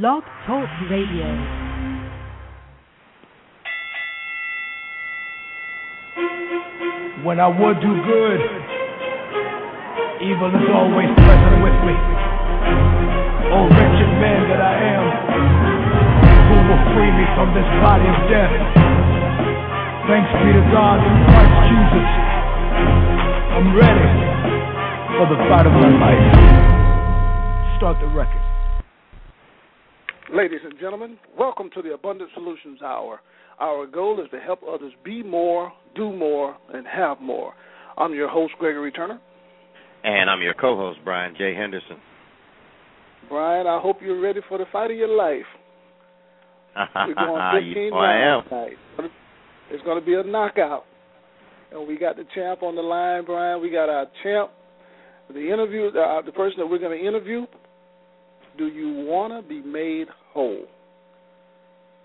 Blog 0.00 0.24
Talk 0.48 0.64
Radio. 0.88 1.28
When 7.28 7.36
I 7.36 7.44
would 7.52 7.76
do 7.84 7.92
good, 7.92 8.40
evil 10.24 10.48
is 10.48 10.64
always 10.72 11.12
present 11.12 11.60
with 11.60 11.76
me. 11.84 11.92
Oh, 13.52 13.68
wretched 13.68 14.12
man 14.16 14.48
that 14.48 14.64
I 14.64 14.74
am, 14.96 15.04
who 16.48 16.56
will 16.72 16.84
free 16.96 17.12
me 17.12 17.28
from 17.36 17.52
this 17.52 17.68
body 17.84 18.08
of 18.08 18.16
death? 18.32 18.54
Thanks 20.08 20.32
be 20.40 20.56
to 20.56 20.64
God 20.72 21.04
through 21.04 21.20
Christ 21.28 21.56
Jesus. 21.68 22.08
I'm 23.60 23.76
ready 23.76 24.08
for 25.20 25.28
the 25.28 25.36
fight 25.52 25.68
of 25.68 25.74
my 25.76 25.92
life. 26.00 27.76
Start 27.76 28.00
the 28.00 28.08
record. 28.08 28.41
Ladies 30.32 30.60
and 30.64 30.72
gentlemen, 30.80 31.18
welcome 31.38 31.68
to 31.74 31.82
the 31.82 31.92
Abundant 31.92 32.30
Solutions 32.32 32.80
Hour. 32.80 33.20
Our 33.60 33.86
goal 33.86 34.18
is 34.18 34.30
to 34.30 34.40
help 34.40 34.60
others 34.66 34.94
be 35.04 35.22
more, 35.22 35.70
do 35.94 36.10
more, 36.10 36.56
and 36.72 36.86
have 36.86 37.20
more. 37.20 37.52
I'm 37.98 38.14
your 38.14 38.30
host, 38.30 38.54
Gregory 38.58 38.90
Turner. 38.92 39.20
And 40.04 40.30
I'm 40.30 40.40
your 40.40 40.54
co 40.54 40.74
host, 40.74 41.00
Brian 41.04 41.34
J. 41.36 41.54
Henderson. 41.54 41.98
Brian, 43.28 43.66
I 43.66 43.78
hope 43.78 43.98
you're 44.00 44.22
ready 44.22 44.40
for 44.48 44.56
the 44.56 44.64
fight 44.72 44.90
of 44.90 44.96
your 44.96 45.14
life. 45.14 45.44
We're 46.76 47.14
going 47.14 47.64
15 47.68 47.90
oh, 47.92 47.98
I 47.98 48.16
am. 48.16 48.48
tonight. 48.48 49.10
It's 49.70 49.84
going 49.84 50.00
to 50.00 50.06
be 50.06 50.14
a 50.14 50.22
knockout. 50.22 50.84
And 51.72 51.86
we 51.86 51.98
got 51.98 52.16
the 52.16 52.24
champ 52.34 52.62
on 52.62 52.74
the 52.74 52.80
line, 52.80 53.26
Brian. 53.26 53.60
We 53.60 53.70
got 53.70 53.90
our 53.90 54.06
champ. 54.22 54.50
The 55.28 55.52
interview, 55.52 55.88
uh, 55.88 56.22
the 56.22 56.32
person 56.32 56.58
that 56.60 56.66
we're 56.66 56.78
going 56.78 56.98
to 56.98 57.06
interview. 57.06 57.44
Do 58.58 58.66
you 58.66 59.04
want 59.06 59.32
to 59.42 59.48
be 59.48 59.60
made 59.62 60.08
whole? 60.32 60.64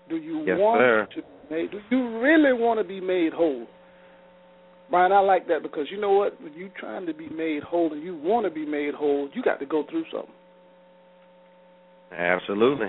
Do 0.08 0.16
you 0.16 0.44
Yes, 0.46 0.58
want 0.58 0.80
sir. 0.80 1.08
to 1.16 1.22
be 1.22 1.54
made? 1.54 1.70
Do 1.70 1.80
you 1.90 2.18
really 2.20 2.52
want 2.52 2.80
to 2.80 2.84
be 2.84 3.00
made 3.00 3.32
whole? 3.32 3.66
Brian, 4.90 5.12
I 5.12 5.20
like 5.20 5.46
that 5.48 5.62
because 5.62 5.86
you 5.90 6.00
know 6.00 6.12
what? 6.12 6.40
When 6.40 6.52
you're 6.54 6.70
trying 6.78 7.04
to 7.06 7.12
be 7.12 7.28
made 7.28 7.62
whole 7.62 7.92
and 7.92 8.02
you 8.02 8.16
want 8.16 8.46
to 8.46 8.50
be 8.50 8.64
made 8.64 8.94
whole, 8.94 9.28
you 9.34 9.42
got 9.42 9.60
to 9.60 9.66
go 9.66 9.84
through 9.90 10.04
something. 10.10 10.32
Absolutely. 12.16 12.88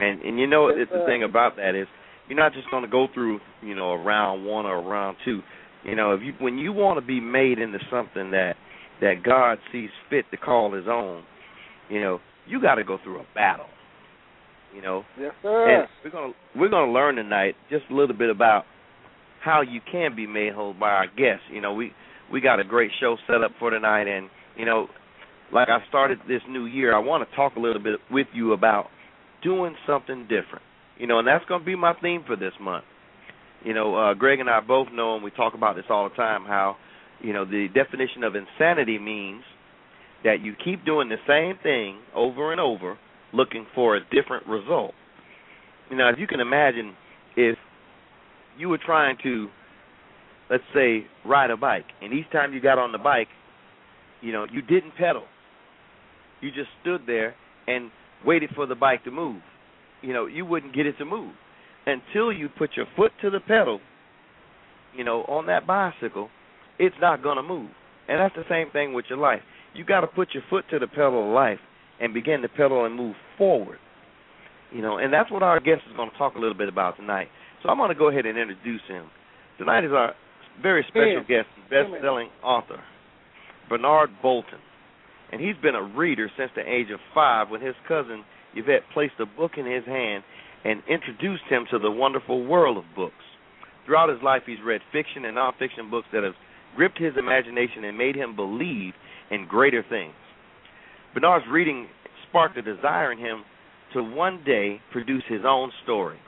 And 0.00 0.20
and 0.22 0.38
you 0.38 0.46
know 0.46 0.68
Yes, 0.68 0.78
it's 0.82 0.92
the 0.92 0.98
sir. 0.98 1.06
thing 1.06 1.24
about 1.24 1.56
that 1.56 1.74
is 1.74 1.88
you're 2.28 2.38
not 2.38 2.52
just 2.52 2.70
going 2.70 2.84
to 2.84 2.88
go 2.88 3.08
through 3.12 3.40
you 3.62 3.74
know 3.74 3.90
a 3.92 3.98
round 4.02 4.46
one 4.46 4.66
or 4.66 4.76
a 4.76 4.82
round 4.82 5.16
two. 5.24 5.40
You 5.84 5.96
know 5.96 6.12
if 6.12 6.20
you 6.22 6.32
when 6.38 6.58
you 6.58 6.72
want 6.72 7.00
to 7.00 7.04
be 7.04 7.20
made 7.20 7.58
into 7.58 7.78
something 7.90 8.30
that 8.30 8.54
that 9.00 9.22
God 9.24 9.58
sees 9.72 9.90
fit 10.08 10.26
to 10.30 10.36
call 10.36 10.72
His 10.72 10.84
own, 10.88 11.24
you 11.88 12.00
know 12.00 12.20
you 12.50 12.60
got 12.60 12.74
to 12.76 12.84
go 12.84 12.98
through 13.02 13.20
a 13.20 13.26
battle. 13.34 13.66
You 14.74 14.82
know, 14.82 15.04
Yes, 15.18 15.32
sir. 15.42 15.80
and 15.80 15.88
we're 16.04 16.10
gonna 16.10 16.32
we're 16.54 16.68
gonna 16.68 16.92
learn 16.92 17.16
tonight 17.16 17.54
just 17.70 17.84
a 17.90 17.94
little 17.94 18.14
bit 18.16 18.30
about 18.30 18.64
how 19.42 19.62
you 19.62 19.80
can 19.90 20.14
be 20.14 20.26
made 20.26 20.52
whole 20.52 20.74
by 20.74 20.90
our 20.90 21.06
guests. 21.06 21.42
You 21.52 21.60
know, 21.60 21.74
we 21.74 21.92
we 22.32 22.40
got 22.40 22.60
a 22.60 22.64
great 22.64 22.92
show 23.00 23.16
set 23.26 23.42
up 23.42 23.50
for 23.58 23.70
tonight, 23.70 24.06
and 24.06 24.28
you 24.56 24.64
know, 24.64 24.86
like 25.52 25.68
I 25.68 25.78
started 25.88 26.18
this 26.28 26.42
new 26.48 26.66
year, 26.66 26.94
I 26.94 27.00
want 27.00 27.28
to 27.28 27.34
talk 27.36 27.56
a 27.56 27.60
little 27.60 27.82
bit 27.82 27.98
with 28.12 28.28
you 28.32 28.52
about 28.52 28.86
doing 29.42 29.74
something 29.88 30.22
different. 30.28 30.62
You 30.98 31.08
know, 31.08 31.18
and 31.18 31.26
that's 31.26 31.44
going 31.46 31.60
to 31.60 31.66
be 31.66 31.74
my 31.74 31.94
theme 32.00 32.22
for 32.26 32.36
this 32.36 32.52
month. 32.60 32.84
You 33.64 33.74
know, 33.74 33.96
uh, 33.96 34.14
Greg 34.14 34.38
and 34.38 34.48
I 34.48 34.60
both 34.60 34.88
know, 34.92 35.14
and 35.16 35.24
we 35.24 35.30
talk 35.32 35.54
about 35.54 35.74
this 35.74 35.86
all 35.90 36.08
the 36.08 36.14
time, 36.14 36.44
how 36.44 36.76
you 37.20 37.32
know 37.32 37.44
the 37.44 37.66
definition 37.74 38.22
of 38.22 38.34
insanity 38.36 38.98
means 39.00 39.42
that 40.24 40.40
you 40.42 40.54
keep 40.62 40.84
doing 40.84 41.08
the 41.08 41.16
same 41.26 41.60
thing 41.62 41.98
over 42.14 42.52
and 42.52 42.60
over, 42.60 42.98
looking 43.32 43.66
for 43.74 43.96
a 43.96 44.00
different 44.10 44.46
result. 44.46 44.92
Know, 45.90 46.08
if 46.08 46.18
you 46.18 46.26
can 46.26 46.40
imagine 46.40 46.94
if 47.36 47.58
you 48.56 48.68
were 48.68 48.78
trying 48.78 49.16
to, 49.24 49.48
let's 50.48 50.62
say, 50.74 51.04
ride 51.24 51.50
a 51.50 51.56
bike, 51.56 51.86
and 52.00 52.12
each 52.12 52.30
time 52.30 52.52
you 52.52 52.60
got 52.60 52.78
on 52.78 52.92
the 52.92 52.98
bike, 52.98 53.28
you 54.20 54.32
know, 54.32 54.46
you 54.50 54.62
didn't 54.62 54.94
pedal. 54.96 55.24
You 56.40 56.50
just 56.50 56.68
stood 56.80 57.02
there 57.06 57.34
and 57.66 57.90
waited 58.24 58.50
for 58.54 58.66
the 58.66 58.74
bike 58.74 59.04
to 59.04 59.10
move. 59.10 59.42
You 60.02 60.12
know, 60.12 60.26
you 60.26 60.44
wouldn't 60.44 60.74
get 60.74 60.86
it 60.86 60.96
to 60.98 61.04
move 61.04 61.32
until 61.86 62.32
you 62.32 62.48
put 62.48 62.70
your 62.76 62.86
foot 62.96 63.12
to 63.22 63.30
the 63.30 63.40
pedal. 63.40 63.80
You 64.96 65.04
know, 65.04 65.22
on 65.22 65.46
that 65.46 65.66
bicycle, 65.66 66.28
it's 66.78 66.96
not 67.00 67.22
going 67.22 67.36
to 67.36 67.42
move. 67.42 67.70
And 68.08 68.18
that's 68.18 68.34
the 68.34 68.44
same 68.48 68.70
thing 68.70 68.92
with 68.92 69.04
your 69.08 69.18
life. 69.18 69.40
You 69.74 69.84
got 69.84 70.00
to 70.00 70.06
put 70.06 70.28
your 70.34 70.42
foot 70.50 70.64
to 70.70 70.78
the 70.78 70.86
pedal 70.86 71.28
of 71.28 71.34
life 71.34 71.58
and 72.00 72.14
begin 72.14 72.42
to 72.42 72.48
pedal 72.48 72.84
and 72.84 72.94
move 72.94 73.14
forward. 73.38 73.78
You 74.72 74.82
know, 74.82 74.98
and 74.98 75.12
that's 75.12 75.30
what 75.30 75.42
our 75.42 75.60
guest 75.60 75.82
is 75.88 75.96
going 75.96 76.10
to 76.10 76.18
talk 76.18 76.34
a 76.36 76.38
little 76.38 76.56
bit 76.56 76.68
about 76.68 76.96
tonight. 76.96 77.28
So 77.62 77.68
I'm 77.68 77.76
going 77.76 77.88
to 77.88 77.94
go 77.94 78.08
ahead 78.08 78.26
and 78.26 78.38
introduce 78.38 78.82
him. 78.88 79.06
Tonight 79.58 79.84
is 79.84 79.92
our 79.92 80.14
very 80.62 80.84
special 80.88 81.22
guest, 81.26 81.48
best-selling 81.68 82.28
author 82.42 82.80
Bernard 83.68 84.10
Boulton, 84.22 84.58
and 85.30 85.40
he's 85.40 85.56
been 85.62 85.74
a 85.74 85.82
reader 85.82 86.30
since 86.36 86.50
the 86.56 86.62
age 86.62 86.88
of 86.92 86.98
five 87.14 87.50
when 87.50 87.60
his 87.60 87.74
cousin 87.86 88.24
Yvette 88.54 88.82
placed 88.92 89.14
a 89.20 89.26
book 89.26 89.52
in 89.56 89.64
his 89.64 89.84
hand 89.86 90.24
and 90.64 90.82
introduced 90.88 91.44
him 91.48 91.66
to 91.70 91.78
the 91.78 91.90
wonderful 91.90 92.44
world 92.44 92.76
of 92.76 92.84
books. 92.96 93.14
Throughout 93.86 94.10
his 94.10 94.22
life, 94.22 94.42
he's 94.44 94.58
read 94.64 94.80
fiction 94.92 95.24
and 95.24 95.36
nonfiction 95.36 95.90
books 95.90 96.08
that 96.12 96.24
have 96.24 96.34
gripped 96.76 96.98
his 96.98 97.14
imagination 97.16 97.84
and 97.84 97.96
made 97.96 98.16
him 98.16 98.34
believe 98.34 98.92
in 99.30 99.46
greater 99.46 99.84
things. 99.88 100.14
Bernard's 101.14 101.46
reading 101.50 101.88
sparked 102.28 102.56
a 102.56 102.62
desire 102.62 103.12
in 103.12 103.18
him 103.18 103.44
to 103.94 104.02
one 104.02 104.42
day 104.44 104.80
produce 104.92 105.24
his 105.28 105.42
own 105.46 105.70
story. 105.82 106.18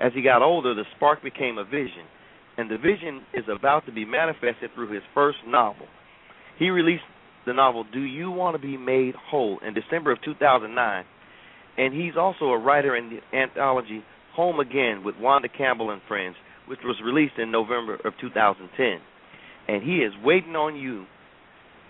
As 0.00 0.12
he 0.14 0.22
got 0.22 0.42
older, 0.42 0.74
the 0.74 0.84
spark 0.96 1.22
became 1.22 1.58
a 1.58 1.64
vision, 1.64 2.04
and 2.58 2.70
the 2.70 2.78
vision 2.78 3.22
is 3.32 3.44
about 3.48 3.86
to 3.86 3.92
be 3.92 4.04
manifested 4.04 4.70
through 4.74 4.92
his 4.92 5.02
first 5.14 5.38
novel. 5.46 5.86
He 6.58 6.70
released 6.70 7.04
the 7.46 7.52
novel 7.52 7.84
Do 7.92 8.00
You 8.00 8.30
Want 8.30 8.56
to 8.56 8.62
Be 8.62 8.76
Made 8.76 9.14
Whole 9.30 9.58
in 9.66 9.74
December 9.74 10.12
of 10.12 10.18
2009, 10.22 11.04
and 11.78 11.94
he's 11.94 12.16
also 12.18 12.46
a 12.46 12.58
writer 12.58 12.96
in 12.96 13.10
the 13.10 13.38
anthology 13.38 14.02
Home 14.34 14.60
Again 14.60 15.02
with 15.04 15.14
Wanda 15.18 15.48
Campbell 15.48 15.90
and 15.90 16.02
Friends, 16.08 16.36
which 16.66 16.80
was 16.84 16.96
released 17.04 17.38
in 17.38 17.50
November 17.50 17.94
of 17.94 18.12
2010. 18.20 19.00
And 19.68 19.82
he 19.82 19.98
is 19.98 20.12
waiting 20.22 20.56
on 20.56 20.76
you 20.76 21.06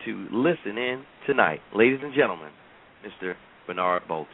to 0.06 0.28
listen 0.32 0.78
in 0.78 1.04
tonight. 1.26 1.60
Ladies 1.74 1.98
and 2.02 2.14
gentlemen, 2.14 2.50
Mr. 3.04 3.34
Bernard 3.66 4.02
Boulton. 4.08 4.32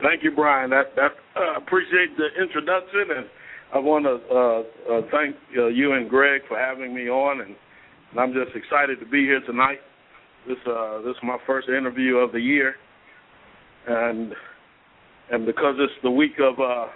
Thank 0.00 0.22
you, 0.22 0.30
Brian. 0.30 0.72
I, 0.72 0.84
that 0.94 1.12
uh, 1.34 1.56
appreciate 1.56 2.16
the 2.16 2.28
introduction, 2.40 3.16
and 3.16 3.26
I 3.74 3.78
want 3.78 4.04
to 4.04 4.20
uh, 4.30 4.94
uh, 4.94 5.00
thank 5.10 5.34
uh, 5.56 5.66
you 5.66 5.94
and 5.94 6.08
Greg 6.08 6.42
for 6.46 6.58
having 6.58 6.94
me 6.94 7.08
on, 7.08 7.40
and, 7.40 7.56
and 8.10 8.20
I'm 8.20 8.32
just 8.32 8.54
excited 8.54 9.00
to 9.00 9.06
be 9.06 9.22
here 9.22 9.40
tonight. 9.44 9.78
This 10.46 10.58
uh, 10.66 11.00
this 11.02 11.12
is 11.12 11.22
my 11.22 11.38
first 11.46 11.68
interview 11.68 12.16
of 12.18 12.32
the 12.32 12.40
year, 12.40 12.74
and 13.88 14.34
and 15.32 15.44
because 15.44 15.74
it's 15.78 15.92
the 16.02 16.10
week 16.10 16.38
of 16.38 16.60
uh, 16.60 16.86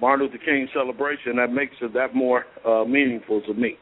Martin 0.00 0.26
Luther 0.26 0.44
King 0.44 0.68
celebration, 0.74 1.36
that 1.36 1.50
makes 1.50 1.74
it 1.80 1.94
that 1.94 2.14
more 2.14 2.44
meaningful 2.86 3.40
to 3.42 3.54
me. 3.54 3.78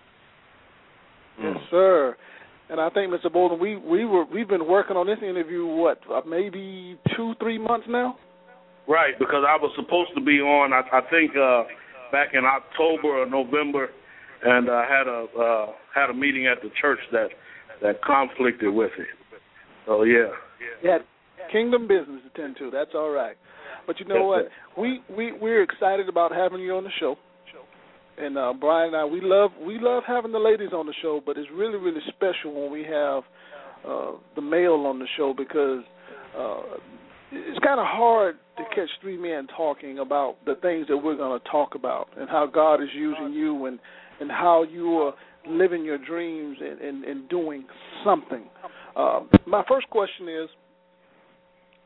Yes, 1.40 1.56
sir. 1.70 2.16
And 2.70 2.80
I 2.80 2.88
think, 2.90 3.12
Mr. 3.12 3.32
Boulton, 3.32 3.58
we 3.60 3.76
we 3.76 4.04
were 4.04 4.24
we've 4.24 4.48
been 4.48 4.66
working 4.66 4.96
on 4.96 5.06
this 5.06 5.18
interview 5.22 5.66
what 5.66 6.00
uh, 6.10 6.22
maybe 6.26 6.98
two 7.16 7.34
three 7.40 7.58
months 7.58 7.86
now. 7.88 8.16
Right, 8.86 9.18
because 9.18 9.44
I 9.48 9.56
was 9.56 9.72
supposed 9.76 10.10
to 10.14 10.20
be 10.20 10.40
on. 10.40 10.72
I, 10.72 10.82
I 10.92 11.00
think 11.10 11.32
uh, 11.36 11.64
back 12.12 12.28
in 12.34 12.44
October 12.44 13.22
or 13.22 13.26
November, 13.26 13.88
and 14.42 14.70
I 14.70 14.84
had 14.88 15.06
a 15.06 15.26
uh, 15.38 15.72
had 15.94 16.10
a 16.10 16.14
meeting 16.14 16.46
at 16.46 16.62
the 16.62 16.70
church 16.80 16.98
that 17.12 17.28
that 17.82 18.02
conflicted 18.02 18.72
with 18.72 18.92
it. 18.98 19.06
So 19.86 20.04
yeah, 20.04 20.28
Yeah, 20.82 20.98
kingdom 21.52 21.86
business 21.86 22.20
to 22.24 22.40
tend 22.40 22.56
to. 22.58 22.70
That's 22.70 22.90
all 22.94 23.10
right. 23.10 23.36
But 23.86 24.00
you 24.00 24.06
know 24.06 24.24
what? 24.24 24.48
We 24.78 25.00
we 25.14 25.32
we're 25.32 25.62
excited 25.62 26.08
about 26.08 26.32
having 26.32 26.60
you 26.60 26.76
on 26.76 26.84
the 26.84 26.90
show. 26.98 27.16
And 28.16 28.38
uh 28.38 28.52
Brian 28.58 28.94
and 28.94 28.96
I 28.96 29.04
we 29.04 29.20
love 29.20 29.50
we 29.60 29.78
love 29.78 30.04
having 30.06 30.32
the 30.32 30.38
ladies 30.38 30.70
on 30.72 30.86
the 30.86 30.94
show, 31.02 31.20
but 31.24 31.36
it's 31.36 31.48
really 31.52 31.78
really 31.78 32.00
special 32.08 32.62
when 32.62 32.70
we 32.70 32.84
have 32.84 33.22
uh 33.86 34.12
the 34.36 34.42
male 34.42 34.84
on 34.86 34.98
the 34.98 35.06
show 35.16 35.34
because 35.36 35.82
uh 36.38 36.62
it's 37.32 37.58
kind 37.64 37.80
of 37.80 37.86
hard 37.86 38.36
to 38.56 38.62
catch 38.74 38.88
three 39.00 39.16
men 39.16 39.48
talking 39.56 39.98
about 39.98 40.36
the 40.46 40.54
things 40.62 40.86
that 40.88 40.96
we're 40.96 41.16
going 41.16 41.38
to 41.40 41.48
talk 41.50 41.74
about 41.74 42.08
and 42.16 42.28
how 42.28 42.46
God 42.46 42.76
is 42.80 42.88
using 42.94 43.32
you 43.32 43.66
and 43.66 43.80
and 44.20 44.30
how 44.30 44.62
you 44.62 44.98
are 44.98 45.14
living 45.48 45.84
your 45.84 45.98
dreams 45.98 46.56
and 46.60 46.80
and, 46.80 47.04
and 47.04 47.28
doing 47.28 47.64
something. 48.04 48.44
Um, 48.96 49.28
my 49.44 49.64
first 49.68 49.90
question 49.90 50.28
is, 50.28 50.48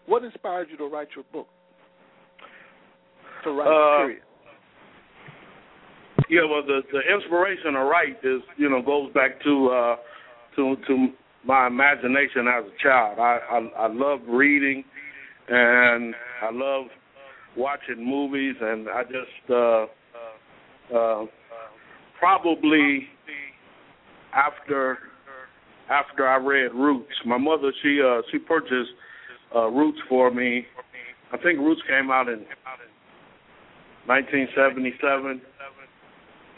what 0.05 0.23
inspired 0.25 0.69
you 0.71 0.77
to 0.77 0.85
write 0.85 1.09
your 1.17 1.25
book? 1.33 1.47
To 3.45 3.51
write, 3.53 3.69
Uh, 3.69 3.99
period. 4.05 4.23
Yeah. 6.31 6.45
Well, 6.49 6.63
the 6.67 6.83
the 6.93 7.01
inspiration 7.15 7.73
to 7.75 7.81
write 7.81 8.19
is 8.23 8.43
you 8.57 8.69
know 8.69 8.83
goes 8.83 9.13
back 9.13 9.43
to 9.43 9.69
uh, 9.69 9.97
to 10.57 10.77
to 10.87 11.09
my 11.45 11.67
imagination 11.67 12.47
as 12.49 12.65
a 12.65 12.83
child. 12.83 13.19
I 13.19 13.39
I, 13.51 13.85
I 13.85 13.93
loved 13.93 14.25
reading 14.29 14.85
and 15.49 16.15
I 16.43 16.51
love 16.53 16.87
watching 17.57 18.05
movies, 18.05 18.55
and 18.61 18.89
I 18.89 19.03
just 19.05 19.51
uh, 19.51 19.87
uh, 20.97 21.25
probably 22.19 23.09
after 24.35 24.99
after 25.91 26.29
I 26.29 26.37
read 26.37 26.75
Roots, 26.75 27.15
my 27.25 27.39
mother 27.39 27.73
she 27.83 28.01
uh, 28.05 28.23
she 28.31 28.39
purchased 28.39 28.91
uh, 29.55 29.69
Roots 29.69 29.99
for 30.09 30.31
me. 30.31 30.67
I 31.33 31.37
think 31.39 31.59
Roots 31.59 31.83
came 31.89 32.11
out 32.11 32.29
in 32.29 32.45
1977, 34.07 35.43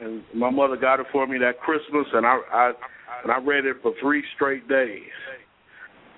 and 0.00 0.23
my 0.35 0.50
mother 0.50 0.76
got 0.76 1.00
it 1.00 1.06
for 1.12 1.26
me 1.26 1.38
that 1.38 1.61
Christmas, 1.61 2.06
and 2.12 2.26
I, 2.26 2.38
I 2.52 2.73
and 3.23 3.32
I 3.32 3.38
read 3.38 3.67
it 3.67 3.76
for 3.82 3.93
three 4.00 4.23
straight 4.35 4.67
days. 4.69 5.02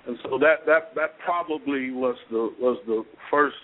And 0.07 0.17
so 0.23 0.39
that 0.39 0.67
that 0.67 0.95
that 0.95 1.19
probably 1.25 1.91
was 1.91 2.17
the 2.31 2.53
was 2.59 2.79
the 2.87 3.05
first 3.31 3.57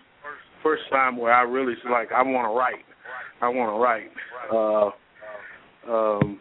first 0.63 0.83
time 0.91 1.17
where 1.17 1.33
I 1.33 1.43
really 1.43 1.75
like 1.91 2.11
I 2.13 2.23
want 2.23 2.51
to 2.51 2.57
write. 2.57 2.85
I 3.41 3.49
want 3.49 3.75
to 3.75 3.81
write. 3.81 4.11
Uh, 4.53 4.91
um, 5.93 6.41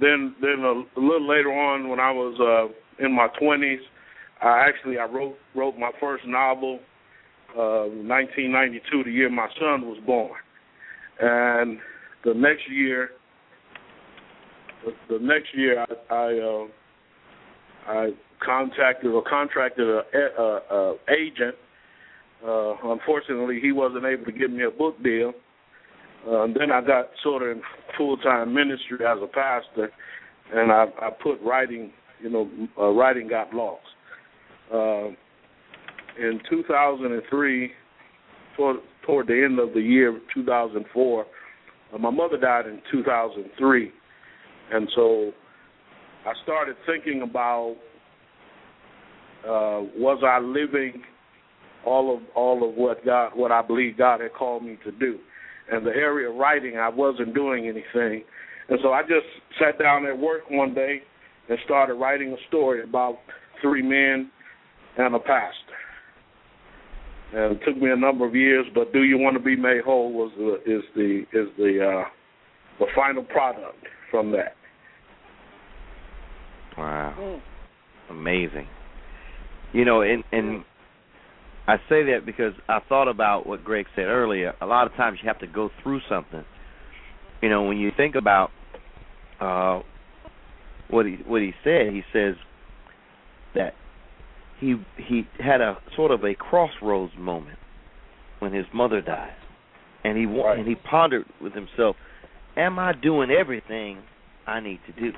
then 0.00 0.34
then 0.40 0.60
a, 0.60 1.00
a 1.00 1.00
little 1.00 1.28
later 1.28 1.52
on 1.52 1.88
when 1.88 2.00
I 2.00 2.10
was 2.10 2.34
uh, 2.40 3.04
in 3.04 3.14
my 3.14 3.28
twenties, 3.40 3.80
I 4.42 4.66
actually 4.68 4.98
I 4.98 5.04
wrote 5.04 5.36
wrote 5.54 5.78
my 5.78 5.90
first 6.00 6.24
novel, 6.26 6.80
uh, 7.54 7.88
1992, 7.88 9.04
the 9.04 9.10
year 9.10 9.30
my 9.30 9.48
son 9.58 9.86
was 9.86 9.98
born, 10.06 10.32
and 11.20 11.78
the 12.24 12.34
next 12.34 12.68
year, 12.70 13.10
the, 14.84 15.18
the 15.18 15.24
next 15.24 15.54
year 15.54 15.80
I 15.80 16.14
I, 16.14 16.38
uh, 16.38 16.66
I 17.90 18.10
contacted 18.44 19.10
or 19.10 19.22
contracted 19.22 19.88
a, 19.88 20.02
a, 20.14 20.60
a 20.70 20.94
agent. 21.10 21.54
Uh, 22.46 22.74
unfortunately, 22.84 23.58
he 23.60 23.72
wasn't 23.72 24.04
able 24.04 24.24
to 24.24 24.32
give 24.32 24.50
me 24.50 24.64
a 24.64 24.70
book 24.70 25.02
deal. 25.02 25.32
Uh, 26.26 26.42
and 26.42 26.54
then 26.54 26.70
I 26.70 26.80
got 26.80 27.08
sort 27.22 27.42
of 27.42 27.56
in 27.56 27.62
full 27.96 28.16
time 28.18 28.54
ministry 28.54 28.98
as 29.06 29.18
a 29.22 29.26
pastor, 29.26 29.90
and 30.52 30.70
I, 30.72 30.86
I 31.00 31.10
put 31.10 31.40
writing, 31.42 31.92
you 32.20 32.30
know, 32.30 32.50
uh, 32.78 32.90
writing 32.90 33.28
got 33.28 33.52
lost. 33.54 33.82
Uh, 34.72 35.08
in 36.18 36.40
2003, 36.50 37.70
toward, 38.56 38.76
toward 39.06 39.26
the 39.28 39.44
end 39.44 39.58
of 39.58 39.72
the 39.72 39.80
year 39.80 40.20
2004, 40.34 41.26
uh, 41.94 41.98
my 41.98 42.10
mother 42.10 42.36
died 42.36 42.66
in 42.66 42.82
2003, 42.90 43.92
and 44.72 44.88
so 44.94 45.32
I 46.26 46.32
started 46.42 46.76
thinking 46.86 47.22
about 47.22 47.76
uh, 49.44 49.86
was 49.96 50.22
I 50.26 50.40
living 50.40 51.02
all 51.86 52.14
of 52.14 52.22
all 52.34 52.68
of 52.68 52.74
what 52.74 53.04
God 53.04 53.32
what 53.34 53.52
I 53.52 53.62
believe 53.62 53.96
God 53.96 54.20
had 54.20 54.34
called 54.34 54.64
me 54.64 54.78
to 54.84 54.92
do. 54.92 55.18
And 55.70 55.86
the 55.86 55.90
area 55.90 56.30
of 56.30 56.36
writing 56.36 56.78
I 56.78 56.88
wasn't 56.88 57.34
doing 57.34 57.64
anything. 57.64 58.24
And 58.68 58.78
so 58.82 58.92
I 58.92 59.02
just 59.02 59.26
sat 59.58 59.78
down 59.78 60.06
at 60.06 60.18
work 60.18 60.50
one 60.50 60.74
day 60.74 61.02
and 61.48 61.58
started 61.64 61.94
writing 61.94 62.32
a 62.32 62.48
story 62.48 62.82
about 62.82 63.18
three 63.62 63.82
men 63.82 64.30
and 64.98 65.14
a 65.14 65.18
pastor. 65.18 65.78
And 67.32 67.56
it 67.56 67.64
took 67.64 67.76
me 67.80 67.90
a 67.90 67.96
number 67.96 68.26
of 68.26 68.34
years, 68.34 68.66
but 68.74 68.92
"Do 68.92 69.04
You 69.04 69.18
Want 69.18 69.36
to 69.36 69.42
Be 69.42 69.56
Made 69.56 69.82
Whole" 69.84 70.12
was 70.12 70.32
the, 70.36 70.54
is 70.70 70.82
the 70.94 71.24
is 71.32 71.48
the 71.56 72.04
uh, 72.04 72.08
the 72.78 72.86
final 72.94 73.22
product 73.22 73.76
from 74.10 74.32
that. 74.32 74.57
Wow, 76.78 77.40
amazing. 78.08 78.68
You 79.72 79.84
know, 79.84 80.02
and 80.02 80.22
and 80.32 80.64
I 81.66 81.76
say 81.88 82.04
that 82.04 82.20
because 82.24 82.54
I 82.68 82.78
thought 82.88 83.08
about 83.08 83.46
what 83.46 83.64
Greg 83.64 83.86
said 83.94 84.06
earlier. 84.06 84.54
A 84.60 84.66
lot 84.66 84.86
of 84.86 84.94
times 84.94 85.18
you 85.22 85.28
have 85.28 85.40
to 85.40 85.46
go 85.46 85.70
through 85.82 86.00
something. 86.08 86.44
You 87.42 87.50
know, 87.50 87.64
when 87.64 87.78
you 87.78 87.90
think 87.96 88.14
about 88.14 88.50
uh, 89.40 89.80
what 90.88 91.04
he 91.04 91.16
what 91.26 91.42
he 91.42 91.52
said, 91.64 91.92
he 91.92 92.02
says 92.12 92.34
that 93.54 93.74
he 94.60 94.76
he 94.96 95.24
had 95.38 95.60
a 95.60 95.78
sort 95.96 96.10
of 96.10 96.24
a 96.24 96.34
crossroads 96.34 97.12
moment 97.18 97.58
when 98.38 98.52
his 98.52 98.66
mother 98.72 99.00
died, 99.00 99.34
and 100.04 100.16
he 100.16 100.26
right. 100.26 100.58
and 100.58 100.66
he 100.66 100.76
pondered 100.76 101.26
with 101.42 101.54
himself, 101.54 101.96
"Am 102.56 102.78
I 102.78 102.92
doing 102.92 103.30
everything 103.30 103.98
I 104.46 104.60
need 104.60 104.80
to 104.86 105.00
do? 105.00 105.16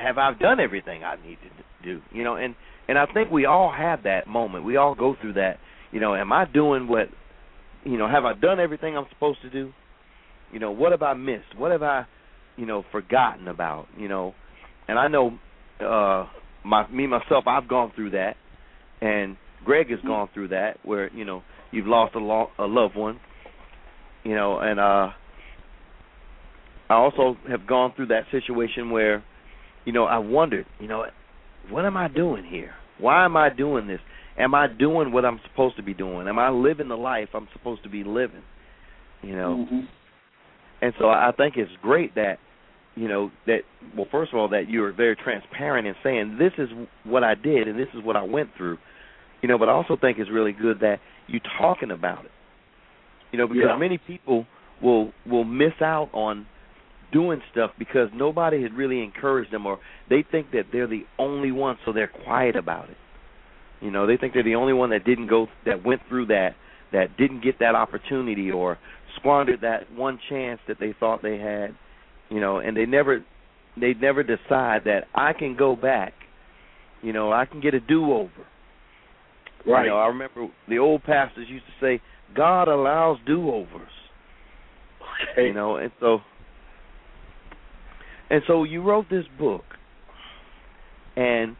Have 0.00 0.18
I 0.18 0.32
done 0.34 0.60
everything 0.60 1.04
I 1.04 1.16
need 1.26 1.38
to 1.42 1.84
do? 1.84 2.02
You 2.12 2.24
know?" 2.24 2.36
And 2.36 2.54
and 2.88 2.98
I 2.98 3.06
think 3.06 3.30
we 3.30 3.46
all 3.46 3.72
have 3.72 4.04
that 4.04 4.26
moment. 4.26 4.64
We 4.64 4.76
all 4.76 4.94
go 4.94 5.16
through 5.20 5.34
that. 5.34 5.58
You 5.92 6.00
know, 6.00 6.14
am 6.14 6.32
I 6.32 6.44
doing 6.44 6.88
what? 6.88 7.08
You 7.84 7.98
know, 7.98 8.08
have 8.08 8.24
I 8.24 8.34
done 8.34 8.60
everything 8.60 8.96
I'm 8.96 9.06
supposed 9.12 9.42
to 9.42 9.50
do? 9.50 9.72
You 10.52 10.58
know, 10.58 10.70
what 10.70 10.92
have 10.92 11.02
I 11.02 11.14
missed? 11.14 11.56
What 11.56 11.72
have 11.72 11.82
I, 11.82 12.06
you 12.56 12.66
know, 12.66 12.84
forgotten 12.92 13.48
about? 13.48 13.86
You 13.98 14.08
know, 14.08 14.34
and 14.88 14.98
I 14.98 15.08
know 15.08 15.38
uh 15.80 16.28
my 16.64 16.86
me 16.88 17.06
myself 17.06 17.44
I've 17.46 17.68
gone 17.68 17.92
through 17.94 18.10
that 18.10 18.36
and 19.00 19.36
Greg 19.64 19.90
has 19.90 20.00
gone 20.06 20.28
through 20.32 20.48
that 20.48 20.74
where 20.84 21.12
you 21.12 21.24
know 21.24 21.42
you've 21.70 21.86
lost 21.86 22.14
a, 22.14 22.18
lo- 22.18 22.50
a 22.58 22.64
loved 22.64 22.96
one 22.96 23.18
you 24.24 24.34
know 24.34 24.58
and 24.58 24.78
uh 24.78 25.10
I 26.88 26.94
also 26.94 27.36
have 27.48 27.66
gone 27.66 27.94
through 27.96 28.08
that 28.08 28.24
situation 28.30 28.90
where 28.90 29.24
you 29.84 29.92
know 29.92 30.04
I 30.04 30.18
wondered 30.18 30.66
you 30.80 30.88
know 30.88 31.04
what 31.70 31.84
am 31.84 31.96
I 31.96 32.08
doing 32.08 32.44
here? 32.44 32.72
Why 32.98 33.24
am 33.24 33.36
I 33.36 33.48
doing 33.48 33.86
this? 33.86 34.00
Am 34.38 34.54
I 34.54 34.66
doing 34.66 35.12
what 35.12 35.24
I'm 35.24 35.40
supposed 35.50 35.76
to 35.76 35.82
be 35.82 35.94
doing? 35.94 36.26
Am 36.26 36.38
I 36.38 36.50
living 36.50 36.88
the 36.88 36.96
life 36.96 37.28
I'm 37.34 37.48
supposed 37.52 37.82
to 37.84 37.88
be 37.88 38.02
living? 38.04 38.42
You 39.22 39.36
know? 39.36 39.66
Mm-hmm. 39.66 39.80
and 40.80 40.92
so 40.98 41.08
I 41.08 41.30
think 41.36 41.54
it's 41.56 41.70
great 41.80 42.14
that 42.16 42.38
you 42.96 43.08
know 43.08 43.30
that 43.46 43.60
well 43.96 44.06
first 44.10 44.32
of 44.32 44.38
all 44.38 44.48
that 44.48 44.68
you're 44.68 44.92
very 44.92 45.16
transparent 45.16 45.86
in 45.86 45.94
saying 46.02 46.38
this 46.38 46.52
is 46.58 46.68
what 47.04 47.22
I 47.24 47.34
did 47.34 47.68
and 47.68 47.78
this 47.78 47.88
is 47.94 48.04
what 48.04 48.16
I 48.16 48.22
went 48.22 48.50
through. 48.56 48.78
You 49.42 49.48
know 49.48 49.58
but 49.58 49.68
I 49.68 49.72
also 49.72 49.96
think 50.00 50.18
it's 50.18 50.30
really 50.30 50.52
good 50.52 50.80
that 50.80 50.98
you're 51.28 51.40
talking 51.58 51.90
about 51.90 52.24
it. 52.24 52.30
You 53.30 53.38
know 53.38 53.46
because 53.46 53.64
yeah. 53.68 53.76
many 53.76 53.98
people 53.98 54.46
will 54.82 55.12
will 55.26 55.44
miss 55.44 55.72
out 55.80 56.10
on 56.12 56.46
doing 57.12 57.40
stuff 57.52 57.70
because 57.78 58.08
nobody 58.14 58.62
had 58.62 58.72
really 58.72 59.02
encouraged 59.02 59.52
them 59.52 59.66
or 59.66 59.78
they 60.08 60.24
think 60.30 60.50
that 60.52 60.64
they're 60.72 60.86
the 60.86 61.04
only 61.18 61.52
one 61.52 61.76
so 61.84 61.92
they're 61.92 62.10
quiet 62.24 62.56
about 62.56 62.88
it 62.88 62.96
you 63.80 63.90
know 63.90 64.06
they 64.06 64.16
think 64.16 64.32
they're 64.32 64.42
the 64.42 64.54
only 64.54 64.72
one 64.72 64.90
that 64.90 65.04
didn't 65.04 65.28
go 65.28 65.46
that 65.66 65.84
went 65.84 66.00
through 66.08 66.26
that 66.26 66.50
that 66.92 67.16
didn't 67.16 67.42
get 67.42 67.58
that 67.58 67.74
opportunity 67.74 68.50
or 68.50 68.78
squandered 69.16 69.60
that 69.60 69.90
one 69.92 70.18
chance 70.28 70.60
that 70.66 70.78
they 70.80 70.94
thought 70.98 71.22
they 71.22 71.38
had 71.38 71.74
you 72.32 72.40
know, 72.40 72.58
and 72.58 72.76
they 72.76 72.86
never 72.86 73.24
they 73.78 73.94
never 73.94 74.22
decide 74.22 74.82
that 74.84 75.02
I 75.14 75.32
can 75.32 75.56
go 75.56 75.76
back, 75.76 76.14
you 77.02 77.12
know, 77.12 77.32
I 77.32 77.44
can 77.44 77.60
get 77.60 77.74
a 77.74 77.80
do 77.80 78.12
over. 78.12 78.30
Right. 79.66 79.84
You 79.84 79.90
know, 79.90 79.98
I 79.98 80.06
remember 80.06 80.48
the 80.68 80.78
old 80.78 81.04
pastors 81.04 81.46
used 81.48 81.64
to 81.66 81.72
say, 81.84 82.02
God 82.34 82.68
allows 82.68 83.18
do 83.26 83.50
overs. 83.50 83.88
Okay. 85.32 85.48
You 85.48 85.54
know, 85.54 85.76
and 85.76 85.92
so 86.00 86.18
and 88.32 88.42
so 88.48 88.64
you 88.64 88.82
wrote 88.82 89.08
this 89.08 89.24
book 89.38 89.62
and 91.14 91.56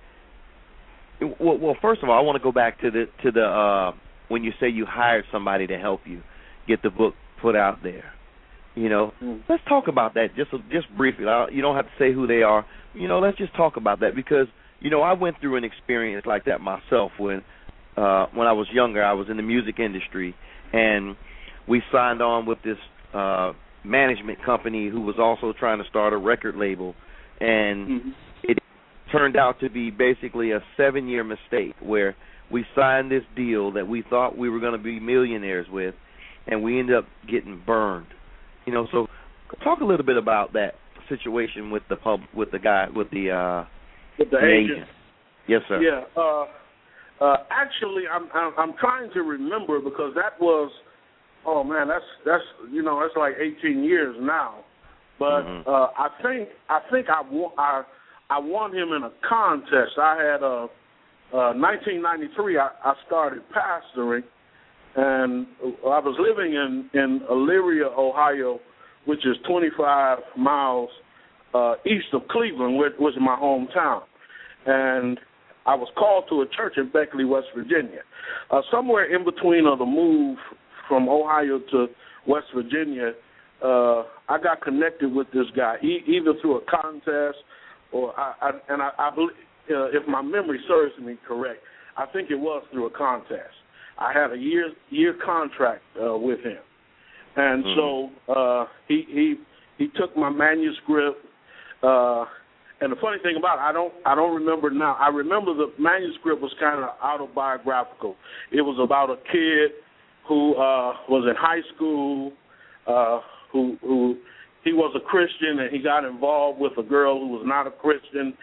well, 1.39 1.59
well 1.59 1.77
first 1.81 2.03
of 2.03 2.09
all 2.09 2.19
I 2.19 2.23
want 2.23 2.37
to 2.37 2.43
go 2.43 2.51
back 2.51 2.81
to 2.81 2.91
the 2.91 3.05
to 3.23 3.31
the 3.31 3.45
uh 3.45 3.93
when 4.27 4.43
you 4.43 4.51
say 4.59 4.69
you 4.69 4.87
hired 4.89 5.25
somebody 5.31 5.69
to 5.69 5.79
help 5.79 6.01
you 6.07 6.23
get 6.67 6.83
the 6.83 6.91
book 6.91 7.15
put 7.41 7.55
out 7.55 7.79
there 7.85 8.13
you 8.75 8.89
know, 8.89 9.13
mm. 9.23 9.43
let's 9.49 9.63
talk 9.69 9.89
about 9.89 10.15
that 10.15 10.29
just 10.37 10.51
just 10.71 10.87
briefly. 10.97 11.25
You 11.53 11.61
don't 11.61 11.77
have 11.77 11.85
to 11.85 11.93
say 11.99 12.13
who 12.13 12.27
they 12.27 12.43
are. 12.43 12.65
You 12.95 13.07
know, 13.07 13.19
let's 13.19 13.37
just 13.37 13.55
talk 13.55 13.77
about 13.77 14.01
that 14.01 14.15
because 14.17 14.47
you 14.81 14.91
know 14.91 15.03
I 15.03 15.13
went 15.13 15.41
through 15.41 15.57
an 15.57 15.65
experience 15.65 16.25
like 16.27 16.47
that 16.47 16.61
myself 16.61 17.13
when 17.19 17.43
uh 17.97 18.27
when 18.35 18.47
I 18.47 18.53
was 18.53 18.67
younger. 18.73 19.05
I 19.05 19.13
was 19.13 19.29
in 19.31 19.37
the 19.37 19.43
music 19.43 19.79
industry 19.79 20.35
and 20.73 21.17
we 21.69 21.83
signed 21.93 22.23
on 22.23 22.47
with 22.47 22.59
this 22.65 22.79
uh 23.13 23.53
management 23.85 24.43
company 24.45 24.89
who 24.89 25.01
was 25.01 25.17
also 25.19 25.53
trying 25.59 25.83
to 25.83 25.89
start 25.89 26.13
a 26.13 26.17
record 26.17 26.57
label 26.57 26.95
and 27.41 27.89
mm-hmm. 27.89 28.11
it 28.45 28.59
turned 29.11 29.37
out 29.37 29.59
to 29.61 29.69
be 29.69 29.91
basically 29.91 30.53
a 30.53 30.61
7-year 30.79 31.25
mistake 31.25 31.75
where 31.81 32.15
we 32.51 32.65
signed 32.77 33.11
this 33.11 33.25
deal 33.35 33.73
that 33.73 33.89
we 33.89 34.05
thought 34.09 34.37
we 34.39 34.49
were 34.49 34.61
going 34.61 34.73
to 34.73 34.83
be 34.83 35.01
millionaires 35.01 35.67
with 35.71 35.95
and 36.47 36.63
we 36.63 36.79
ended 36.79 36.97
up 36.97 37.07
getting 37.29 37.61
burned 37.67 38.07
you 38.67 38.73
know, 38.73 38.87
so 38.93 39.07
talk 39.65 39.81
a 39.81 39.85
little 39.85 40.07
bit 40.07 40.17
about 40.17 40.53
that 40.53 40.75
situation 41.09 41.71
with 41.71 41.83
the 41.89 41.97
pub 41.97 42.21
with 42.35 42.51
the 42.53 42.59
guy 42.59 42.87
with 42.95 43.11
the 43.11 43.31
uh 43.31 43.69
with 44.19 44.31
the, 44.31 44.39
the 44.39 44.47
agent. 44.47 44.73
agent. 44.73 44.89
Yes, 45.49 45.61
sir. 45.69 45.83
Yeah. 45.83 46.05
Uh 46.17 46.45
uh 47.25 47.37
actually 47.51 48.05
I'm 48.11 48.29
I'm 48.33 48.53
I'm 48.57 48.77
trying 48.79 49.11
to 49.15 49.21
remember 49.21 49.81
because 49.81 50.13
that 50.15 50.41
was 50.41 50.71
oh 51.47 51.65
man, 51.65 51.89
that's 51.89 52.05
that's 52.25 52.45
you 52.71 52.83
know, 52.83 53.01
that's 53.01 53.17
like 53.17 53.35
18 53.41 53.83
years 53.85 54.17
now. 54.21 54.65
But 55.19 55.43
mm-hmm. 55.43 55.69
uh 55.69 55.89
I 55.97 56.09
think 56.23 56.49
I 56.69 56.81
think 56.91 57.09
I 57.09 57.23
won 57.31 57.53
I 57.59 57.83
I 58.31 58.39
won 58.39 58.75
him 58.75 58.93
in 58.93 59.03
a 59.03 59.13
contest. 59.29 59.99
I 59.99 60.17
had 60.17 60.43
uh 60.43 60.67
uh, 61.33 61.57
1993, 61.57 62.59
I, 62.59 62.69
I 62.85 62.95
started 63.07 63.41
pastoring, 63.57 64.23
and 64.97 65.47
I 65.63 65.99
was 65.99 66.15
living 66.21 66.53
in 66.53 66.91
in 66.93 67.21
Elyria, 67.31 67.87
Ohio, 67.97 68.61
which 69.07 69.21
is 69.21 69.37
25 69.49 70.19
miles 70.37 70.91
uh, 71.55 71.75
east 71.87 72.09
of 72.13 72.29
Cleveland, 72.29 72.77
which 72.77 72.93
was 72.99 73.15
my 73.19 73.35
hometown, 73.35 74.03
and 74.67 75.19
I 75.65 75.75
was 75.75 75.89
called 75.97 76.25
to 76.29 76.43
a 76.43 76.47
church 76.55 76.75
in 76.77 76.91
Beckley, 76.91 77.25
West 77.25 77.47
Virginia. 77.57 78.03
Uh, 78.51 78.61
somewhere 78.71 79.15
in 79.15 79.25
between 79.25 79.67
of 79.67 79.79
the 79.79 79.87
move 79.87 80.37
from 80.89 81.09
Ohio 81.09 81.61
to 81.71 81.87
West 82.27 82.47
Virginia, 82.55 83.13
uh, 83.63 84.03
I 84.29 84.39
got 84.43 84.61
connected 84.63 85.13
with 85.13 85.29
this 85.33 85.47
guy, 85.57 85.77
e- 85.83 86.03
either 86.07 86.35
through 86.41 86.59
a 86.59 86.61
contest 86.63 87.39
or 87.93 88.19
I, 88.19 88.35
I 88.41 88.51
and 88.73 88.83
I, 88.83 88.91
I 88.99 89.15
believe, 89.15 89.31
uh, 89.71 89.85
if 89.87 90.07
my 90.09 90.23
memory 90.23 90.61
serves 90.67 90.93
me 90.99 91.17
correct, 91.27 91.61
I 91.97 92.07
think 92.07 92.31
it 92.31 92.37
was 92.37 92.65
through 92.73 92.87
a 92.87 92.91
contest. 92.91 93.55
I 93.99 94.13
had 94.13 94.33
a 94.33 94.37
year 94.37 94.71
year 94.91 95.15
contract 95.25 95.83
uh, 96.03 96.17
with 96.17 96.41
him, 96.41 96.59
and 97.37 97.65
mm-hmm. 97.65 98.11
so 98.29 98.33
uh, 98.33 98.67
he 98.89 99.05
he 99.09 99.35
he 99.79 99.89
took 99.97 100.17
my 100.17 100.31
manuscript. 100.31 101.19
Uh, 101.83 102.25
and 102.81 102.91
the 102.91 102.97
funny 103.01 103.19
thing 103.23 103.37
about 103.39 103.59
it, 103.59 103.63
I 103.63 103.73
don't 103.73 103.93
I 104.05 104.15
don't 104.17 104.35
remember 104.35 104.71
now. 104.71 104.97
I 104.99 105.09
remember 105.09 105.55
the 105.55 105.73
manuscript 105.79 106.41
was 106.41 106.53
kind 106.59 106.83
of 106.83 106.91
autobiographical. 107.01 108.17
It 108.51 108.63
was 108.63 108.79
about 108.83 109.11
a 109.11 109.17
kid 109.31 109.71
who 110.29 110.55
uh, 110.55 110.95
was 111.09 111.27
in 111.29 111.35
high 111.39 111.63
school, 111.75 112.33
uh, 112.87 113.21
who 113.53 113.77
who 113.83 114.17
he 114.65 114.73
was 114.73 114.95
a 114.97 115.01
Christian 115.01 115.59
and 115.61 115.71
he 115.71 115.83
got 115.83 116.05
involved 116.05 116.61
with 116.61 116.73
a 116.79 116.83
girl 116.83 117.19
who 117.19 117.29
was 117.29 117.43
not 117.45 117.67
a 117.67 117.71
Christian, 117.71 118.35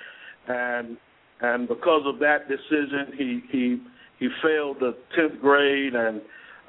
and 0.47 0.97
and 1.41 1.67
because 1.67 2.03
of 2.05 2.19
that 2.19 2.47
decision, 2.47 3.13
he 3.17 3.41
he 3.51 3.77
he 4.19 4.29
failed 4.43 4.77
the 4.79 4.95
tenth 5.15 5.39
grade 5.41 5.95
and 5.95 6.21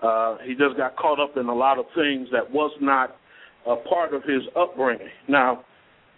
uh, 0.02 0.36
he 0.44 0.54
just 0.54 0.76
got 0.76 0.96
caught 0.96 1.20
up 1.20 1.36
in 1.36 1.46
a 1.46 1.54
lot 1.54 1.78
of 1.78 1.84
things 1.94 2.28
that 2.32 2.50
was 2.50 2.70
not 2.80 3.16
a 3.66 3.76
part 3.76 4.14
of 4.14 4.22
his 4.22 4.42
upbringing. 4.56 5.10
Now, 5.28 5.64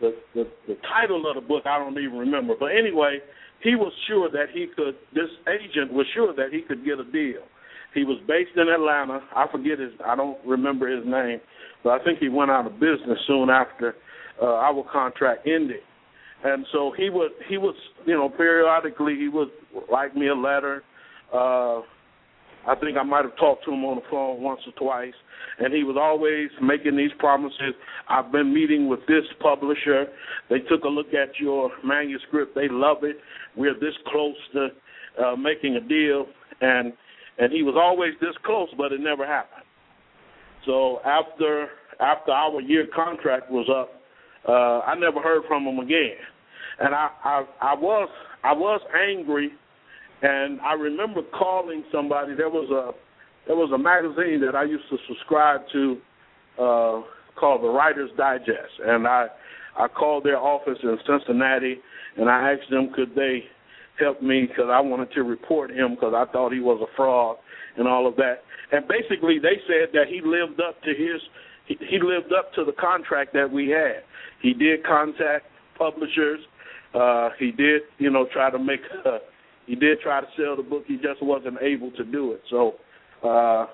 the, 0.01 0.15
the 0.35 0.45
the 0.69 0.77
title 0.93 1.29
of 1.29 1.35
the 1.35 1.47
book 1.47 1.65
I 1.67 1.79
don't 1.79 1.99
even 1.99 2.19
remember, 2.19 2.55
but 2.59 2.67
anyway, 2.67 3.19
he 3.63 3.75
was 3.75 3.93
sure 4.07 4.31
that 4.31 4.51
he 4.53 4.67
could. 4.77 4.97
This 5.15 5.31
agent 5.49 5.93
was 5.93 6.07
sure 6.15 6.35
that 6.35 6.53
he 6.53 6.63
could 6.63 6.85
get 6.85 6.99
a 6.99 7.05
deal. 7.05 7.43
He 7.95 8.05
was 8.05 8.19
based 8.27 8.57
in 8.57 8.69
Atlanta. 8.69 9.21
I 9.35 9.47
forget 9.51 9.79
his. 9.79 9.93
I 10.05 10.17
don't 10.17 10.39
remember 10.47 10.89
his 10.89 11.05
name, 11.07 11.41
but 11.85 11.91
I 12.01 12.05
think 12.05 12.19
he 12.19 12.29
went 12.29 12.51
out 12.51 12.67
of 12.67 12.75
business 12.75 13.19
soon 13.27 13.51
after 13.51 13.95
uh, 14.41 14.47
our 14.47 14.85
contract 14.91 15.47
ended. 15.47 15.81
And 16.45 16.67
so 16.73 16.93
he 16.97 17.11
would 17.11 17.33
he 17.49 17.59
was 17.59 17.75
you 18.07 18.15
know 18.15 18.29
periodically 18.29 19.17
he 19.17 19.29
would 19.29 19.51
write 19.91 20.17
me 20.17 20.29
a 20.29 20.35
letter. 20.35 20.83
Uh, 21.33 21.81
I 22.65 22.77
think 22.81 22.97
I 22.97 23.03
might 23.03 23.25
have 23.25 23.37
talked 23.37 23.65
to 23.65 23.73
him 23.73 23.85
on 23.85 23.97
the 23.97 24.03
phone 24.11 24.41
once 24.41 24.61
or 24.67 24.73
twice, 24.73 25.15
and 25.59 25.75
he 25.75 25.83
was 25.83 25.97
always 26.01 26.49
making 26.63 26.97
these 26.97 27.11
promises. 27.19 27.75
I've 28.09 28.31
been 28.31 28.55
meeting 28.55 28.89
with 28.89 29.01
this 29.09 29.25
publisher. 29.41 30.07
They 30.49 30.61
took 30.61 30.85
a 30.85 30.89
look 30.89 31.09
at 31.09 31.41
your 31.41 31.71
manuscript. 31.85 32.55
They 32.55 32.69
love 32.69 32.99
it. 33.03 33.17
We're 33.57 33.75
this 33.75 33.95
close 34.07 34.37
to 34.53 34.69
uh, 35.23 35.37
making 35.37 35.77
a 35.77 35.81
deal, 35.81 36.27
and 36.61 36.93
and 37.43 37.53
he 37.53 37.65
was 37.65 37.75
always 37.77 38.13
this 38.21 38.37
close, 38.45 38.69
but 38.79 38.93
it 38.93 39.01
never 39.01 39.27
happened. 39.27 39.65
So 40.65 41.01
after 41.05 41.67
after 41.99 42.31
our 42.31 42.61
year 42.61 42.87
contract 42.95 43.51
was 43.51 43.69
up, 43.69 43.91
uh, 44.49 44.81
I 44.87 44.95
never 44.95 45.21
heard 45.21 45.43
from 45.49 45.65
him 45.67 45.81
again, 45.81 46.23
and 46.79 46.95
I, 46.95 47.09
I 47.25 47.45
I 47.61 47.75
was 47.75 48.09
I 48.45 48.53
was 48.53 48.81
angry, 48.95 49.51
and 50.23 50.61
I 50.61 50.75
remember 50.75 51.23
calling 51.37 51.83
somebody. 51.91 52.35
There 52.37 52.49
was 52.49 52.71
a 52.71 52.93
there 53.49 53.57
was 53.57 53.73
a 53.75 53.79
magazine 53.79 54.41
that 54.47 54.55
I 54.55 54.63
used 54.63 54.85
to 54.91 54.97
subscribe 55.09 55.63
to 55.73 55.97
uh, 56.59 57.03
called 57.35 57.65
the 57.65 57.69
Writer's 57.69 58.11
Digest, 58.17 58.79
and 58.87 59.05
I 59.09 59.27
I 59.77 59.89
called 59.89 60.23
their 60.23 60.39
office 60.39 60.79
in 60.81 60.97
Cincinnati, 61.05 61.79
and 62.19 62.31
I 62.31 62.53
asked 62.53 62.71
them 62.71 62.93
could 62.95 63.17
they 63.17 63.43
help 63.99 64.23
me 64.23 64.47
because 64.47 64.71
I 64.73 64.81
wanted 64.81 65.13
to 65.13 65.23
report 65.23 65.71
him 65.71 65.95
because 65.95 66.15
I 66.17 66.31
thought 66.33 66.53
he 66.53 66.61
was 66.61 66.81
a 66.83 66.97
fraud 66.97 67.37
and 67.77 67.87
all 67.89 68.07
of 68.07 68.17
that. 68.17 68.43
And 68.73 68.87
basically, 68.89 69.39
they 69.39 69.61
said 69.67 69.91
that 69.93 70.09
he 70.09 70.21
lived 70.25 70.61
up 70.61 70.81
to 70.83 70.91
his 70.91 71.21
he, 71.67 71.77
he 71.89 71.99
lived 71.99 72.33
up 72.33 72.53
to 72.55 72.65
the 72.65 72.73
contract 72.73 73.33
that 73.35 73.51
we 73.51 73.69
had. 73.69 74.03
He 74.41 74.53
did 74.53 74.85
contact 74.85 75.47
publishers. 75.79 76.41
Uh, 76.95 77.31
he 77.39 77.53
did, 77.53 77.83
you 77.99 78.11
know, 78.11 78.27
try 78.33 78.51
to 78.51 78.59
make. 78.59 78.81
Uh, 79.05 79.19
he 79.65 79.77
did 79.77 80.01
try 80.01 80.21
to 80.21 80.27
sell 80.37 80.57
the 80.57 80.63
book. 80.63 80.83
He 80.89 80.97
just 80.97 81.23
wasn't 81.23 81.57
able 81.63 81.93
to 81.93 82.05
do 82.05 82.33
it. 82.33 82.43
So 82.51 82.75
uh, 83.23 83.67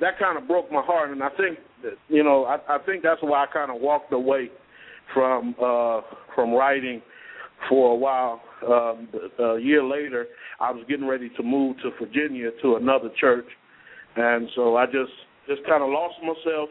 that 0.00 0.18
kind 0.18 0.38
of 0.38 0.48
broke 0.48 0.72
my 0.72 0.80
heart, 0.82 1.10
and 1.10 1.22
I 1.22 1.28
think, 1.36 1.58
that, 1.82 1.92
you 2.08 2.24
know, 2.24 2.44
I, 2.44 2.76
I 2.76 2.78
think 2.78 3.02
that's 3.02 3.22
why 3.22 3.44
I 3.44 3.46
kind 3.52 3.70
of 3.70 3.80
walked 3.80 4.12
away 4.12 4.50
from 5.12 5.54
uh, 5.62 6.00
from 6.34 6.52
writing 6.52 7.02
for 7.68 7.92
a 7.92 7.96
while. 7.96 8.40
Um, 8.66 9.08
a 9.38 9.58
year 9.58 9.82
later, 9.82 10.26
I 10.60 10.70
was 10.70 10.84
getting 10.88 11.06
ready 11.06 11.30
to 11.36 11.42
move 11.42 11.76
to 11.78 11.90
Virginia 12.00 12.50
to 12.62 12.76
another 12.76 13.10
church, 13.20 13.46
and 14.16 14.48
so 14.54 14.76
I 14.76 14.86
just 14.86 15.12
just 15.48 15.66
kind 15.68 15.82
of 15.82 15.88
lost 15.88 16.14
myself 16.22 16.68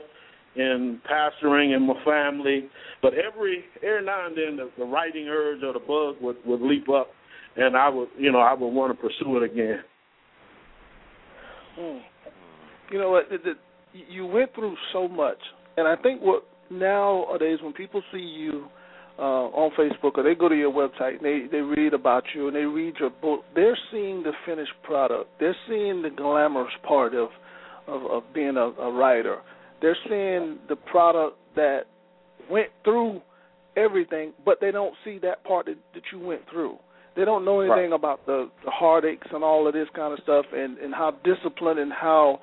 in 0.55 1.01
pastoring 1.09 1.73
and 1.75 1.87
my 1.87 1.93
family. 2.05 2.69
But 3.01 3.13
every 3.13 3.65
every 3.83 4.05
now 4.05 4.27
and 4.27 4.37
then, 4.37 4.57
the, 4.57 4.69
the 4.77 4.85
writing 4.85 5.27
urge 5.27 5.63
or 5.63 5.73
the 5.73 5.79
bug 5.79 6.21
would 6.21 6.37
would 6.45 6.61
leap 6.61 6.89
up, 6.89 7.09
and 7.57 7.75
I 7.75 7.89
would 7.89 8.09
you 8.17 8.31
know 8.31 8.39
I 8.39 8.53
would 8.53 8.69
want 8.69 8.97
to 8.97 9.01
pursue 9.01 9.37
it 9.37 9.51
again. 9.51 9.79
Hmm. 11.75 11.97
You 12.91 12.99
know 12.99 13.11
what? 13.11 13.29
The, 13.29 13.37
the, 13.37 13.53
you 14.09 14.25
went 14.25 14.53
through 14.53 14.75
so 14.93 15.07
much, 15.07 15.37
and 15.77 15.87
I 15.87 15.95
think 15.95 16.21
what 16.21 16.43
nowadays 16.69 17.59
when 17.61 17.73
people 17.73 18.01
see 18.11 18.19
you 18.19 18.67
uh, 19.21 19.53
on 19.53 19.71
Facebook 19.77 20.17
or 20.17 20.23
they 20.23 20.33
go 20.33 20.49
to 20.49 20.55
your 20.55 20.71
website 20.71 21.17
and 21.17 21.25
they 21.25 21.45
they 21.51 21.61
read 21.61 21.93
about 21.93 22.23
you 22.33 22.47
and 22.47 22.55
they 22.55 22.65
read 22.65 22.95
your 22.99 23.11
book, 23.11 23.41
they're 23.53 23.77
seeing 23.91 24.23
the 24.23 24.31
finished 24.47 24.73
product. 24.81 25.29
They're 25.39 25.55
seeing 25.67 26.01
the 26.01 26.09
glamorous 26.09 26.73
part 26.83 27.13
of 27.13 27.29
of, 27.87 28.03
of 28.09 28.23
being 28.33 28.57
a, 28.57 28.71
a 28.81 28.91
writer. 28.91 29.37
They're 29.79 29.97
seeing 30.09 30.57
the 30.67 30.75
product 30.75 31.37
that 31.55 31.81
went 32.49 32.69
through 32.83 33.21
everything, 33.77 34.33
but 34.43 34.57
they 34.59 34.71
don't 34.71 34.95
see 35.05 35.19
that 35.19 35.43
part 35.43 35.67
that, 35.67 35.77
that 35.93 36.03
you 36.11 36.19
went 36.19 36.41
through. 36.51 36.77
They 37.15 37.25
don't 37.25 37.45
know 37.45 37.59
anything 37.59 37.91
right. 37.91 37.95
about 37.95 38.25
the, 38.25 38.49
the 38.63 38.71
heartaches 38.71 39.29
and 39.33 39.43
all 39.43 39.67
of 39.67 39.73
this 39.73 39.87
kind 39.95 40.13
of 40.13 40.19
stuff, 40.23 40.45
and 40.51 40.79
and 40.79 40.95
how 40.95 41.15
disciplined 41.23 41.79
and 41.79 41.93
how 41.93 42.39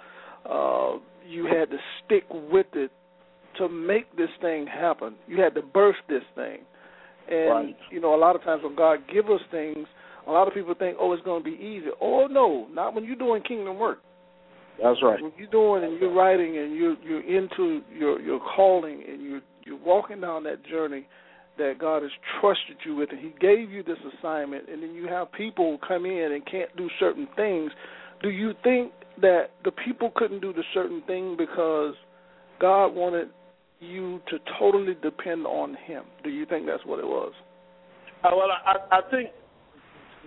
uh, 0.49 0.99
you 1.27 1.47
had 1.47 1.71
to 1.71 1.79
stick 2.05 2.25
with 2.31 2.67
it 2.75 2.93
to 3.57 3.69
make 3.69 4.14
this 4.17 4.28
thing 4.40 4.67
happen. 4.67 5.14
You 5.26 5.40
had 5.40 5.55
to 5.55 5.62
burst 5.62 6.00
this 6.09 6.23
thing. 6.35 6.59
And 7.31 7.50
right. 7.50 7.76
you 7.90 8.00
know, 8.00 8.14
a 8.14 8.21
lot 8.21 8.37
of 8.37 8.43
times 8.43 8.62
when 8.62 8.76
God 8.76 9.00
gives 9.12 9.28
us 9.28 9.40
things, 9.50 9.87
a 10.26 10.31
lot 10.31 10.49
of 10.49 10.55
people 10.55 10.75
think, 10.75 10.97
"Oh, 11.00 11.12
it's 11.12 11.23
going 11.25 11.43
to 11.43 11.50
be 11.50 11.57
easy." 11.57 11.88
Oh 12.00 12.26
no, 12.26 12.67
not 12.73 12.95
when 12.95 13.05
you're 13.05 13.17
doing 13.17 13.43
kingdom 13.43 13.78
work. 13.78 14.00
That's 14.83 15.02
right. 15.02 15.21
When 15.21 15.33
you're 15.37 15.50
doing 15.50 15.85
and 15.85 16.00
you're 16.00 16.12
writing 16.12 16.57
and 16.59 16.75
you're 16.75 16.97
you're 17.02 17.23
into 17.23 17.83
your 17.93 18.21
your 18.21 18.40
calling 18.40 19.02
and 19.07 19.23
you're 19.23 19.40
you're 19.64 19.85
walking 19.85 20.21
down 20.21 20.45
that 20.45 20.64
journey 20.64 21.07
that 21.59 21.78
God 21.78 22.02
has 22.02 22.12
trusted 22.40 22.76
you 22.87 22.95
with, 22.95 23.11
and 23.11 23.19
He 23.19 23.35
gave 23.40 23.71
you 23.71 23.83
this 23.83 23.99
assignment, 24.17 24.69
and 24.69 24.83
then 24.83 24.95
you 24.95 25.09
have 25.09 25.31
people 25.33 25.78
come 25.87 26.07
in 26.07 26.33
and 26.33 26.47
can't 26.47 26.75
do 26.76 26.88
certain 26.99 27.28
things. 27.37 27.73
Do 28.23 28.31
you 28.31 28.52
think 28.62 28.93
that 29.21 29.50
the 29.64 29.73
people 29.73 30.12
couldn't 30.14 30.40
do 30.40 30.52
the 30.52 30.62
certain 30.73 31.02
thing 31.07 31.37
because 31.37 31.95
God 32.61 32.88
wanted 32.88 33.28
you 33.81 34.21
to 34.29 34.39
totally 34.59 34.97
depend 35.03 35.47
on 35.47 35.77
Him? 35.87 36.05
Do 36.25 36.31
you 36.31 36.47
think 36.47 36.67
that's 36.67 36.85
what 36.85 36.99
it 36.99 37.07
was? 37.07 37.33
Uh, 38.25 38.31
well, 38.33 38.49
I, 38.51 38.99
I 38.99 39.01
think 39.11 39.31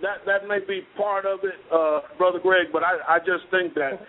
that 0.00 0.18
that 0.26 0.48
may 0.48 0.58
be 0.66 0.82
part 0.96 1.26
of 1.26 1.40
it, 1.44 1.54
uh, 1.72 2.00
brother 2.18 2.38
Greg. 2.42 2.66
But 2.72 2.82
I, 2.82 3.16
I 3.16 3.18
just 3.18 3.50
think 3.50 3.74
that 3.74 4.00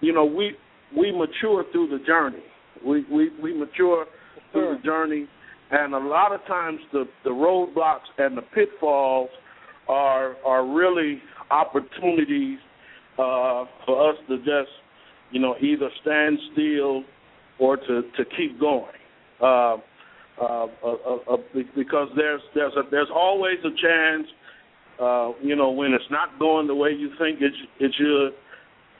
you 0.00 0.12
know 0.12 0.24
we 0.24 0.52
we 0.96 1.12
mature 1.12 1.64
through 1.72 1.88
the 1.88 2.04
journey. 2.04 2.42
We 2.84 3.04
we 3.10 3.30
we 3.42 3.56
mature 3.56 4.06
through 4.52 4.76
the 4.76 4.82
journey, 4.82 5.26
and 5.70 5.94
a 5.94 5.98
lot 5.98 6.32
of 6.32 6.44
times 6.46 6.80
the 6.92 7.04
the 7.24 7.30
roadblocks 7.30 8.08
and 8.18 8.36
the 8.36 8.42
pitfalls 8.42 9.30
are 9.88 10.36
are 10.44 10.66
really 10.66 11.20
opportunities 11.50 12.58
uh, 13.14 13.64
for 13.86 14.10
us 14.10 14.16
to 14.28 14.38
just 14.38 14.70
you 15.30 15.40
know 15.40 15.54
either 15.60 15.88
stand 16.02 16.38
still 16.52 17.02
or 17.58 17.76
to 17.76 18.02
to 18.16 18.24
keep 18.36 18.58
going. 18.60 18.86
Uh, 19.40 19.76
uh, 20.40 20.66
uh, 20.84 21.16
uh, 21.32 21.36
because 21.74 22.08
there's 22.16 22.40
there's 22.54 22.72
a, 22.74 22.82
there's 22.90 23.10
always 23.14 23.58
a 23.64 23.70
chance, 23.82 24.26
uh, 25.00 25.32
you 25.42 25.56
know, 25.56 25.70
when 25.70 25.92
it's 25.92 26.10
not 26.10 26.38
going 26.38 26.66
the 26.66 26.74
way 26.74 26.90
you 26.90 27.10
think 27.18 27.40
it 27.40 27.52
it 27.80 27.92
should. 27.96 28.30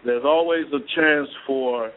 There's 0.05 0.25
always 0.25 0.67
a 0.73 0.79
chance 0.95 1.29
for 1.47 1.91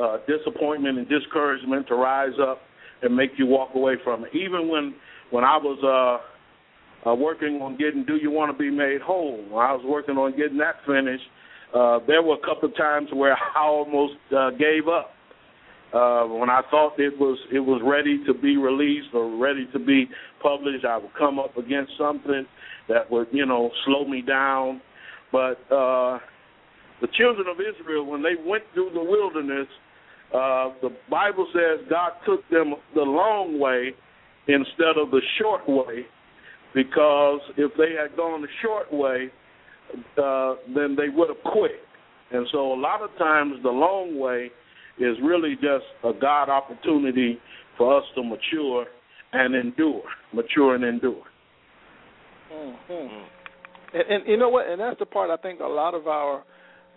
uh, 0.00 0.18
disappointment 0.26 0.98
and 0.98 1.08
discouragement 1.08 1.88
to 1.88 1.94
rise 1.94 2.38
up 2.40 2.60
and 3.02 3.14
make 3.14 3.30
you 3.38 3.46
walk 3.46 3.70
away 3.74 3.94
from 4.02 4.24
it. 4.24 4.34
Even 4.34 4.68
when 4.68 4.94
when 5.30 5.44
I 5.44 5.56
was 5.56 6.20
uh, 7.06 7.14
working 7.14 7.60
on 7.62 7.76
getting 7.76 8.04
Do 8.04 8.16
You 8.16 8.30
Want 8.30 8.50
to 8.52 8.58
Be 8.58 8.70
Made 8.70 9.00
Whole. 9.00 9.44
I 9.52 9.72
was 9.72 9.84
working 9.84 10.16
on 10.16 10.36
getting 10.36 10.58
that 10.58 10.76
finished, 10.86 11.24
uh, 11.74 11.98
there 12.06 12.22
were 12.22 12.34
a 12.34 12.46
couple 12.46 12.68
of 12.68 12.76
times 12.76 13.08
where 13.12 13.34
I 13.34 13.60
almost 13.60 14.14
uh, 14.36 14.50
gave 14.50 14.88
up. 14.88 15.10
Uh, 15.96 16.26
when 16.26 16.50
I 16.50 16.60
thought 16.70 16.98
it 16.98 17.18
was 17.18 17.38
it 17.50 17.60
was 17.60 17.80
ready 17.82 18.22
to 18.26 18.34
be 18.34 18.58
released 18.58 19.14
or 19.14 19.34
ready 19.38 19.66
to 19.72 19.78
be 19.78 20.06
published, 20.42 20.84
I 20.84 20.98
would 20.98 21.14
come 21.16 21.38
up 21.38 21.56
against 21.56 21.92
something 21.96 22.44
that 22.88 23.10
would 23.10 23.28
you 23.32 23.46
know 23.46 23.70
slow 23.86 24.06
me 24.06 24.20
down. 24.20 24.82
But 25.32 25.58
uh, 25.72 26.18
the 27.00 27.08
children 27.16 27.46
of 27.48 27.56
Israel, 27.60 28.04
when 28.04 28.22
they 28.22 28.34
went 28.44 28.64
through 28.74 28.90
the 28.92 29.02
wilderness, 29.02 29.68
uh, 30.34 30.74
the 30.82 30.90
Bible 31.10 31.46
says 31.54 31.86
God 31.88 32.12
took 32.26 32.46
them 32.50 32.74
the 32.94 33.00
long 33.00 33.58
way 33.58 33.94
instead 34.48 34.98
of 35.00 35.10
the 35.10 35.22
short 35.40 35.66
way, 35.66 36.04
because 36.74 37.40
if 37.56 37.72
they 37.78 37.94
had 37.98 38.14
gone 38.18 38.42
the 38.42 38.48
short 38.62 38.92
way, 38.92 39.30
uh, 40.22 40.56
then 40.74 40.94
they 40.94 41.08
would 41.08 41.28
have 41.30 41.52
quit. 41.52 41.80
And 42.32 42.46
so 42.52 42.74
a 42.74 42.78
lot 42.78 43.00
of 43.02 43.16
times 43.16 43.54
the 43.62 43.70
long 43.70 44.18
way 44.18 44.50
is 44.98 45.16
really 45.22 45.54
just 45.54 45.84
a 46.04 46.12
God 46.18 46.48
opportunity 46.48 47.38
for 47.76 47.98
us 47.98 48.04
to 48.14 48.22
mature 48.22 48.86
and 49.32 49.54
endure, 49.54 50.02
mature 50.32 50.74
and 50.74 50.84
endure. 50.84 51.22
Mm-hmm. 52.52 53.24
And, 53.94 54.02
and 54.10 54.28
you 54.28 54.36
know 54.36 54.48
what? 54.48 54.68
And 54.68 54.80
that's 54.80 54.98
the 54.98 55.06
part 55.06 55.30
I 55.30 55.36
think 55.36 55.60
a 55.60 55.64
lot 55.64 55.94
of 55.94 56.06
our 56.06 56.44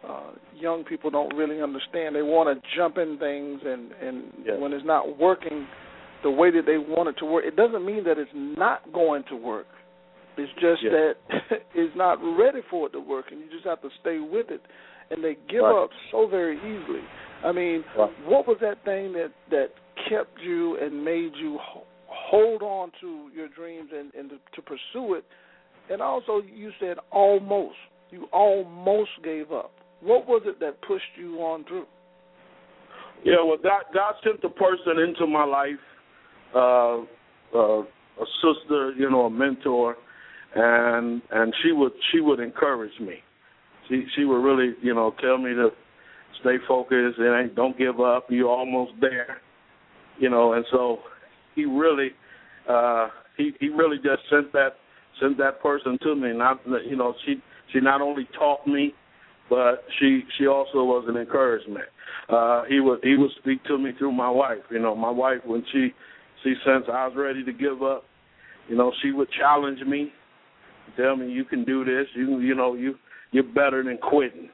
uh, 0.07 0.31
young 0.55 0.83
people 0.83 1.09
don't 1.09 1.35
really 1.35 1.61
understand. 1.61 2.15
They 2.15 2.21
want 2.21 2.47
to 2.55 2.77
jump 2.77 2.97
in 2.97 3.17
things, 3.19 3.61
and 3.65 3.91
and 3.91 4.33
yes. 4.45 4.55
when 4.59 4.73
it's 4.73 4.85
not 4.85 5.19
working 5.19 5.67
the 6.23 6.31
way 6.31 6.51
that 6.51 6.65
they 6.65 6.77
want 6.77 7.09
it 7.09 7.15
to 7.19 7.25
work, 7.25 7.45
it 7.45 7.55
doesn't 7.55 7.85
mean 7.85 8.03
that 8.03 8.17
it's 8.17 8.31
not 8.33 8.91
going 8.93 9.23
to 9.29 9.35
work. 9.35 9.67
It's 10.37 10.51
just 10.53 10.83
yes. 10.83 10.93
that 10.93 11.59
it's 11.75 11.95
not 11.95 12.19
ready 12.37 12.59
for 12.69 12.87
it 12.87 12.91
to 12.91 12.99
work, 12.99 13.25
and 13.31 13.39
you 13.39 13.47
just 13.51 13.65
have 13.65 13.81
to 13.81 13.89
stay 14.01 14.19
with 14.19 14.49
it. 14.49 14.61
And 15.11 15.23
they 15.23 15.37
give 15.49 15.63
right. 15.63 15.83
up 15.83 15.89
so 16.11 16.27
very 16.27 16.57
easily. 16.57 17.01
I 17.43 17.51
mean, 17.51 17.83
right. 17.97 18.11
what 18.25 18.47
was 18.47 18.57
that 18.61 18.83
thing 18.83 19.13
that 19.13 19.31
that 19.49 19.67
kept 20.09 20.39
you 20.41 20.77
and 20.77 21.03
made 21.03 21.31
you 21.39 21.57
hold 22.07 22.61
on 22.61 22.91
to 23.01 23.29
your 23.35 23.47
dreams 23.47 23.89
and, 23.95 24.13
and 24.13 24.29
to, 24.29 24.37
to 24.55 24.61
pursue 24.61 25.15
it? 25.15 25.23
And 25.89 26.01
also, 26.01 26.41
you 26.53 26.71
said 26.79 26.97
almost. 27.11 27.75
You 28.11 28.25
almost 28.31 29.11
gave 29.23 29.51
up. 29.51 29.71
What 30.01 30.27
was 30.27 30.41
it 30.45 30.59
that 30.59 30.81
pushed 30.81 31.03
you 31.17 31.37
on 31.37 31.63
through? 31.65 31.85
Yeah, 33.23 33.43
well, 33.45 33.57
God, 33.61 33.83
God 33.93 34.13
sent 34.23 34.43
a 34.43 34.49
person 34.49 34.99
into 34.99 35.27
my 35.27 35.43
life, 35.43 35.73
uh, 36.55 36.99
uh, 37.57 37.81
a 37.81 38.25
sister, 38.41 38.93
you 38.97 39.09
know, 39.09 39.25
a 39.25 39.29
mentor, 39.29 39.95
and 40.55 41.21
and 41.31 41.53
she 41.61 41.71
would 41.71 41.91
she 42.11 42.21
would 42.21 42.39
encourage 42.39 42.97
me. 42.99 43.15
She 43.87 44.05
she 44.15 44.23
would 44.23 44.37
really, 44.37 44.73
you 44.81 44.93
know, 44.93 45.13
tell 45.21 45.37
me 45.37 45.53
to 45.53 45.69
stay 46.41 46.55
focused 46.67 47.19
and 47.19 47.55
don't 47.55 47.77
give 47.77 47.99
up. 47.99 48.27
You're 48.29 48.49
almost 48.49 48.93
there, 49.01 49.41
you 50.17 50.29
know. 50.29 50.53
And 50.53 50.65
so 50.71 50.99
he 51.55 51.65
really, 51.65 52.09
uh, 52.69 53.09
he 53.37 53.51
he 53.59 53.69
really 53.69 53.97
just 53.97 54.21
sent 54.29 54.51
that 54.53 54.75
sent 55.21 55.37
that 55.37 55.61
person 55.61 55.97
to 56.03 56.15
me. 56.15 56.33
Not 56.33 56.61
you 56.87 56.95
know 56.95 57.13
she 57.25 57.35
she 57.73 57.79
not 57.79 58.01
only 58.01 58.27
taught 58.37 58.65
me, 58.67 58.93
but 59.49 59.83
she 59.99 60.21
she 60.37 60.47
also 60.47 60.83
was 60.83 61.05
an 61.07 61.17
encouragement. 61.17 61.85
Uh, 62.29 62.63
he 62.67 62.79
would 62.79 62.99
he 63.03 63.15
would 63.17 63.31
speak 63.39 63.63
to 63.65 63.77
me 63.77 63.91
through 63.97 64.11
my 64.11 64.29
wife. 64.29 64.59
You 64.69 64.79
know, 64.79 64.95
my 64.95 65.11
wife 65.11 65.39
when 65.45 65.63
she 65.71 65.89
she 66.43 66.53
sensed 66.65 66.89
I 66.89 67.07
was 67.07 67.15
ready 67.17 67.43
to 67.43 67.51
give 67.51 67.81
up, 67.83 68.05
you 68.67 68.77
know, 68.77 68.91
she 69.01 69.11
would 69.11 69.29
challenge 69.31 69.79
me, 69.81 70.11
tell 70.95 71.15
me 71.15 71.31
you 71.31 71.43
can 71.43 71.65
do 71.65 71.83
this. 71.83 72.05
You 72.15 72.39
you 72.39 72.55
know 72.55 72.75
you 72.75 72.95
you're 73.31 73.43
better 73.43 73.83
than 73.83 73.97
quitting. 73.97 74.49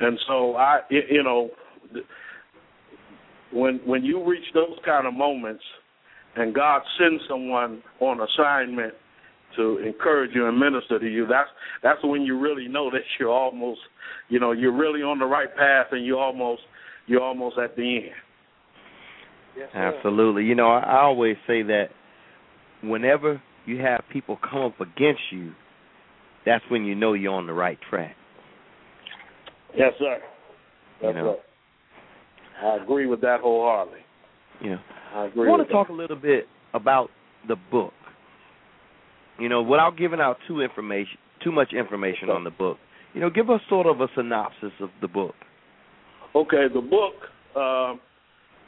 And 0.00 0.18
so 0.26 0.56
I 0.56 0.80
you 0.90 1.22
know 1.22 1.50
when 3.52 3.80
when 3.84 4.04
you 4.04 4.24
reach 4.28 4.44
those 4.54 4.78
kind 4.84 5.06
of 5.06 5.14
moments 5.14 5.62
and 6.36 6.54
God 6.54 6.82
sends 6.98 7.22
someone 7.28 7.82
on 8.00 8.20
assignment 8.20 8.94
to 9.56 9.78
encourage 9.78 10.30
you 10.34 10.46
and 10.46 10.58
minister 10.58 10.98
to 10.98 11.06
you, 11.06 11.26
that's 11.26 11.48
that's 11.82 11.98
when 12.04 12.22
you 12.22 12.38
really 12.38 12.68
know 12.68 12.90
that 12.90 13.00
you're 13.18 13.30
almost, 13.32 13.80
you 14.28 14.38
know, 14.38 14.52
you're 14.52 14.76
really 14.76 15.00
on 15.00 15.18
the 15.18 15.24
right 15.24 15.54
path, 15.56 15.86
and 15.90 16.06
you're 16.06 16.20
almost 16.20 16.62
you're 17.06 17.22
almost 17.22 17.58
at 17.58 17.74
the 17.76 17.96
end. 17.96 18.14
Yes, 19.58 19.68
Absolutely. 19.74 20.44
You 20.44 20.54
know, 20.54 20.68
I, 20.68 20.80
I 20.80 21.00
always 21.02 21.36
say 21.46 21.62
that 21.62 21.86
whenever 22.82 23.42
you 23.66 23.78
have 23.80 24.02
people 24.12 24.38
come 24.48 24.62
up 24.62 24.80
against 24.80 25.20
you, 25.32 25.52
that's 26.46 26.64
when 26.70 26.84
you 26.84 26.94
know 26.94 27.14
you're 27.14 27.34
on 27.34 27.46
the 27.46 27.52
right 27.52 27.78
track. 27.90 28.14
Yes, 29.76 29.92
sir. 29.98 30.18
That's 31.02 31.16
you 31.16 31.22
know? 31.22 31.28
right. 31.28 31.38
I 32.62 32.82
agree 32.82 33.06
with 33.06 33.20
that 33.22 33.40
wholeheartedly. 33.40 34.00
You 34.60 34.70
know, 34.70 34.80
I 35.14 35.26
agree. 35.26 35.48
I 35.48 35.50
want 35.50 35.66
to 35.66 35.72
talk 35.72 35.88
that. 35.88 35.94
a 35.94 35.96
little 35.96 36.16
bit 36.16 36.44
about 36.74 37.08
the 37.48 37.56
book. 37.70 37.92
You 39.38 39.48
know, 39.48 39.62
without 39.62 39.96
giving 39.96 40.20
out 40.20 40.36
too 40.46 40.60
information, 40.60 41.16
too 41.42 41.52
much 41.52 41.72
information 41.72 42.28
on 42.28 42.44
the 42.44 42.50
book. 42.50 42.76
You 43.14 43.20
know, 43.20 43.30
give 43.30 43.48
us 43.48 43.60
sort 43.68 43.86
of 43.86 44.00
a 44.00 44.08
synopsis 44.14 44.72
of 44.80 44.90
the 45.00 45.08
book. 45.08 45.34
Okay, 46.34 46.66
the 46.72 46.80
book. 46.80 47.14
Uh, 47.56 47.94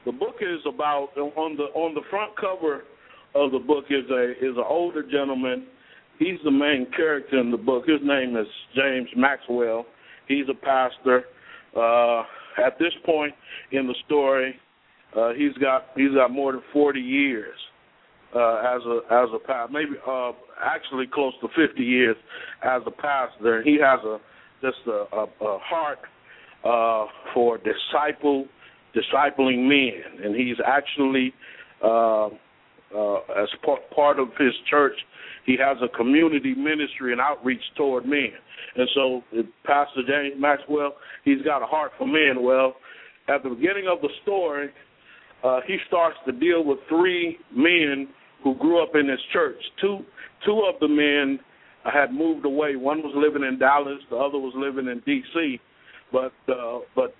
the 0.04 0.12
book 0.12 0.36
is 0.40 0.60
about 0.66 1.10
on 1.16 1.56
the 1.56 1.64
on 1.74 1.94
the 1.94 2.00
front 2.10 2.32
cover 2.36 2.82
of 3.34 3.52
the 3.52 3.58
book 3.58 3.84
is 3.90 4.10
a 4.10 4.32
is 4.32 4.56
an 4.56 4.64
older 4.66 5.02
gentleman. 5.02 5.66
He's 6.18 6.38
the 6.44 6.50
main 6.50 6.86
character 6.96 7.38
in 7.38 7.50
the 7.50 7.56
book. 7.56 7.84
His 7.86 8.00
name 8.02 8.36
is 8.36 8.46
James 8.74 9.08
Maxwell. 9.16 9.86
He's 10.28 10.46
a 10.50 10.54
pastor. 10.54 11.24
Uh, 11.76 12.22
at 12.64 12.78
this 12.78 12.92
point 13.04 13.34
in 13.70 13.86
the 13.86 13.94
story, 14.06 14.54
uh, 15.16 15.32
he's 15.32 15.54
got 15.54 15.86
he's 15.96 16.12
got 16.14 16.30
more 16.30 16.52
than 16.52 16.62
forty 16.72 17.00
years 17.00 17.56
uh, 18.34 18.76
as 18.76 18.82
a 18.86 19.00
as 19.10 19.28
a 19.34 19.38
pastor, 19.38 19.72
maybe 19.72 19.92
uh, 20.06 20.32
actually 20.64 21.06
close 21.12 21.34
to 21.40 21.48
50 21.48 21.82
years 21.82 22.16
as 22.62 22.82
a 22.86 22.90
pastor. 22.90 23.62
He 23.62 23.78
has 23.82 24.00
a 24.04 24.18
just 24.60 24.78
a, 24.86 25.04
a, 25.14 25.24
a 25.44 25.58
heart 25.58 25.98
uh, 26.64 27.10
for 27.34 27.58
disciple 27.58 28.46
discipling 28.94 29.68
men, 29.68 30.24
and 30.24 30.36
he's 30.36 30.56
actually 30.66 31.32
uh, 31.82 32.28
uh, 32.96 33.16
as 33.42 33.48
part, 33.94 34.18
of 34.18 34.28
his 34.38 34.52
church, 34.68 34.94
he 35.46 35.56
has 35.58 35.76
a 35.82 35.88
community 35.96 36.54
ministry 36.54 37.12
and 37.12 37.20
outreach 37.20 37.62
toward 37.76 38.06
men. 38.06 38.32
And 38.76 38.88
so, 38.94 39.22
Pastor 39.64 40.02
James 40.06 40.40
Maxwell, 40.40 40.94
he's 41.24 41.42
got 41.42 41.62
a 41.62 41.66
heart 41.66 41.92
for 41.98 42.06
men. 42.06 42.42
Well, 42.42 42.74
at 43.28 43.42
the 43.42 43.50
beginning 43.50 43.86
of 43.90 44.00
the 44.00 44.08
story, 44.22 44.68
uh, 45.44 45.60
he 45.66 45.76
starts 45.88 46.16
to 46.26 46.32
deal 46.32 46.64
with 46.64 46.78
three 46.88 47.38
men 47.54 48.08
who 48.44 48.54
grew 48.56 48.82
up 48.82 48.94
in 48.94 49.08
his 49.08 49.20
church. 49.32 49.56
Two 49.80 50.00
two 50.44 50.62
of 50.72 50.78
the 50.80 50.88
men 50.88 51.38
had 51.84 52.12
moved 52.12 52.44
away. 52.44 52.76
One 52.76 52.98
was 52.98 53.12
living 53.16 53.46
in 53.46 53.58
Dallas, 53.58 53.98
the 54.10 54.16
other 54.16 54.38
was 54.38 54.52
living 54.56 54.90
in 54.90 55.00
D.C. 55.04 55.60
But 56.12 56.32
uh, 56.48 56.80
but 56.94 57.14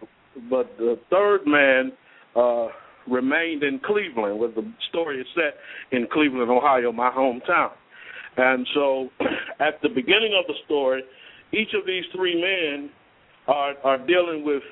but 0.50 0.76
the 0.78 0.98
third 1.11 1.40
man 1.46 1.92
uh, 2.37 2.68
remained 3.09 3.62
in 3.62 3.81
Cleveland. 3.85 4.38
Where 4.38 4.51
the 4.51 4.71
story 4.88 5.21
is 5.21 5.27
set 5.35 5.55
in 5.97 6.07
Cleveland, 6.12 6.51
Ohio, 6.51 6.93
my 6.93 7.11
hometown. 7.11 7.71
And 8.37 8.67
so, 8.75 9.09
at 9.61 9.81
the 9.83 9.88
beginning 9.88 10.35
of 10.38 10.47
the 10.47 10.55
story, 10.65 11.03
each 11.53 11.75
of 11.79 11.87
these 11.87 12.05
three 12.15 12.35
men 12.41 12.91
are 13.47 13.75
are 13.85 13.99
dealing 14.07 14.45
with 14.45 14.62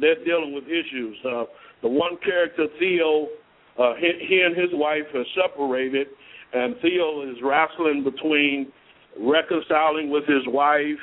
they're 0.00 0.24
dealing 0.24 0.54
with 0.54 0.64
issues. 0.64 1.16
Uh, 1.24 1.44
the 1.82 1.88
one 1.88 2.16
character, 2.24 2.66
Theo, 2.78 3.28
uh, 3.78 3.94
he, 3.98 4.26
he 4.26 4.40
and 4.40 4.56
his 4.56 4.70
wife 4.72 5.04
are 5.14 5.24
separated, 5.34 6.08
and 6.52 6.76
Theo 6.80 7.30
is 7.30 7.36
wrestling 7.42 8.04
between 8.04 8.72
reconciling 9.20 10.10
with 10.10 10.24
his 10.26 10.42
wife 10.46 10.98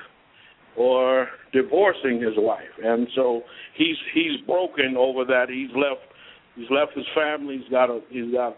or 0.76 1.28
divorcing 1.54 2.22
his 2.22 2.34
wife, 2.38 2.74
and 2.84 3.08
so 3.16 3.42
he's 3.76 3.98
he's 4.14 4.42
broken 4.46 4.96
over 4.98 5.24
that. 5.26 5.48
He's 5.50 5.70
left 5.76 6.11
he's 6.56 6.70
left 6.70 6.96
his 6.96 7.06
family. 7.16 7.60
He's 7.60 7.72
got 7.72 7.90
a 7.90 8.02
he's 8.10 8.32
got 8.34 8.58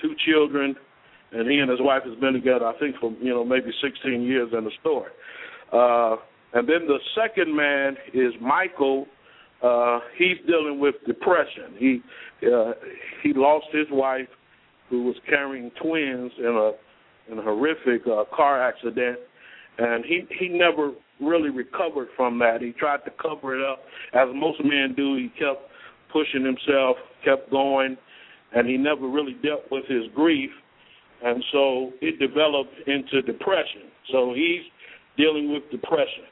two 0.00 0.14
children, 0.26 0.74
and 1.32 1.50
he 1.50 1.58
and 1.58 1.70
his 1.70 1.80
wife 1.80 2.02
has 2.04 2.18
been 2.18 2.32
together. 2.32 2.66
I 2.66 2.78
think 2.78 2.96
for 3.00 3.12
you 3.20 3.30
know 3.30 3.44
maybe 3.44 3.70
16 3.82 4.22
years 4.22 4.50
in 4.56 4.64
the 4.64 4.70
story. 4.80 5.10
Uh, 5.72 6.16
and 6.52 6.68
then 6.68 6.86
the 6.86 6.98
second 7.14 7.54
man 7.54 7.96
is 8.12 8.32
Michael. 8.40 9.06
Uh, 9.62 10.00
he's 10.16 10.38
dealing 10.46 10.80
with 10.80 10.94
depression. 11.06 11.74
He 11.78 12.02
uh, 12.46 12.72
he 13.22 13.32
lost 13.34 13.66
his 13.72 13.86
wife, 13.90 14.28
who 14.88 15.04
was 15.04 15.16
carrying 15.28 15.70
twins 15.82 16.32
in 16.38 16.46
a 16.46 17.32
in 17.32 17.38
a 17.38 17.42
horrific 17.42 18.06
uh, 18.06 18.24
car 18.34 18.60
accident, 18.66 19.18
and 19.78 20.04
he 20.04 20.22
he 20.38 20.48
never 20.48 20.92
really 21.20 21.50
recovered 21.50 22.08
from 22.16 22.38
that. 22.38 22.62
He 22.62 22.72
tried 22.72 23.04
to 23.04 23.10
cover 23.22 23.54
it 23.58 23.64
up, 23.64 23.80
as 24.14 24.28
most 24.34 24.60
men 24.64 24.94
do. 24.96 25.16
He 25.16 25.28
kept 25.38 25.69
pushing 26.12 26.44
himself, 26.44 26.96
kept 27.24 27.50
going, 27.50 27.96
and 28.54 28.68
he 28.68 28.76
never 28.76 29.08
really 29.08 29.36
dealt 29.42 29.70
with 29.70 29.84
his 29.86 30.04
grief. 30.14 30.50
and 31.22 31.44
so 31.52 31.92
it 32.00 32.18
developed 32.18 32.74
into 32.86 33.20
depression. 33.22 33.82
So 34.10 34.32
he's 34.34 34.62
dealing 35.16 35.52
with 35.52 35.70
depression, 35.70 36.24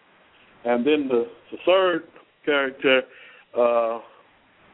and 0.64 0.86
then 0.86 1.08
the, 1.08 1.26
the 1.52 1.58
third 1.66 2.04
character, 2.44 3.02
uh, 3.54 4.00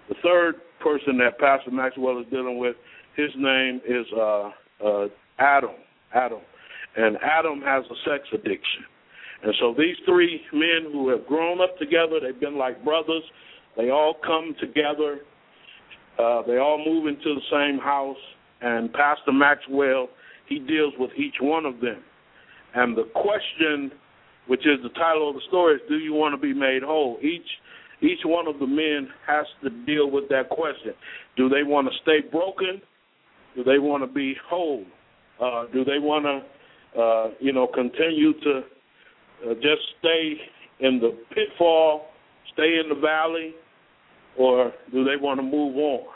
the 0.09 0.15
third 0.23 0.55
person 0.81 1.19
that 1.19 1.39
Pastor 1.39 1.71
Maxwell 1.71 2.21
is 2.21 2.27
dealing 2.31 2.59
with, 2.59 2.77
his 3.17 3.31
name 3.37 3.81
is 3.87 4.07
uh, 4.17 4.51
uh, 4.85 5.07
Adam. 5.39 5.71
Adam, 6.15 6.39
and 6.97 7.17
Adam 7.23 7.61
has 7.63 7.85
a 7.91 7.97
sex 8.09 8.23
addiction. 8.33 8.85
And 9.43 9.53
so 9.59 9.75
these 9.77 9.97
three 10.07 10.41
men 10.53 10.93
who 10.93 11.09
have 11.09 11.27
grown 11.27 11.61
up 11.61 11.77
together, 11.77 12.21
they've 12.23 12.39
been 12.39 12.57
like 12.57 12.85
brothers. 12.85 13.25
They 13.77 13.91
all 13.91 14.15
come 14.25 14.55
together. 14.61 15.21
Uh, 16.19 16.43
they 16.47 16.59
all 16.59 16.83
move 16.85 17.07
into 17.07 17.35
the 17.35 17.41
same 17.51 17.79
house. 17.79 18.17
And 18.61 18.93
Pastor 18.93 19.33
Maxwell, 19.33 20.09
he 20.49 20.59
deals 20.59 20.95
with 20.99 21.11
each 21.17 21.37
one 21.41 21.67
of 21.67 21.81
them. 21.81 22.03
And 22.75 22.97
the 22.97 23.05
question, 23.15 23.93
which 24.47 24.61
is 24.61 24.83
the 24.83 24.91
title 24.91 25.29
of 25.29 25.35
the 25.35 25.43
story, 25.49 25.77
is 25.77 25.81
Do 25.89 25.97
you 25.97 26.13
want 26.13 26.35
to 26.35 26.41
be 26.41 26.55
made 26.55 26.83
whole? 26.83 27.19
Each 27.23 27.47
each 28.03 28.21
one 28.25 28.47
of 28.47 28.59
the 28.59 28.67
men 28.67 29.09
has 29.27 29.47
to 29.63 29.71
deal 29.87 30.11
with 30.11 30.29
that 30.29 30.51
question. 30.51 30.93
Do 31.37 31.49
they 31.49 31.63
want 31.63 31.89
to 31.89 31.95
stay 32.03 32.29
broken? 32.31 32.83
Do 33.57 33.65
they 33.65 33.79
want 33.79 34.03
to 34.03 34.13
be 34.13 34.35
whole? 34.49 34.85
Uh, 35.41 35.65
do 35.73 35.85
they 35.85 35.99
want 35.99 36.25
to, 36.25 37.01
uh, 37.01 37.31
you 37.41 37.53
know, 37.53 37.67
continue 37.67 38.33
to 38.41 38.63
uh, 39.49 39.55
just 39.55 39.83
stay 40.01 40.35
in 40.81 41.01
the 41.01 41.17
pitfall, 41.35 42.07
stay 42.55 42.81
in 42.83 42.89
the 42.89 43.01
valley, 43.01 43.55
or 44.39 44.73
do 44.91 45.05
they 45.05 45.17
want 45.21 45.39
to 45.39 45.43
move 45.43 45.77
on? 45.77 46.07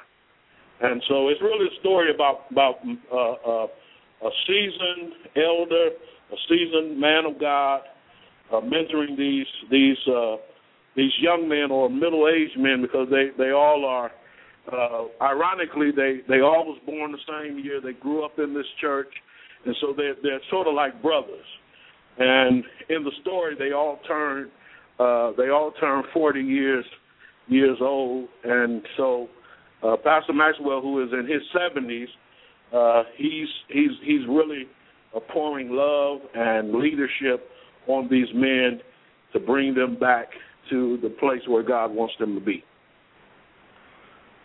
And 0.80 1.02
so 1.08 1.28
it's 1.28 1.40
really 1.42 1.66
a 1.66 1.80
story 1.80 2.14
about 2.14 2.46
about 2.50 2.76
uh, 3.12 3.16
uh, 3.16 3.66
a 4.26 4.30
seasoned 4.46 5.12
elder, 5.36 5.90
a 6.32 6.36
seasoned 6.48 6.98
man 6.98 7.24
of 7.26 7.40
God, 7.40 7.80
uh, 8.52 8.60
mentoring 8.60 9.16
these 9.16 9.46
these 9.70 9.98
uh, 10.06 10.36
these 10.96 11.12
young 11.20 11.48
men 11.48 11.70
or 11.70 11.90
middle 11.90 12.28
aged 12.28 12.58
men 12.58 12.80
because 12.82 13.08
they 13.10 13.30
they 13.36 13.50
all 13.50 13.84
are. 13.84 14.10
Uh, 14.70 15.06
ironically, 15.24 15.90
they 15.90 16.20
they 16.28 16.40
all 16.40 16.64
was 16.66 16.78
born 16.86 17.12
the 17.12 17.18
same 17.26 17.58
year. 17.58 17.80
They 17.80 17.94
grew 17.94 18.24
up 18.24 18.38
in 18.38 18.54
this 18.54 18.66
church, 18.80 19.12
and 19.64 19.74
so 19.80 19.94
they're 19.96 20.16
they're 20.22 20.40
sort 20.50 20.68
of 20.68 20.74
like 20.74 21.00
brothers. 21.02 21.46
And 22.18 22.64
in 22.88 23.04
the 23.04 23.12
story, 23.22 23.54
they 23.58 23.72
all 23.72 24.00
turn 24.06 24.50
uh, 24.98 25.32
they 25.36 25.50
all 25.50 25.72
turned 25.80 26.04
40 26.12 26.40
years 26.40 26.84
years 27.46 27.78
old, 27.80 28.28
and 28.44 28.82
so 28.96 29.28
uh, 29.82 29.96
Pastor 29.96 30.32
Maxwell, 30.32 30.80
who 30.80 31.02
is 31.02 31.10
in 31.12 31.26
his 31.26 31.40
70s, 31.56 32.06
uh, 32.74 33.04
he's 33.16 33.48
he's 33.68 33.90
he's 34.02 34.26
really 34.28 34.64
pouring 35.32 35.70
love 35.70 36.20
and 36.34 36.74
leadership 36.74 37.48
on 37.86 38.08
these 38.10 38.28
men 38.34 38.80
to 39.32 39.40
bring 39.40 39.74
them 39.74 39.98
back 39.98 40.28
to 40.70 40.98
the 41.02 41.08
place 41.08 41.40
where 41.46 41.62
God 41.62 41.90
wants 41.92 42.14
them 42.18 42.34
to 42.34 42.40
be. 42.40 42.62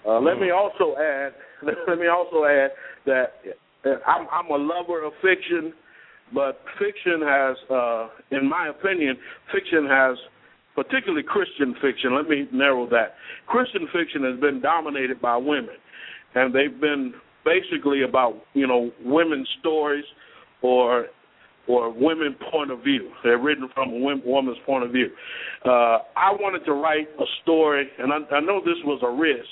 Uh, 0.08 0.20
let 0.20 0.40
me 0.40 0.52
also 0.52 0.96
add. 0.98 1.34
Let 1.88 1.98
me 1.98 2.08
also 2.08 2.44
add 2.44 2.72
that 3.06 3.36
I'm, 4.06 4.28
I'm 4.32 4.52
a 4.52 4.58
lover 4.58 5.04
of 5.04 5.14
fiction. 5.22 5.74
But 6.34 6.60
fiction 6.80 7.22
has, 7.22 7.56
uh, 7.70 8.08
in 8.32 8.50
my 8.50 8.70
opinion, 8.70 9.16
fiction 9.54 9.86
has, 9.88 10.18
particularly 10.76 11.24
Christian 11.24 11.76
fiction, 11.82 12.16
let 12.16 12.28
me 12.28 12.48
narrow 12.52 12.90
that. 12.90 13.16
Christian 13.48 13.88
fiction 13.94 14.24
has 14.24 14.40
been 14.40 14.62
dominated 14.62 15.22
by 15.22 15.38
women, 15.38 15.76
and 16.36 16.54
they've 16.54 16.80
been 16.80 17.14
basically 17.46 18.04
about, 18.04 18.36
you 18.54 18.68
know, 18.68 18.92
women's 19.04 19.50
stories 19.60 20.06
or 20.62 21.08
or 21.66 21.90
women 21.94 22.36
point 22.52 22.72
of 22.72 22.84
view. 22.84 23.10
They're 23.24 23.38
written 23.38 23.70
from 23.74 23.90
a 23.90 24.20
woman's 24.26 24.58
point 24.66 24.84
of 24.84 24.92
view. 24.92 25.08
Uh, 25.66 26.00
I 26.18 26.32
wanted 26.34 26.66
to 26.66 26.74
write 26.74 27.08
a 27.18 27.24
story, 27.42 27.88
and 28.00 28.12
I, 28.12 28.36
I 28.36 28.42
know 28.42 28.60
this 28.60 28.76
was 28.84 29.00
a 29.02 29.10
risk. 29.10 29.48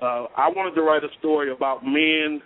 Uh, 0.00 0.32
I 0.34 0.48
wanted 0.48 0.74
to 0.76 0.82
write 0.82 1.04
a 1.04 1.12
story 1.18 1.52
about 1.52 1.84
men 1.84 2.40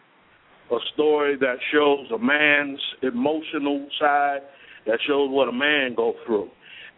a 0.71 0.79
story 0.95 1.37
that 1.39 1.57
shows 1.73 2.07
a 2.13 2.19
man's 2.19 2.81
emotional 3.03 3.87
side, 4.01 4.41
that 4.87 4.99
shows 5.07 5.31
what 5.31 5.49
a 5.49 5.53
man 5.53 5.95
goes 5.95 6.15
through. 6.27 6.49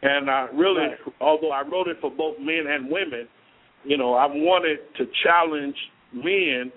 And 0.03 0.31
I 0.31 0.47
really, 0.55 0.83
right. 0.83 1.15
although 1.21 1.51
I 1.51 1.63
wrote 1.63 1.89
it 1.89 1.97
for 2.01 2.11
both 2.11 2.37
men 2.39 2.65
and 2.69 2.91
women, 2.91 3.27
you 3.85 3.97
know, 3.97 4.15
I 4.15 4.27
wanted 4.27 4.79
to 4.97 5.07
challenge 5.25 5.77
men. 6.13 6.73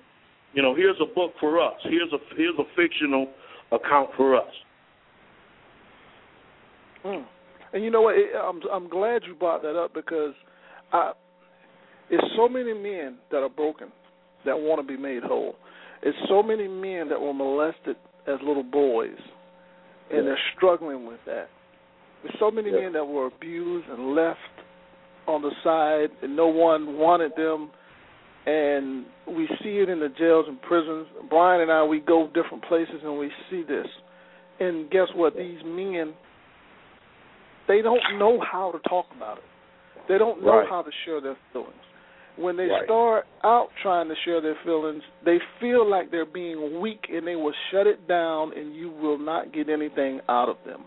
You 0.54 0.62
know, 0.62 0.76
here's 0.76 0.98
a 1.02 1.14
book 1.14 1.34
for 1.40 1.62
us. 1.62 1.76
Here's 1.84 2.12
a 2.14 2.18
here's 2.36 2.58
a 2.58 2.64
fictional 2.76 3.28
account 3.72 4.10
for 4.18 4.36
us. 4.36 4.54
Mm. 7.06 7.26
And 7.74 7.84
you 7.84 7.92
know 7.92 8.02
what? 8.02 8.16
I'm 8.16 8.62
I'm 8.72 8.90
glad 8.90 9.22
you 9.26 9.36
brought 9.36 9.62
that 9.62 9.78
up 9.78 9.94
because 9.94 10.34
I, 10.92 11.14
it's 12.10 12.24
so 12.36 12.50
many 12.50 12.74
men 12.74 13.18
that 13.32 13.38
are 13.38 13.50
broken 13.50 13.92
that 14.46 14.58
want 14.58 14.86
to 14.86 14.88
be 14.88 15.02
made 15.02 15.24
whole. 15.24 15.56
It's 16.04 16.18
so 16.28 16.42
many 16.42 16.68
men 16.68 17.08
that 17.10 17.22
were 17.22 17.34
molested 17.34 17.96
as 18.28 18.40
little 18.46 18.64
boys, 18.64 19.18
and 20.10 20.20
yeah. 20.20 20.22
they're 20.24 20.40
struggling 20.56 21.06
with 21.06 21.20
that. 21.26 21.50
There's 22.24 22.36
so 22.40 22.52
many 22.52 22.72
yeah. 22.72 22.82
men 22.82 22.94
that 22.94 23.06
were 23.06 23.28
abused 23.28 23.88
and 23.90 24.16
left 24.16 24.40
on 25.28 25.42
the 25.42 25.52
side, 25.64 26.10
and 26.22 26.36
no 26.36 26.48
one 26.48 26.98
wanted 26.98 27.32
them. 27.36 27.72
And 28.46 29.06
we 29.28 29.48
see 29.64 29.78
it 29.78 29.90
in 29.90 30.00
the 30.00 30.10
jails 30.10 30.46
and 30.48 30.60
prisons. 30.62 31.08
Brian 31.30 31.62
and 31.62 31.72
I, 31.72 31.84
we 31.84 32.00
go 32.00 32.28
different 32.34 32.64
places 32.66 32.96
and 33.04 33.18
we 33.18 33.30
see 33.50 33.64
this. 33.64 33.86
And 34.60 34.90
guess 34.90 35.08
what? 35.16 35.36
These 35.36 35.60
men, 35.64 36.14
they 37.68 37.82
don't 37.84 38.02
know 38.18 38.40
how 38.42 38.72
to 38.72 38.80
talk 38.90 39.06
about 39.16 39.38
it. 39.38 39.44
They 40.10 40.18
don't 40.18 40.44
know 40.44 40.58
right. 40.58 40.68
how 40.68 40.82
to 40.82 40.90
share 41.06 41.22
their 41.22 41.38
feelings 41.54 41.76
when 42.38 42.58
they 42.58 42.66
right. 42.66 42.86
start 42.86 43.26
out 43.44 43.70
trying 43.82 44.08
to 44.10 44.16
share 44.26 44.42
their 44.42 44.56
feelings, 44.64 45.02
they 45.26 45.38
feel 45.60 45.90
like 45.90 46.12
they're 46.12 46.26
being 46.26 46.80
weak 46.82 47.06
and 47.10 47.26
they 47.26 47.36
will 47.36 47.54
shut 47.72 47.88
it 47.88 48.08
down 48.08 48.58
and 48.58 48.76
you 48.76 48.90
will 48.90 49.18
not 49.18 49.54
get 49.54 49.70
anything 49.70 50.20
out 50.30 50.50
of 50.50 50.58
them. 50.66 50.84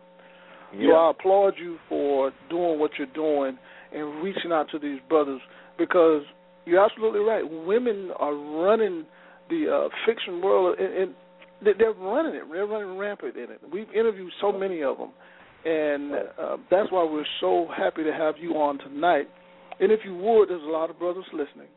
Yeah. 0.79 0.89
So 0.89 0.95
I 0.95 1.11
applaud 1.11 1.55
you 1.59 1.79
for 1.89 2.33
doing 2.51 2.79
what 2.79 2.93
you're 2.99 3.07
doing 3.09 3.59
and 3.93 4.23
reaching 4.23 4.53
out 4.53 4.67
to 4.73 4.79
these 4.79 4.99
brothers 5.09 5.41
because 5.79 6.23
you're 6.65 6.85
absolutely 6.85 7.21
right. 7.21 7.43
Women 7.43 8.11
are 8.19 8.35
running 8.35 9.05
the 9.51 9.89
uh, 9.89 9.89
fiction 10.07 10.41
world 10.41 10.79
and, 10.79 10.95
and 10.95 11.15
they're 11.63 11.93
running 11.93 12.35
it. 12.35 12.43
They're 12.51 12.67
running 12.67 12.99
rampant 12.99 13.37
in 13.37 13.45
it. 13.45 13.61
We've 13.73 13.91
interviewed 13.95 14.33
so 14.41 14.53
many 14.53 14.83
of 14.83 14.99
them, 14.99 15.13
and 15.65 16.13
uh, 16.13 16.57
that's 16.71 16.91
why 16.91 17.05
we're 17.05 17.25
so 17.41 17.69
happy 17.75 18.05
to 18.05 18.13
have 18.13 18.35
you 18.39 18.53
on 18.53 18.79
tonight 18.79 19.29
and 19.81 19.91
if 19.91 20.01
you 20.05 20.15
would, 20.15 20.49
there's 20.49 20.63
a 20.63 20.71
lot 20.71 20.91
of 20.91 20.99
brothers 20.99 21.25
listening 21.33 21.69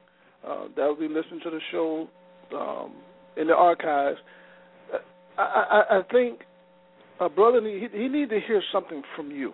uh, 0.47 0.65
that 0.75 0.85
will 0.85 0.95
be 0.95 1.07
listening 1.07 1.39
to 1.43 1.49
the 1.49 1.59
show 1.71 2.07
um, 2.53 2.93
in 3.35 3.47
the 3.47 3.53
archives. 3.53 4.17
I, 5.37 5.41
I, 5.43 5.99
I 5.99 6.01
think 6.11 6.41
a 7.19 7.29
brother 7.29 7.61
need, 7.61 7.89
he, 7.91 7.97
he 7.97 8.07
need 8.07 8.29
to 8.29 8.39
hear 8.47 8.61
something 8.71 9.01
from 9.15 9.31
you 9.31 9.53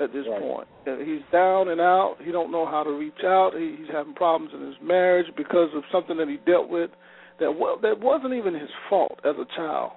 at 0.00 0.12
this 0.12 0.26
right. 0.28 0.40
point. 0.40 0.68
He's 0.84 1.22
down 1.32 1.68
and 1.68 1.80
out. 1.80 2.16
He 2.22 2.32
don't 2.32 2.52
know 2.52 2.66
how 2.66 2.82
to 2.82 2.90
reach 2.90 3.24
out. 3.24 3.52
He, 3.56 3.76
he's 3.78 3.92
having 3.92 4.14
problems 4.14 4.52
in 4.54 4.66
his 4.66 4.76
marriage 4.82 5.26
because 5.36 5.70
of 5.74 5.82
something 5.90 6.16
that 6.18 6.28
he 6.28 6.38
dealt 6.50 6.68
with 6.68 6.90
that 7.40 7.52
well 7.52 7.78
that 7.82 8.00
wasn't 8.00 8.34
even 8.34 8.54
his 8.54 8.70
fault 8.88 9.18
as 9.24 9.34
a 9.36 9.46
child. 9.56 9.92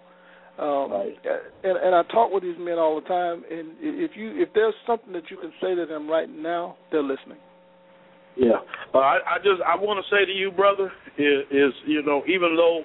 Um, 0.58 0.92
right. 0.92 1.16
and, 1.64 1.78
and 1.78 1.96
I 1.96 2.04
talk 2.12 2.34
with 2.34 2.44
these 2.44 2.58
men 2.60 2.78
all 2.78 3.00
the 3.00 3.08
time. 3.08 3.44
And 3.50 3.72
if 3.80 4.12
you 4.16 4.42
if 4.42 4.50
there's 4.54 4.74
something 4.86 5.14
that 5.14 5.24
you 5.30 5.38
can 5.38 5.54
say 5.62 5.74
to 5.76 5.86
them 5.86 6.10
right 6.10 6.30
now, 6.30 6.76
they're 6.92 7.04
listening. 7.04 7.38
Yeah, 8.36 8.60
uh, 8.94 8.98
I, 9.00 9.20
I 9.26 9.38
just 9.38 9.62
I 9.66 9.76
want 9.76 10.04
to 10.04 10.16
say 10.16 10.26
to 10.26 10.32
you, 10.32 10.52
brother, 10.52 10.92
is, 11.18 11.44
is 11.52 11.74
you 11.86 12.04
know 12.04 12.24
even 12.28 12.56
though 12.56 12.84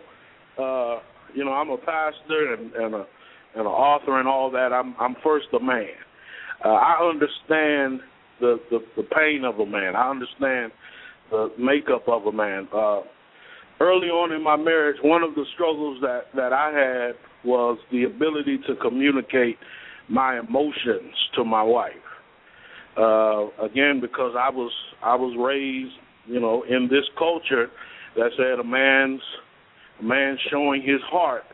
uh, 0.58 1.00
you 1.34 1.44
know 1.44 1.52
I'm 1.52 1.70
a 1.70 1.78
pastor 1.78 2.54
and, 2.54 2.72
and 2.74 2.94
a 2.94 3.06
and 3.54 3.62
an 3.62 3.66
author 3.66 4.18
and 4.18 4.28
all 4.28 4.50
that, 4.50 4.72
I'm 4.72 4.94
I'm 5.00 5.16
first 5.22 5.46
a 5.58 5.60
man. 5.60 5.88
Uh, 6.64 6.68
I 6.68 7.08
understand 7.08 8.00
the, 8.40 8.58
the 8.70 8.80
the 8.96 9.02
pain 9.02 9.44
of 9.44 9.60
a 9.60 9.66
man. 9.66 9.96
I 9.96 10.10
understand 10.10 10.72
the 11.30 11.48
makeup 11.58 12.08
of 12.08 12.26
a 12.26 12.32
man. 12.32 12.68
Uh, 12.74 13.00
early 13.80 14.08
on 14.08 14.32
in 14.32 14.42
my 14.42 14.56
marriage, 14.56 14.96
one 15.02 15.22
of 15.22 15.34
the 15.34 15.44
struggles 15.54 15.98
that 16.00 16.24
that 16.34 16.52
I 16.52 16.70
had 16.72 17.48
was 17.48 17.78
the 17.92 18.04
ability 18.04 18.58
to 18.66 18.74
communicate 18.76 19.56
my 20.08 20.38
emotions 20.38 21.14
to 21.34 21.44
my 21.44 21.62
wife. 21.62 21.92
Uh, 22.96 23.46
again, 23.64 24.00
because 24.00 24.34
I 24.38 24.50
was 24.50 24.72
I 25.02 25.14
was 25.14 25.36
raised, 25.38 25.94
you 26.26 26.40
know, 26.40 26.64
in 26.68 26.88
this 26.88 27.04
culture 27.18 27.68
that 28.16 28.30
said 28.36 28.60
a 28.60 28.64
man's 28.64 29.20
a 30.00 30.02
man 30.02 30.36
showing 30.50 30.82
his 30.82 31.00
heart 31.10 31.44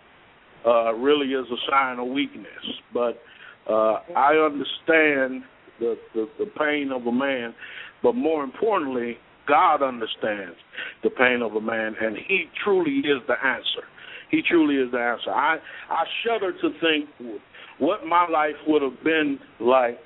uh, 0.66 0.92
really 0.94 1.28
is 1.28 1.46
a 1.50 1.70
sign 1.70 1.98
of 1.98 2.08
weakness. 2.08 2.46
But 2.92 3.20
uh, 3.68 4.00
I 4.16 4.34
understand 4.34 5.42
the, 5.78 5.96
the 6.14 6.28
the 6.38 6.46
pain 6.58 6.90
of 6.92 7.06
a 7.06 7.12
man, 7.12 7.54
but 8.02 8.14
more 8.14 8.44
importantly, 8.44 9.16
God 9.46 9.82
understands 9.82 10.56
the 11.02 11.10
pain 11.10 11.42
of 11.42 11.54
a 11.54 11.60
man, 11.60 11.94
and 12.00 12.16
He 12.16 12.44
truly 12.64 12.98
is 12.98 13.22
the 13.26 13.34
answer. 13.44 13.86
He 14.30 14.42
truly 14.48 14.76
is 14.76 14.92
the 14.92 14.98
answer. 14.98 15.30
I 15.30 15.56
I 15.88 16.04
shudder 16.24 16.52
to 16.52 16.70
think 16.80 17.38
what 17.78 18.06
my 18.06 18.28
life 18.28 18.56
would 18.66 18.82
have 18.82 19.02
been 19.02 19.38
like 19.58 19.98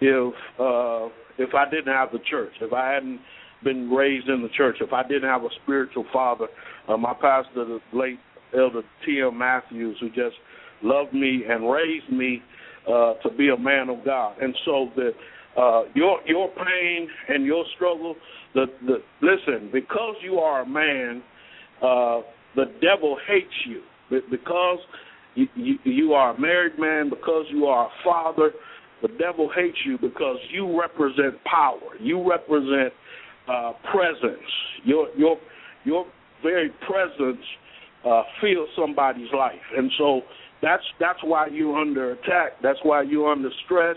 if 0.00 0.34
uh 0.58 1.08
if 1.38 1.54
I 1.54 1.68
didn't 1.70 1.92
have 1.92 2.12
the 2.12 2.18
church, 2.30 2.52
if 2.60 2.72
I 2.72 2.92
hadn't 2.92 3.20
been 3.64 3.90
raised 3.90 4.28
in 4.28 4.42
the 4.42 4.48
church, 4.56 4.76
if 4.80 4.92
I 4.92 5.02
didn't 5.02 5.28
have 5.28 5.42
a 5.42 5.48
spiritual 5.62 6.04
father, 6.12 6.46
uh, 6.88 6.96
my 6.96 7.14
pastor, 7.14 7.64
the 7.64 7.80
late 7.92 8.18
Elder 8.58 8.82
T.M. 9.04 9.38
Matthews, 9.38 9.96
who 10.00 10.08
just 10.08 10.36
loved 10.82 11.12
me 11.12 11.44
and 11.48 11.70
raised 11.70 12.10
me 12.10 12.42
uh, 12.88 13.14
to 13.22 13.30
be 13.36 13.50
a 13.50 13.56
man 13.56 13.88
of 13.88 14.04
God. 14.04 14.36
And 14.40 14.54
so 14.64 14.88
the 14.96 15.10
uh, 15.56 15.82
your 15.94 16.20
your 16.26 16.48
pain 16.48 17.08
and 17.28 17.44
your 17.44 17.64
struggle, 17.76 18.16
the 18.54 18.66
the 18.86 19.02
listen, 19.20 19.70
because 19.72 20.16
you 20.22 20.38
are 20.38 20.62
a 20.62 20.66
man, 20.66 21.22
uh, 21.82 22.20
the 22.56 22.66
devil 22.80 23.18
hates 23.28 23.54
you 23.66 23.82
because 24.30 24.78
you, 25.34 25.46
you 25.54 25.74
you 25.84 26.12
are 26.14 26.34
a 26.34 26.40
married 26.40 26.78
man, 26.78 27.10
because 27.10 27.44
you 27.50 27.66
are 27.66 27.86
a 27.86 27.90
father. 28.04 28.50
The 29.02 29.08
devil 29.18 29.50
hates 29.54 29.76
you 29.84 29.98
because 29.98 30.36
you 30.50 30.78
represent 30.80 31.42
power. 31.44 31.80
You 32.00 32.28
represent 32.28 32.92
uh, 33.48 33.72
presence. 33.90 34.48
Your 34.84 35.08
your 35.16 35.36
your 35.84 36.06
very 36.42 36.70
presence 36.86 37.44
uh, 38.04 38.22
fills 38.40 38.68
somebody's 38.76 39.32
life, 39.32 39.62
and 39.76 39.90
so 39.98 40.22
that's 40.62 40.82
that's 41.00 41.18
why 41.22 41.48
you're 41.48 41.76
under 41.76 42.12
attack. 42.12 42.52
That's 42.62 42.78
why 42.82 43.02
you're 43.02 43.30
under 43.30 43.50
stress. 43.64 43.96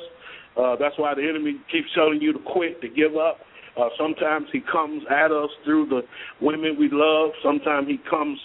Uh, 0.58 0.76
that's 0.80 0.98
why 0.98 1.14
the 1.14 1.22
enemy 1.22 1.60
keeps 1.72 1.88
telling 1.94 2.20
you 2.22 2.34
to 2.34 2.40
quit, 2.40 2.82
to 2.82 2.90
give 2.90 3.16
up. 3.16 3.40
Uh, 3.78 3.90
sometimes 3.98 4.48
he 4.54 4.62
comes 4.72 5.04
at 5.10 5.32
us 5.32 5.50
through 5.66 5.88
the 5.88 6.02
women 6.42 6.78
we 6.80 6.90
love. 6.92 7.32
Sometimes 7.44 7.88
he 7.88 8.00
comes 8.10 8.40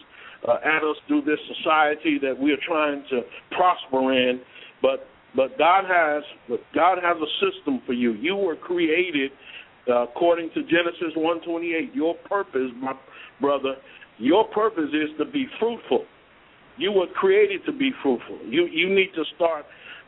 uh, 0.47 0.57
at 0.65 0.83
us 0.83 0.97
through 1.07 1.23
this 1.23 1.39
society 1.57 2.19
that 2.21 2.37
we 2.39 2.53
are 2.53 2.61
trying 2.67 3.05
to 3.11 3.23
prosper 3.53 4.13
in. 4.13 4.41
But 4.83 5.07
but 5.37 5.57
God 5.59 5.85
has 5.87 6.25
God 6.75 6.99
has 7.03 7.17
a 7.17 7.31
system 7.47 7.81
for 7.87 7.93
you. 7.93 8.13
You 8.15 8.37
were 8.37 8.57
created 8.57 9.31
uh, 9.89 10.03
according 10.03 10.51
to 10.55 10.63
Genesis 10.63 11.15
1:28. 11.17 11.95
Your 11.95 12.15
purpose, 12.29 12.71
my 12.77 12.95
brother, 13.41 13.77
your 14.21 14.45
purpose 14.45 14.91
is 14.93 15.17
to 15.19 15.25
be 15.25 15.47
fruitful. 15.59 16.05
You 16.77 16.93
were 16.93 17.07
created 17.07 17.63
to 17.67 17.73
be 17.73 17.91
fruitful. 18.03 18.39
You 18.47 18.67
you 18.67 18.95
need 18.95 19.11
to 19.15 19.25
start 19.35 19.65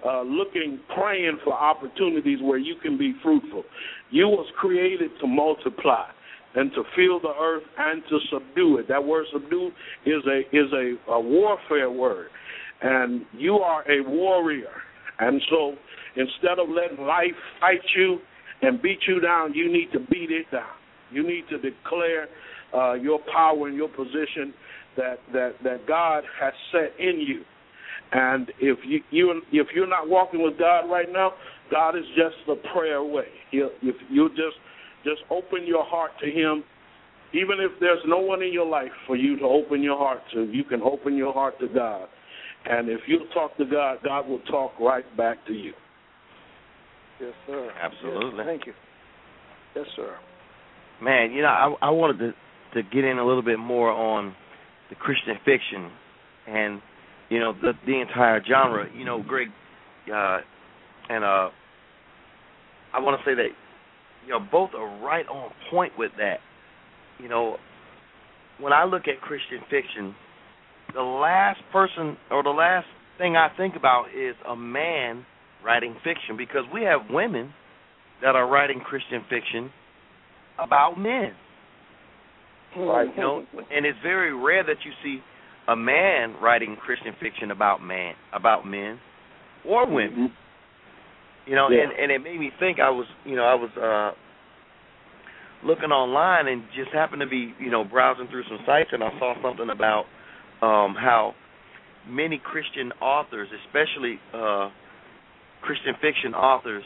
uh, 0.07 0.23
looking, 0.23 0.81
praying 0.95 1.39
for 1.45 1.55
opportunities 1.55 2.39
where 2.43 2.59
you 2.59 2.77
can 2.83 2.99
be 2.99 3.15
fruitful. 3.23 3.65
You 4.11 4.29
was 4.29 4.47
created 4.59 5.11
to 5.21 5.27
multiply 5.27 6.07
and 6.55 6.71
to 6.73 6.83
fill 6.95 7.21
the 7.21 7.33
earth 7.41 7.63
and 7.79 8.03
to 8.11 8.19
subdue 8.31 8.79
it. 8.79 8.89
That 8.89 9.03
word 9.03 9.27
subdue 9.33 9.71
is 10.05 10.23
a 10.27 10.41
is 10.55 10.71
a, 10.73 11.13
a 11.13 11.21
warfare 11.21 11.91
word, 11.91 12.29
and 12.83 13.23
you 13.33 13.57
are 13.57 13.83
a 13.91 14.03
warrior. 14.07 14.75
And 15.21 15.41
so, 15.49 15.75
instead 16.17 16.59
of 16.59 16.69
letting 16.69 17.07
life 17.07 17.37
fight 17.61 17.81
you 17.97 18.19
and 18.61 18.83
beat 18.83 18.99
you 19.07 19.21
down, 19.21 19.55
you 19.55 19.73
need 19.73 19.91
to 19.93 20.01
beat 20.01 20.31
it 20.31 20.51
down. 20.51 20.75
You 21.11 21.23
need 21.27 21.45
to 21.51 21.59
declare 21.59 22.29
uh, 22.75 22.95
your 22.95 23.19
power 23.33 23.69
and 23.69 23.77
your 23.77 23.89
position 23.89 24.55
that 24.97 25.19
that 25.33 25.53
that 25.65 25.87
God 25.87 26.25
has 26.41 26.53
set 26.71 26.99
in 26.99 27.21
you. 27.21 27.43
And 28.13 28.51
if 28.61 28.79
you 28.85 29.01
you 29.11 29.43
if 29.53 29.69
you're 29.75 29.89
not 29.89 30.09
walking 30.09 30.43
with 30.43 30.59
God 30.59 30.91
right 30.91 31.11
now, 31.11 31.33
God 31.71 31.97
is 31.97 32.05
just 32.17 32.37
a 32.49 32.57
prayer 32.75 32.97
away. 32.97 33.29
He'll, 33.51 33.71
if 33.83 33.97
you 34.11 34.29
just 34.31 34.57
just 35.05 35.23
open 35.31 35.67
your 35.67 35.85
heart 35.85 36.13
to 36.21 36.27
Him, 36.31 36.65
even 37.33 37.59
if 37.61 37.73
there's 37.81 38.03
no 38.07 38.19
one 38.19 38.43
in 38.43 38.53
your 38.53 38.67
life 38.67 38.93
for 39.07 39.17
you 39.17 39.39
to 39.39 39.45
open 39.45 39.83
your 39.83 39.97
heart 39.97 40.21
to, 40.35 40.45
you 40.45 40.65
can 40.65 40.83
open 40.83 41.17
your 41.17 41.33
heart 41.33 41.59
to 41.61 41.69
God. 41.69 42.09
And 42.65 42.89
if 42.89 43.01
you 43.09 43.21
talk 43.35 43.57
to 43.57 43.65
God, 43.65 43.99
God 44.05 44.29
will 44.29 44.41
talk 44.41 44.79
right 44.79 45.05
back 45.17 45.45
to 45.47 45.53
you. 45.53 45.73
Yes, 47.21 47.33
sir. 47.47 47.71
Absolutely. 47.81 48.39
Yes, 48.39 48.47
thank 48.47 48.67
you. 48.67 48.73
Yes, 49.75 49.87
sir. 49.97 50.15
Man, 51.03 51.33
you 51.33 51.43
know, 51.43 51.49
I, 51.49 51.75
I 51.87 51.91
wanted 51.91 52.19
to 52.19 52.33
to 52.75 52.83
get 52.83 53.05
in 53.05 53.19
a 53.19 53.27
little 53.27 53.43
bit 53.43 53.59
more 53.59 53.91
on 53.91 54.35
the 54.89 54.97
Christian 54.97 55.35
fiction 55.45 55.91
and 56.47 56.81
you 57.29 57.39
know 57.39 57.53
the 57.53 57.73
the 57.87 58.01
entire 58.01 58.43
genre. 58.45 58.87
You 58.95 59.05
know, 59.05 59.23
Greg, 59.23 59.49
uh, 60.13 60.39
and 61.09 61.25
uh, 61.25 61.49
I 62.93 63.01
want 63.01 63.19
to 63.21 63.31
say 63.31 63.35
that 63.35 63.49
you 64.27 64.33
know 64.33 64.41
both 64.51 64.71
are 64.77 65.01
right 65.03 65.27
on 65.27 65.51
point 65.71 65.93
with 65.97 66.13
that. 66.19 66.39
You 67.19 67.29
know, 67.29 67.57
when 68.61 68.73
I 68.73 68.85
look 68.85 69.03
at 69.09 69.21
Christian 69.21 69.61
fiction, 69.71 70.15
the 70.95 71.03
last 71.03 71.61
person 71.73 72.17
or 72.31 72.43
the 72.43 72.51
last 72.51 72.87
thing 73.19 73.37
I 73.37 73.49
think 73.57 73.77
about 73.77 74.07
is 74.09 74.35
a 74.49 74.57
man 74.57 75.25
writing 75.65 75.95
fiction 76.05 76.37
because 76.37 76.65
we 76.73 76.83
have 76.83 77.01
women 77.09 77.53
that 78.21 78.35
are 78.37 78.49
writing 78.49 78.81
Christian 78.81 79.23
fiction 79.29 79.71
about 80.59 80.99
men. 80.99 81.33
Right. 82.77 83.09
You 83.15 83.23
know, 83.23 83.45
and 83.71 83.85
it's 83.85 83.99
very 84.03 84.35
rare 84.35 84.65
that 84.65 84.77
you 84.85 84.93
see 85.03 85.21
a 85.69 85.77
man 85.77 86.35
writing 86.43 86.77
Christian 86.77 87.15
fiction 87.21 87.51
about 87.51 87.83
man 87.83 88.15
about 88.33 88.67
men 88.67 88.99
or 89.65 89.87
women. 89.87 90.11
Mm-hmm. 90.13 91.51
You 91.51 91.55
know, 91.57 91.69
Yeah. 91.71 91.83
and 91.83 91.93
and 91.93 92.13
it 92.13 92.19
made 92.23 92.39
me 92.39 92.51
think. 92.59 92.79
I 92.81 92.91
was, 92.91 93.07
you 93.25 93.37
know, 93.37 93.45
I 93.45 93.55
was 93.55 93.71
uh 93.77 94.17
looking 95.67 95.91
online 95.91 96.49
and 96.49 96.65
just 96.75 96.91
happened 96.93 97.21
to 97.21 97.29
be, 97.29 97.55
you 97.61 97.71
know, 97.71 97.85
browsing 97.85 98.27
through 98.29 98.45
some 98.49 98.59
sites 98.67 98.91
and 98.93 99.03
I 99.05 99.11
saw 99.19 99.35
something 99.43 99.71
about 99.71 100.05
um 100.63 100.95
how 100.99 101.35
many 102.09 102.41
Christian 102.43 102.93
authors, 103.01 103.49
especially 103.67 104.19
uh 104.35 104.71
Christian 105.63 105.95
fiction 106.01 106.35
authors, 106.35 106.85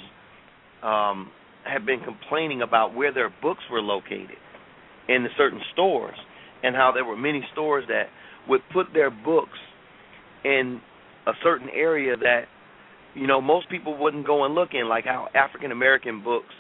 um 0.83 1.31
have 1.65 1.85
been 1.87 2.01
complaining 2.01 2.63
about 2.63 2.95
where 2.95 3.13
their 3.13 3.31
books 3.43 3.63
were 3.71 3.81
located 3.83 4.37
in 5.09 5.23
the 5.23 5.31
certain 5.37 5.61
stores 5.73 6.17
and 6.63 6.75
how 6.75 6.93
there 6.93 7.05
were 7.05 7.17
many 7.17 7.43
stores 7.53 7.85
that 7.89 8.05
would 8.49 8.61
put 8.73 8.87
their 8.93 9.11
books 9.11 9.59
in 10.45 10.81
a 11.27 11.33
certain 11.43 11.69
area 11.71 12.17
that 12.17 12.43
you 13.15 13.27
know 13.27 13.41
most 13.41 13.69
people 13.69 13.97
wouldn't 13.97 14.27
go 14.27 14.45
and 14.45 14.55
look 14.55 14.71
in 14.73 14.89
like 14.89 15.05
how 15.05 15.29
African 15.35 15.73
American 15.73 16.23
books 16.23 16.55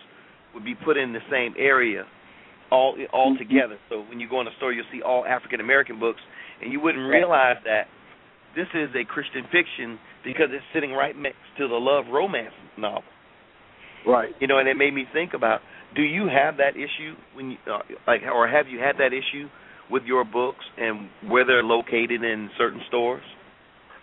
would 0.55 0.65
be 0.65 0.75
put 0.75 0.97
in 0.97 1.13
the 1.13 1.21
same 1.31 1.55
area 1.59 2.05
all 2.71 2.97
all 3.13 3.33
mm-hmm. 3.33 3.39
together. 3.39 3.79
So 3.89 4.03
when 4.09 4.21
you 4.21 4.29
go 4.29 4.41
in 4.41 4.47
a 4.47 4.55
store 4.57 4.73
you'll 4.73 4.91
see 4.93 5.03
all 5.03 5.25
African 5.25 5.61
American 5.61 6.01
books 6.01 6.21
and 6.63 6.73
you 6.73 6.81
wouldn't 6.81 7.09
realize 7.09 7.57
that 7.65 7.87
this 8.55 8.67
is 8.75 8.89
a 8.97 9.05
Christian 9.05 9.45
fiction 9.53 9.99
because 10.25 10.49
it's 10.51 10.65
sitting 10.75 10.93
right 10.93 11.17
next 11.17 11.45
to 11.59 11.69
the 11.69 11.75
love 11.75 12.07
romance 12.13 12.55
novel. 12.77 13.03
Right. 14.07 14.31
you 14.41 14.47
know 14.47 14.59
and 14.59 14.69
it 14.69 14.77
made 14.77 14.95
me 14.95 15.05
think 15.13 15.35
about 15.35 15.61
do 15.97 16.03
you 16.03 16.29
have 16.29 16.57
that 16.59 16.77
issue 16.77 17.15
when 17.35 17.51
you 17.53 17.59
uh, 17.73 17.79
like 18.07 18.23
or 18.33 18.47
have 18.49 18.69
you 18.69 18.79
had 18.79 18.97
that 18.99 19.13
issue 19.13 19.49
with 19.91 20.03
your 20.05 20.25
books 20.25 20.65
and 20.79 21.09
where 21.31 21.45
they're 21.45 21.63
located 21.63 22.23
in 22.23 22.51
certain 22.59 22.81
stores 22.89 23.23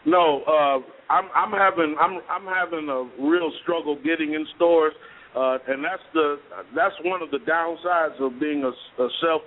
No, 0.06 0.43
uh, 0.47 0.79
I'm 1.10 1.29
I'm 1.36 1.51
having 1.51 1.95
I'm 1.99 2.19
I'm 2.29 2.45
having 2.45 2.89
a 2.89 3.08
real 3.23 3.51
struggle 3.63 3.95
getting 4.03 4.34
in 4.34 4.45
stores, 4.56 4.93
uh, 5.36 5.58
and 5.67 5.84
that's 5.84 6.03
the 6.13 6.39
that's 6.75 6.95
one 7.06 7.21
of 7.21 7.32
the 7.32 7.39
downsides 7.39 8.19
of 8.19 8.39
being 8.39 8.63
a, 8.63 8.73
a 9.01 9.08
self 9.21 9.41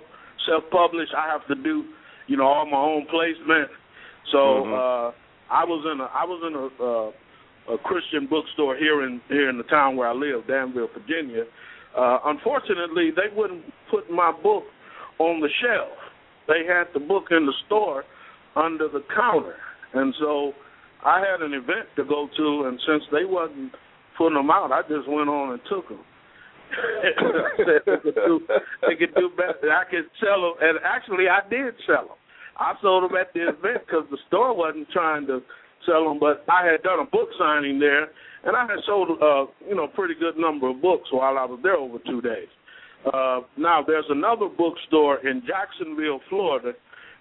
self 0.47 0.63
published. 0.71 1.13
I 1.15 1.27
have 1.29 1.45
to 1.47 1.55
do 1.61 1.85
you 2.27 2.37
know 2.37 2.45
all 2.45 2.65
my 2.65 2.77
own 2.77 3.05
placement. 3.05 3.69
So 4.31 4.37
Mhm. 4.37 4.73
uh, 4.73 5.11
I 5.51 5.63
was 5.63 5.85
in 5.91 6.01
a 6.01 6.05
I 6.05 6.25
was 6.25 6.41
in 6.47 6.53
a, 6.57 6.65
uh, 6.83 7.75
a 7.75 7.77
Christian 7.77 8.25
bookstore 8.27 8.75
here 8.77 9.03
in 9.05 9.21
here 9.29 9.49
in 9.49 9.57
the 9.57 9.63
town 9.69 9.95
where 9.95 10.09
I 10.09 10.13
live, 10.13 10.47
Danville, 10.47 10.89
Virginia. 10.93 11.45
Uh, 11.97 12.19
unfortunately, 12.25 13.11
they 13.15 13.35
wouldn't 13.35 13.63
put 13.89 14.09
my 14.11 14.31
book 14.31 14.63
on 15.19 15.41
the 15.41 15.49
shelf. 15.61 15.97
They 16.47 16.63
had 16.67 16.85
the 16.93 16.99
book 16.99 17.25
in 17.31 17.45
the 17.45 17.53
store 17.65 18.03
under 18.55 18.87
the 18.87 19.03
counter, 19.15 19.55
and 19.93 20.13
so 20.19 20.53
I 21.03 21.19
had 21.19 21.41
an 21.41 21.53
event 21.53 21.89
to 21.95 22.03
go 22.03 22.29
to, 22.37 22.67
and 22.67 22.79
since 22.87 23.03
they 23.11 23.25
wasn't 23.25 23.73
putting 24.17 24.35
them 24.35 24.51
out, 24.51 24.71
I 24.71 24.81
just 24.83 25.07
went 25.09 25.29
on 25.29 25.53
and 25.53 25.61
took 25.69 25.89
them. 25.89 25.99
They 27.57 27.79
could 27.85 28.15
do 28.15 28.41
they 28.87 28.95
could 28.95 29.15
do 29.15 29.31
better. 29.35 29.71
I 29.71 29.83
could 29.89 30.09
sell 30.19 30.41
them, 30.41 30.53
and 30.61 30.79
actually 30.83 31.29
I 31.29 31.39
did 31.49 31.73
sell 31.85 32.07
them. 32.07 32.19
I 32.57 32.73
sold 32.81 33.09
them 33.09 33.17
at 33.17 33.33
the 33.33 33.49
event 33.49 33.85
because 33.85 34.05
the 34.11 34.17
store 34.27 34.55
wasn't 34.55 34.89
trying 34.91 35.27
to 35.27 35.41
sell 35.85 36.07
them, 36.07 36.19
but 36.19 36.43
I 36.49 36.65
had 36.65 36.83
done 36.83 36.99
a 36.99 37.05
book 37.05 37.29
signing 37.39 37.79
there, 37.79 38.09
and 38.47 38.55
I 38.55 38.61
had 38.61 38.79
sold 38.85 39.09
uh, 39.21 39.45
you 39.67 39.75
know 39.75 39.83
a 39.83 39.89
pretty 39.89 40.15
good 40.19 40.37
number 40.37 40.69
of 40.69 40.81
books 40.81 41.09
while 41.11 41.37
I 41.37 41.45
was 41.45 41.59
there 41.61 41.75
over 41.75 41.97
two 42.07 42.21
days. 42.21 42.47
Uh, 43.05 43.41
now 43.57 43.83
there's 43.85 44.05
another 44.09 44.47
bookstore 44.47 45.19
in 45.27 45.43
Jacksonville, 45.45 46.19
Florida, 46.29 46.71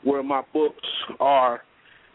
where 0.04 0.22
my 0.22 0.42
books 0.52 0.86
are, 1.20 1.60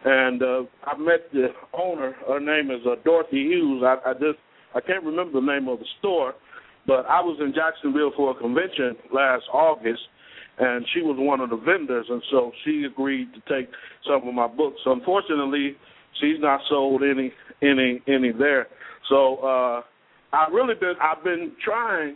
and 0.05 0.41
uh, 0.41 0.63
I 0.85 0.97
met 0.97 1.31
the 1.31 1.49
owner. 1.73 2.15
Her 2.27 2.39
name 2.39 2.71
is 2.71 2.81
uh, 2.87 2.95
Dorothy 3.03 3.43
Hughes. 3.43 3.83
I, 3.85 3.97
I 4.09 4.13
just 4.13 4.39
I 4.73 4.79
can't 4.79 5.03
remember 5.03 5.39
the 5.39 5.45
name 5.45 5.67
of 5.67 5.79
the 5.79 5.85
store, 5.99 6.33
but 6.87 7.05
I 7.05 7.19
was 7.19 7.37
in 7.41 7.53
Jacksonville 7.53 8.13
for 8.15 8.31
a 8.31 8.35
convention 8.35 8.95
last 9.13 9.43
August, 9.53 10.01
and 10.57 10.85
she 10.93 11.01
was 11.01 11.17
one 11.19 11.41
of 11.41 11.49
the 11.49 11.57
vendors, 11.57 12.05
and 12.09 12.23
so 12.31 12.53
she 12.63 12.85
agreed 12.89 13.27
to 13.33 13.41
take 13.53 13.69
some 14.07 14.25
of 14.25 14.33
my 14.33 14.47
books. 14.47 14.79
Unfortunately, 14.85 15.75
she's 16.21 16.39
not 16.39 16.61
sold 16.69 17.03
any 17.03 17.33
any 17.61 18.01
any 18.07 18.31
there. 18.31 18.67
So 19.09 19.37
uh, 19.37 19.81
I 20.33 20.47
really 20.51 20.75
been 20.75 20.93
I've 21.01 21.23
been 21.23 21.51
trying 21.63 22.15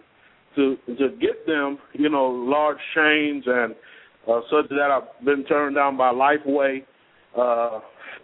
to 0.55 0.77
to 0.87 1.09
get 1.19 1.45
them, 1.45 1.77
you 1.93 2.09
know, 2.09 2.25
large 2.25 2.77
chains 2.95 3.43
and 3.47 3.75
uh, 4.27 4.41
such 4.49 4.69
that 4.69 4.89
I've 4.91 5.25
been 5.25 5.45
turned 5.45 5.75
down 5.75 5.97
by 5.97 6.11
Lifeway, 6.11 6.83
uh, 7.37 7.79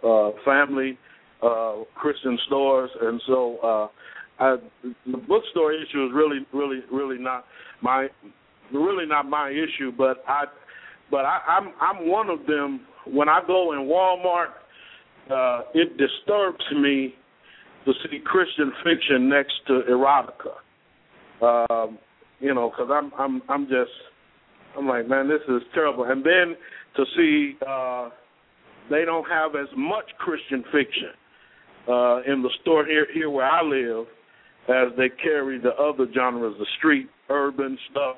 uh, 0.06 0.30
family, 0.44 0.98
uh, 1.42 1.84
Christian 1.94 2.38
stores, 2.46 2.90
and 3.00 3.20
so 3.26 3.58
uh, 3.62 3.88
I, 4.42 4.56
the 5.06 5.18
bookstore 5.18 5.72
issue 5.72 6.06
is 6.06 6.12
really, 6.12 6.40
really, 6.52 6.80
really 6.90 7.18
not 7.18 7.44
my 7.82 8.08
really 8.72 9.06
not 9.06 9.28
my 9.28 9.50
issue. 9.50 9.92
But 9.96 10.24
I, 10.26 10.44
but 11.10 11.24
I, 11.24 11.40
I'm 11.48 11.72
I'm 11.80 12.08
one 12.08 12.30
of 12.30 12.46
them. 12.46 12.80
When 13.06 13.28
I 13.28 13.40
go 13.46 13.72
in 13.72 13.80
Walmart, 13.80 14.52
uh, 15.30 15.64
it 15.74 15.96
disturbs 15.98 16.64
me 16.80 17.14
to 17.84 17.92
see 18.04 18.18
Christian 18.24 18.72
fiction 18.84 19.28
next 19.28 19.54
to 19.66 19.80
erotica. 19.90 20.56
Um, 21.42 21.98
you 22.40 22.54
know, 22.54 22.70
because 22.70 22.90
I'm 22.92 23.12
I'm 23.18 23.42
I'm 23.48 23.64
just 23.66 23.90
I'm 24.76 24.86
like, 24.86 25.08
man, 25.08 25.28
this 25.28 25.40
is 25.48 25.62
terrible. 25.74 26.04
And 26.04 26.24
then 26.24 26.56
to 26.96 27.04
see 27.16 27.56
uh, 27.66 28.10
they 28.90 29.04
don't 29.04 29.28
have 29.28 29.54
as 29.54 29.68
much 29.76 30.04
Christian 30.18 30.64
fiction 30.72 31.12
uh, 31.88 32.22
in 32.22 32.42
the 32.42 32.50
store 32.60 32.84
here 32.84 33.06
here 33.12 33.30
where 33.30 33.46
I 33.46 33.62
live 33.62 34.06
as 34.68 34.96
they 34.96 35.08
carry 35.22 35.58
the 35.58 35.70
other 35.70 36.06
genres, 36.14 36.54
the 36.58 36.66
street 36.78 37.08
urban 37.28 37.76
stuff, 37.90 38.16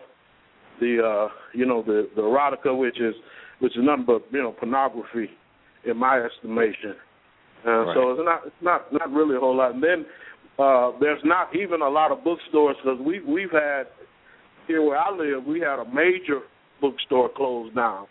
the 0.81 0.99
uh, 1.03 1.29
you 1.55 1.67
know 1.67 1.83
the 1.83 2.09
the 2.17 2.23
erotica, 2.23 2.77
which 2.77 3.01
is 3.01 3.15
which 3.61 3.77
is 3.77 3.83
nothing 3.83 4.05
but 4.07 4.23
you 4.31 4.43
know 4.43 4.53
pornography, 4.53 5.31
in 5.85 5.97
my 5.97 6.21
estimation. 6.21 6.95
Uh, 7.67 7.71
right. 7.71 7.95
So 7.95 8.11
it's 8.13 8.21
not 8.25 8.41
it's 8.47 8.63
not 8.63 8.93
not 8.93 9.11
really 9.11 9.37
a 9.37 9.41
whole 9.41 9.57
lot. 9.57 9.75
And 9.75 9.83
then 9.83 10.07
uh, 10.59 10.93
there's 11.01 11.23
not 11.25 11.55
even 11.57 11.83
a 11.83 11.89
lot 11.89 12.13
of 12.13 12.23
bookstores 12.25 12.77
because 12.83 12.99
we 13.05 13.21
we've 13.21 13.51
had 13.51 13.85
here 14.67 14.83
where 14.83 14.99
I 14.99 15.11
live, 15.11 15.45
we 15.45 15.61
had 15.61 15.79
a 15.79 15.85
major 15.85 16.41
bookstore 16.81 17.31
closed 17.35 17.75
down. 17.75 18.07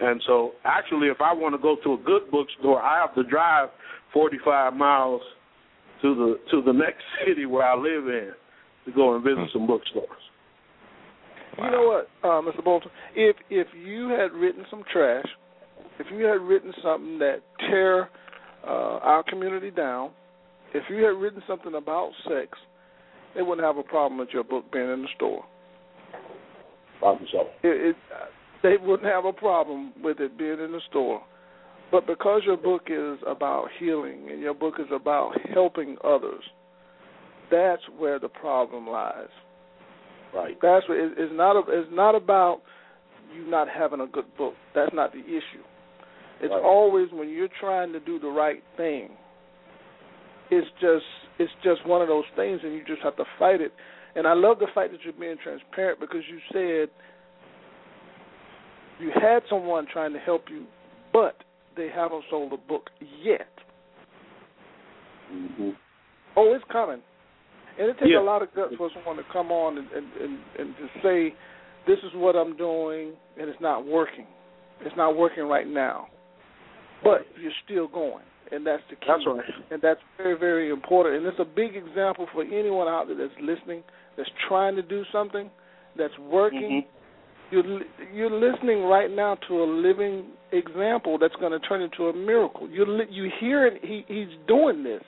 And 0.00 0.20
so 0.26 0.52
actually 0.64 1.08
if 1.08 1.20
I 1.20 1.32
want 1.32 1.54
to 1.54 1.62
go 1.62 1.76
to 1.84 1.94
a 1.94 2.04
good 2.04 2.30
bookstore, 2.30 2.82
I 2.82 3.00
have 3.00 3.14
to 3.14 3.22
drive 3.22 3.68
45 4.12 4.74
miles 4.74 5.22
to 6.02 6.14
the 6.14 6.50
to 6.50 6.62
the 6.62 6.72
next 6.72 7.02
city 7.26 7.46
where 7.46 7.66
I 7.66 7.76
live 7.76 8.08
in 8.08 8.32
to 8.86 8.92
go 8.92 9.14
and 9.14 9.24
visit 9.24 9.38
hmm. 9.38 9.58
some 9.58 9.66
bookstores. 9.66 10.08
You 11.56 11.70
know 11.70 11.82
what, 11.82 12.08
uh, 12.28 12.42
Mr. 12.42 12.64
Boulton? 12.64 12.90
If 13.14 13.36
if 13.48 13.68
you 13.74 14.08
had 14.08 14.32
written 14.32 14.64
some 14.70 14.82
trash, 14.92 15.24
if 16.00 16.06
you 16.10 16.24
had 16.24 16.40
written 16.40 16.72
something 16.82 17.18
that 17.20 17.42
tear 17.60 18.10
uh, 18.66 18.98
our 19.02 19.22
community 19.22 19.70
down, 19.70 20.10
if 20.74 20.84
you 20.90 20.96
had 20.96 21.20
written 21.20 21.42
something 21.46 21.74
about 21.74 22.10
sex, 22.28 22.58
they 23.34 23.42
wouldn't 23.42 23.66
have 23.66 23.76
a 23.76 23.82
problem 23.82 24.18
with 24.18 24.30
your 24.32 24.44
book 24.44 24.70
being 24.72 24.90
in 24.90 25.02
the 25.02 25.08
store. 25.16 25.44
Problem. 26.98 27.26
It, 27.62 27.90
it, 27.90 27.96
they 28.62 28.76
wouldn't 28.80 29.08
have 29.08 29.24
a 29.24 29.32
problem 29.32 29.92
with 30.02 30.20
it 30.20 30.38
being 30.38 30.60
in 30.60 30.72
the 30.72 30.80
store. 30.88 31.22
But 31.90 32.06
because 32.06 32.42
your 32.44 32.56
book 32.56 32.88
is 32.88 33.18
about 33.26 33.68
healing 33.78 34.28
and 34.30 34.40
your 34.40 34.54
book 34.54 34.74
is 34.78 34.86
about 34.92 35.32
helping 35.52 35.96
others, 36.02 36.42
that's 37.50 37.82
where 37.98 38.18
the 38.18 38.28
problem 38.28 38.88
lies. 38.88 39.28
Right. 40.34 40.56
That's 40.60 40.88
what 40.88 40.98
it's 40.98 41.32
not. 41.32 41.56
A, 41.56 41.62
it's 41.68 41.88
not 41.92 42.16
about 42.16 42.62
you 43.32 43.48
not 43.48 43.68
having 43.68 44.00
a 44.00 44.06
good 44.06 44.24
book. 44.36 44.54
That's 44.74 44.92
not 44.92 45.12
the 45.12 45.20
issue. 45.20 45.62
It's 46.44 46.52
right. 46.52 46.62
always 46.62 47.08
when 47.10 47.30
you're 47.30 47.48
trying 47.58 47.92
to 47.92 48.00
do 48.00 48.18
the 48.18 48.28
right 48.28 48.62
thing. 48.76 49.08
It's 50.50 50.68
just 50.78 51.04
it's 51.38 51.52
just 51.62 51.86
one 51.86 52.02
of 52.02 52.08
those 52.08 52.24
things, 52.36 52.60
and 52.62 52.74
you 52.74 52.84
just 52.86 53.02
have 53.02 53.16
to 53.16 53.24
fight 53.38 53.62
it. 53.62 53.72
And 54.14 54.26
I 54.26 54.34
love 54.34 54.58
the 54.58 54.66
fact 54.74 54.92
that 54.92 55.00
you're 55.02 55.14
being 55.14 55.36
transparent 55.42 56.00
because 56.00 56.20
you 56.30 56.38
said 56.52 56.90
you 59.00 59.10
had 59.14 59.42
someone 59.48 59.86
trying 59.90 60.12
to 60.12 60.18
help 60.18 60.44
you, 60.50 60.66
but 61.12 61.36
they 61.76 61.88
haven't 61.92 62.24
sold 62.28 62.52
a 62.52 62.56
book 62.56 62.90
yet. 63.22 63.48
Mm-hmm. 65.32 65.70
Oh, 66.36 66.52
it's 66.54 66.64
coming. 66.70 67.00
And 67.78 67.88
it 67.88 67.94
takes 67.94 68.10
yeah. 68.12 68.20
a 68.20 68.22
lot 68.22 68.42
of 68.42 68.54
guts 68.54 68.74
for 68.76 68.90
someone 68.94 69.16
to 69.16 69.22
come 69.32 69.50
on 69.50 69.78
and, 69.78 69.88
and, 69.90 70.12
and, 70.20 70.38
and 70.58 70.76
to 70.76 70.86
say, 71.02 71.34
this 71.86 71.98
is 72.04 72.12
what 72.14 72.36
I'm 72.36 72.56
doing, 72.56 73.14
and 73.40 73.48
it's 73.48 73.60
not 73.60 73.84
working. 73.84 74.26
It's 74.82 74.96
not 74.96 75.16
working 75.16 75.44
right 75.44 75.66
now. 75.66 76.08
But 77.04 77.26
you're 77.40 77.52
still 77.64 77.86
going, 77.86 78.24
and 78.50 78.66
that's 78.66 78.82
the 78.90 78.96
key. 78.96 79.06
That's 79.06 79.26
right. 79.26 79.44
And 79.70 79.82
that's 79.82 80.00
very, 80.16 80.38
very 80.38 80.70
important. 80.70 81.16
And 81.16 81.26
it's 81.26 81.38
a 81.38 81.44
big 81.44 81.76
example 81.76 82.26
for 82.32 82.42
anyone 82.42 82.88
out 82.88 83.06
there 83.06 83.16
that's 83.16 83.40
listening, 83.40 83.82
that's 84.16 84.30
trying 84.48 84.74
to 84.76 84.82
do 84.82 85.04
something, 85.12 85.50
that's 85.96 86.16
working. 86.18 86.82
Mm-hmm. 86.82 86.90
You're 87.50 87.80
you're 88.12 88.52
listening 88.52 88.84
right 88.84 89.10
now 89.10 89.36
to 89.48 89.62
a 89.62 89.66
living 89.66 90.24
example 90.52 91.18
that's 91.18 91.34
going 91.36 91.52
to 91.52 91.60
turn 91.60 91.82
into 91.82 92.04
a 92.04 92.12
miracle. 92.16 92.68
You 92.68 93.02
you 93.10 93.30
hear 93.38 93.66
it. 93.66 93.80
He 93.82 94.04
he's 94.08 94.34
doing 94.48 94.82
this. 94.82 95.02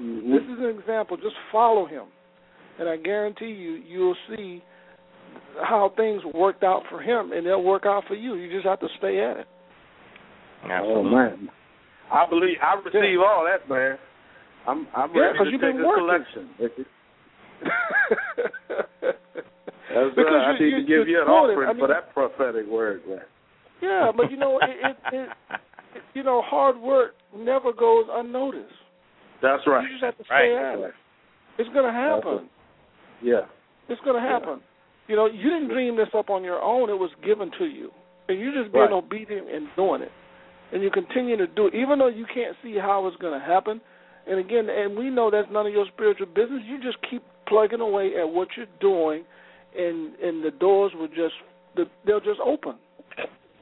Mm-hmm. 0.00 0.32
This 0.32 0.42
is 0.42 0.58
an 0.58 0.76
example. 0.78 1.16
Just 1.16 1.36
follow 1.52 1.86
him, 1.86 2.06
and 2.78 2.88
I 2.88 2.96
guarantee 2.96 3.46
you, 3.46 3.80
you'll 3.86 4.16
see 4.28 4.62
how 5.62 5.92
things 5.96 6.22
worked 6.34 6.64
out 6.64 6.82
for 6.90 7.00
him, 7.00 7.32
and 7.32 7.46
they'll 7.46 7.62
work 7.62 7.84
out 7.86 8.04
for 8.08 8.14
you. 8.14 8.34
You 8.34 8.50
just 8.52 8.66
have 8.66 8.80
to 8.80 8.88
stay 8.98 9.20
at 9.20 9.36
it. 9.36 9.46
Oh 10.68 11.02
man, 11.02 11.48
I 12.12 12.26
believe 12.28 12.56
I 12.62 12.74
receive 12.74 13.18
yeah. 13.18 13.24
all 13.24 13.46
that, 13.48 13.68
man. 13.68 13.98
I'm 14.66 14.86
I'm 14.94 15.14
yeah, 15.14 15.20
ready 15.20 15.38
to 15.38 15.44
you've 15.50 15.60
take 15.60 15.74
been 15.74 15.82
a 15.82 15.86
working. 15.86 16.06
collection. 16.06 16.50
That's 19.90 20.14
because 20.14 20.30
right. 20.30 20.54
I 20.54 20.58
need 20.58 20.70
you, 20.70 20.76
to 20.76 20.82
give 20.82 21.08
you 21.08 21.20
an 21.20 21.28
offering 21.28 21.68
I 21.68 21.72
mean, 21.72 21.80
for 21.80 21.88
that 21.88 22.14
prophetic 22.14 22.66
word, 22.68 23.02
man. 23.08 23.20
Yeah, 23.82 24.12
but 24.16 24.30
you 24.30 24.36
know, 24.36 24.58
it, 24.62 24.70
it, 24.70 24.96
it, 25.12 25.28
it, 25.50 26.02
you 26.14 26.22
know, 26.22 26.42
hard 26.44 26.78
work 26.78 27.14
never 27.36 27.72
goes 27.72 28.04
unnoticed. 28.10 28.72
That's 29.42 29.62
right. 29.66 29.82
You 29.82 29.88
just 29.90 30.04
have 30.04 30.18
to 30.18 30.24
stay 30.24 30.52
right. 30.52 30.74
at 30.74 30.78
it. 30.78 30.94
It's 31.58 31.70
going 31.74 31.86
to 31.86 31.92
happen. 31.92 32.48
Yeah. 33.22 33.48
It's 33.88 34.00
going 34.02 34.20
to 34.20 34.26
happen. 34.26 34.60
Yeah. 34.60 34.66
You 35.08 35.16
know, 35.16 35.26
you 35.26 35.50
didn't 35.50 35.68
dream 35.68 35.96
this 35.96 36.08
up 36.16 36.30
on 36.30 36.44
your 36.44 36.60
own. 36.60 36.88
It 36.90 36.98
was 36.98 37.10
given 37.24 37.50
to 37.58 37.64
you. 37.64 37.90
And 38.28 38.38
you're 38.38 38.52
just 38.52 38.72
being 38.72 38.84
right. 38.84 38.92
obedient 38.92 39.50
and 39.50 39.66
doing 39.76 40.02
it. 40.02 40.12
And 40.72 40.82
you 40.82 40.90
continue 40.90 41.36
to 41.36 41.46
do 41.46 41.66
it, 41.66 41.74
even 41.74 41.98
though 41.98 42.08
you 42.08 42.26
can't 42.32 42.56
see 42.62 42.76
how 42.80 43.06
it's 43.06 43.16
going 43.16 43.38
to 43.38 43.44
happen. 43.44 43.80
And 44.26 44.38
again, 44.38 44.68
and 44.70 44.96
we 44.96 45.10
know 45.10 45.30
that's 45.30 45.48
none 45.50 45.66
of 45.66 45.72
your 45.72 45.86
spiritual 45.92 46.26
business. 46.26 46.62
You 46.66 46.80
just 46.80 46.98
keep 47.10 47.22
plugging 47.48 47.80
away 47.80 48.12
at 48.20 48.28
what 48.28 48.48
you're 48.56 48.66
doing, 48.80 49.24
and 49.76 50.14
and 50.16 50.44
the 50.44 50.50
doors 50.52 50.92
will 50.94 51.08
just 51.08 51.34
they'll 52.06 52.20
just 52.20 52.40
open. 52.44 52.76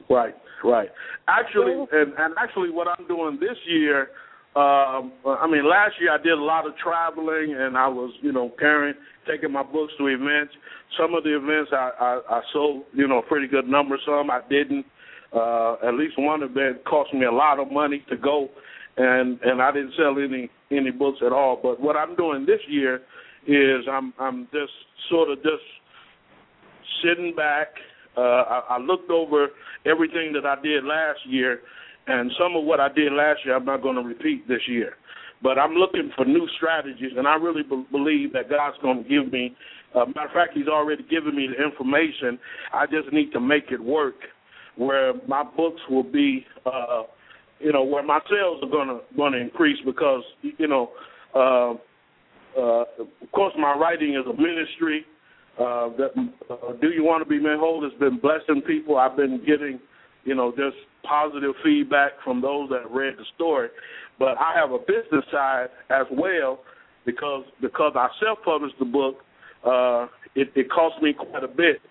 Right, 0.09 0.35
right. 0.63 0.89
Actually, 1.27 1.73
and, 1.73 2.13
and 2.17 2.35
actually, 2.37 2.69
what 2.69 2.87
I'm 2.87 3.07
doing 3.07 3.39
this 3.39 3.57
year 3.67 4.09
um, 4.55 5.13
I 5.25 5.45
mean, 5.45 5.69
last 5.69 5.93
year 6.01 6.11
I 6.11 6.17
did 6.17 6.33
a 6.33 6.41
lot 6.41 6.65
of 6.65 6.73
traveling, 6.77 7.55
and 7.55 7.77
I 7.77 7.87
was, 7.87 8.11
you 8.21 8.31
know, 8.31 8.51
carrying, 8.57 8.95
taking 9.29 9.51
my 9.51 9.61
books 9.61 9.93
to 9.99 10.07
events. 10.07 10.53
Some 10.97 11.13
of 11.13 11.23
the 11.23 11.37
events 11.37 11.69
I, 11.71 11.91
I, 11.99 12.37
I 12.37 12.41
sold, 12.51 12.83
you 12.91 13.07
know, 13.07 13.19
a 13.19 13.21
pretty 13.21 13.47
good 13.47 13.67
number. 13.67 13.97
Some 14.03 14.31
I 14.31 14.41
didn't. 14.49 14.87
Uh, 15.33 15.75
at 15.87 15.93
least 15.93 16.13
one 16.17 16.41
event 16.43 16.83
cost 16.85 17.13
me 17.13 17.25
a 17.25 17.31
lot 17.31 17.59
of 17.59 17.71
money 17.71 18.03
to 18.09 18.17
go, 18.17 18.49
and 18.97 19.39
and 19.43 19.61
I 19.61 19.71
didn't 19.71 19.93
sell 19.97 20.15
any 20.17 20.49
any 20.71 20.91
books 20.91 21.19
at 21.25 21.31
all. 21.31 21.59
But 21.61 21.79
what 21.79 21.95
I'm 21.95 22.15
doing 22.15 22.45
this 22.45 22.61
year 22.67 23.01
is 23.47 23.85
I'm 23.91 24.13
I'm 24.19 24.45
just 24.45 24.73
sort 25.09 25.29
of 25.29 25.37
just 25.43 25.63
sitting 27.03 27.35
back. 27.35 27.67
Uh, 28.17 28.21
I, 28.21 28.61
I 28.71 28.77
looked 28.79 29.11
over 29.11 29.49
everything 29.85 30.33
that 30.33 30.45
I 30.45 30.61
did 30.61 30.83
last 30.83 31.19
year 31.27 31.59
and 32.09 32.31
some 32.39 32.55
of 32.55 32.63
what 32.63 32.79
I 32.79 32.89
did 32.89 33.13
last 33.13 33.41
year, 33.45 33.55
I'm 33.55 33.65
not 33.65 33.83
going 33.83 33.95
to 33.95 34.01
repeat 34.01 34.47
this 34.47 34.61
year. 34.67 34.93
But 35.43 35.59
I'm 35.59 35.73
looking 35.73 36.11
for 36.15 36.25
new 36.25 36.47
strategies, 36.57 37.11
and 37.15 37.27
I 37.27 37.35
really 37.35 37.61
be- 37.61 37.85
believe 37.91 38.33
that 38.33 38.49
God's 38.49 38.77
going 38.81 39.03
to 39.03 39.09
give 39.09 39.31
me. 39.31 39.55
Uh, 39.95 40.05
matter 40.05 40.25
of 40.25 40.33
fact, 40.33 40.51
He's 40.55 40.67
already 40.67 41.03
given 41.03 41.35
me 41.35 41.47
the 41.47 41.63
information. 41.63 42.39
I 42.73 42.87
just 42.87 43.13
need 43.13 43.31
to 43.33 43.39
make 43.39 43.65
it 43.71 43.81
work, 43.81 44.15
where 44.79 45.13
my 45.27 45.43
books 45.43 45.81
will 45.89 46.03
be, 46.03 46.45
uh, 46.65 47.03
you 47.59 47.71
know, 47.71 47.83
where 47.83 48.03
my 48.03 48.19
sales 48.29 48.63
are 48.63 48.69
going 48.69 48.87
to 48.87 48.99
going 49.15 49.33
to 49.33 49.39
increase 49.39 49.77
because, 49.85 50.23
you 50.41 50.67
know, 50.67 50.89
uh, 51.35 51.73
uh, 52.59 52.83
of 52.99 53.31
course, 53.31 53.53
my 53.57 53.73
writing 53.73 54.15
is 54.15 54.25
a 54.25 54.41
ministry. 54.41 55.05
Uh, 55.59 55.89
that 55.97 56.11
uh, 56.49 56.71
Do 56.81 56.87
You 56.87 57.03
Want 57.03 57.21
to 57.21 57.29
Be 57.29 57.37
Made 57.37 57.59
Whole 57.59 57.83
has 57.83 57.91
been 57.99 58.17
blessing 58.17 58.61
people. 58.65 58.97
I've 58.97 59.17
been 59.17 59.43
getting 59.45 59.77
you 60.25 60.35
know, 60.35 60.51
just 60.51 60.77
positive 61.03 61.53
feedback 61.63 62.11
from 62.23 62.41
those 62.41 62.69
that 62.69 62.89
read 62.91 63.15
the 63.17 63.25
story. 63.35 63.69
But 64.17 64.37
I 64.37 64.53
have 64.55 64.71
a 64.71 64.79
business 64.79 65.25
side 65.31 65.67
as 65.89 66.05
well 66.11 66.59
because 67.05 67.45
because 67.61 67.93
I 67.95 68.09
self 68.23 68.39
published 68.43 68.75
the 68.79 68.85
book, 68.85 69.17
uh, 69.65 70.07
it, 70.35 70.49
it 70.55 70.69
cost 70.69 71.01
me 71.01 71.13
quite 71.13 71.43
a 71.43 71.47
bit 71.47 71.81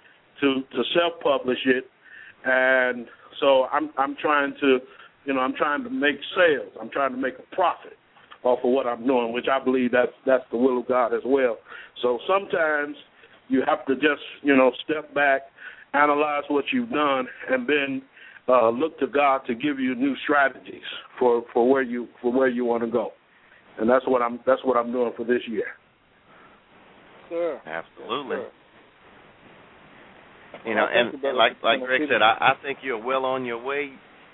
to 0.41 0.62
to 0.70 0.82
self 0.95 1.20
publish 1.22 1.59
it, 1.66 1.84
and 2.45 3.07
so 3.41 3.64
I'm 3.72 3.91
I'm 3.99 4.16
trying 4.20 4.55
to, 4.61 4.78
you 5.24 5.34
know, 5.34 5.41
I'm 5.41 5.55
trying 5.55 5.84
to 5.84 5.91
make 5.91 6.16
sales. 6.36 6.72
I'm 6.80 6.91
trying 6.91 7.12
to 7.12 7.18
make 7.18 7.34
a 7.39 7.55
profit 7.55 7.95
off 8.45 8.61
of 8.64 8.70
what 8.70 8.86
I'm 8.86 9.07
doing, 9.07 9.32
which 9.32 9.47
I 9.51 9.62
believe 9.62 9.93
that's 9.93 10.12
that's 10.26 10.45
the 10.51 10.59
will 10.59 10.80
of 10.80 10.89
God 10.89 11.14
as 11.14 11.22
well. 11.24 11.59
So 12.03 12.18
sometimes 12.26 12.97
you 13.49 13.62
have 13.66 13.84
to 13.86 13.95
just, 13.95 14.22
you 14.43 14.57
know, 14.57 14.70
step 14.84 15.12
back, 15.14 15.43
analyze 15.95 16.45
what 16.49 16.64
you've 16.72 16.91
done, 16.91 17.26
and 17.51 17.66
then 17.68 18.03
uh, 18.49 18.70
look 18.70 18.99
to 19.01 19.07
God 19.07 19.43
to 19.47 19.55
give 19.55 19.78
you 19.78 19.95
new 19.95 20.14
strategies 20.24 20.82
for, 21.18 21.45
for 21.53 21.68
where 21.68 21.82
you 21.82 22.09
for 22.22 22.32
where 22.32 22.49
you 22.49 22.64
want 22.64 22.82
to 22.82 22.91
go. 22.91 23.12
And 23.78 23.89
that's 23.89 24.07
what 24.07 24.22
I'm 24.22 24.41
that's 24.47 24.64
what 24.64 24.76
I'm 24.76 24.93
doing 24.93 25.12
for 25.16 25.24
this 25.24 25.43
year. 25.47 25.66
Sure. 27.28 27.61
Absolutely. 27.66 28.36
Sure. 28.36 28.51
You 30.68 30.74
know, 30.74 30.84
and, 30.84 31.14
and 31.24 31.36
like 31.36 31.52
like 31.64 31.80
Greg 31.80 32.02
said, 32.10 32.20
I, 32.20 32.52
I 32.52 32.62
think 32.62 32.80
you're 32.82 33.02
well 33.02 33.24
on 33.24 33.46
your 33.46 33.62
way. 33.62 33.90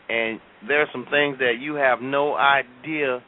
And 0.09 0.41
there 0.67 0.83
are 0.83 0.89
some 0.91 1.07
things 1.09 1.39
that 1.39 1.55
you 1.61 1.77
have 1.77 2.01
no 2.03 2.35
idea 2.35 3.23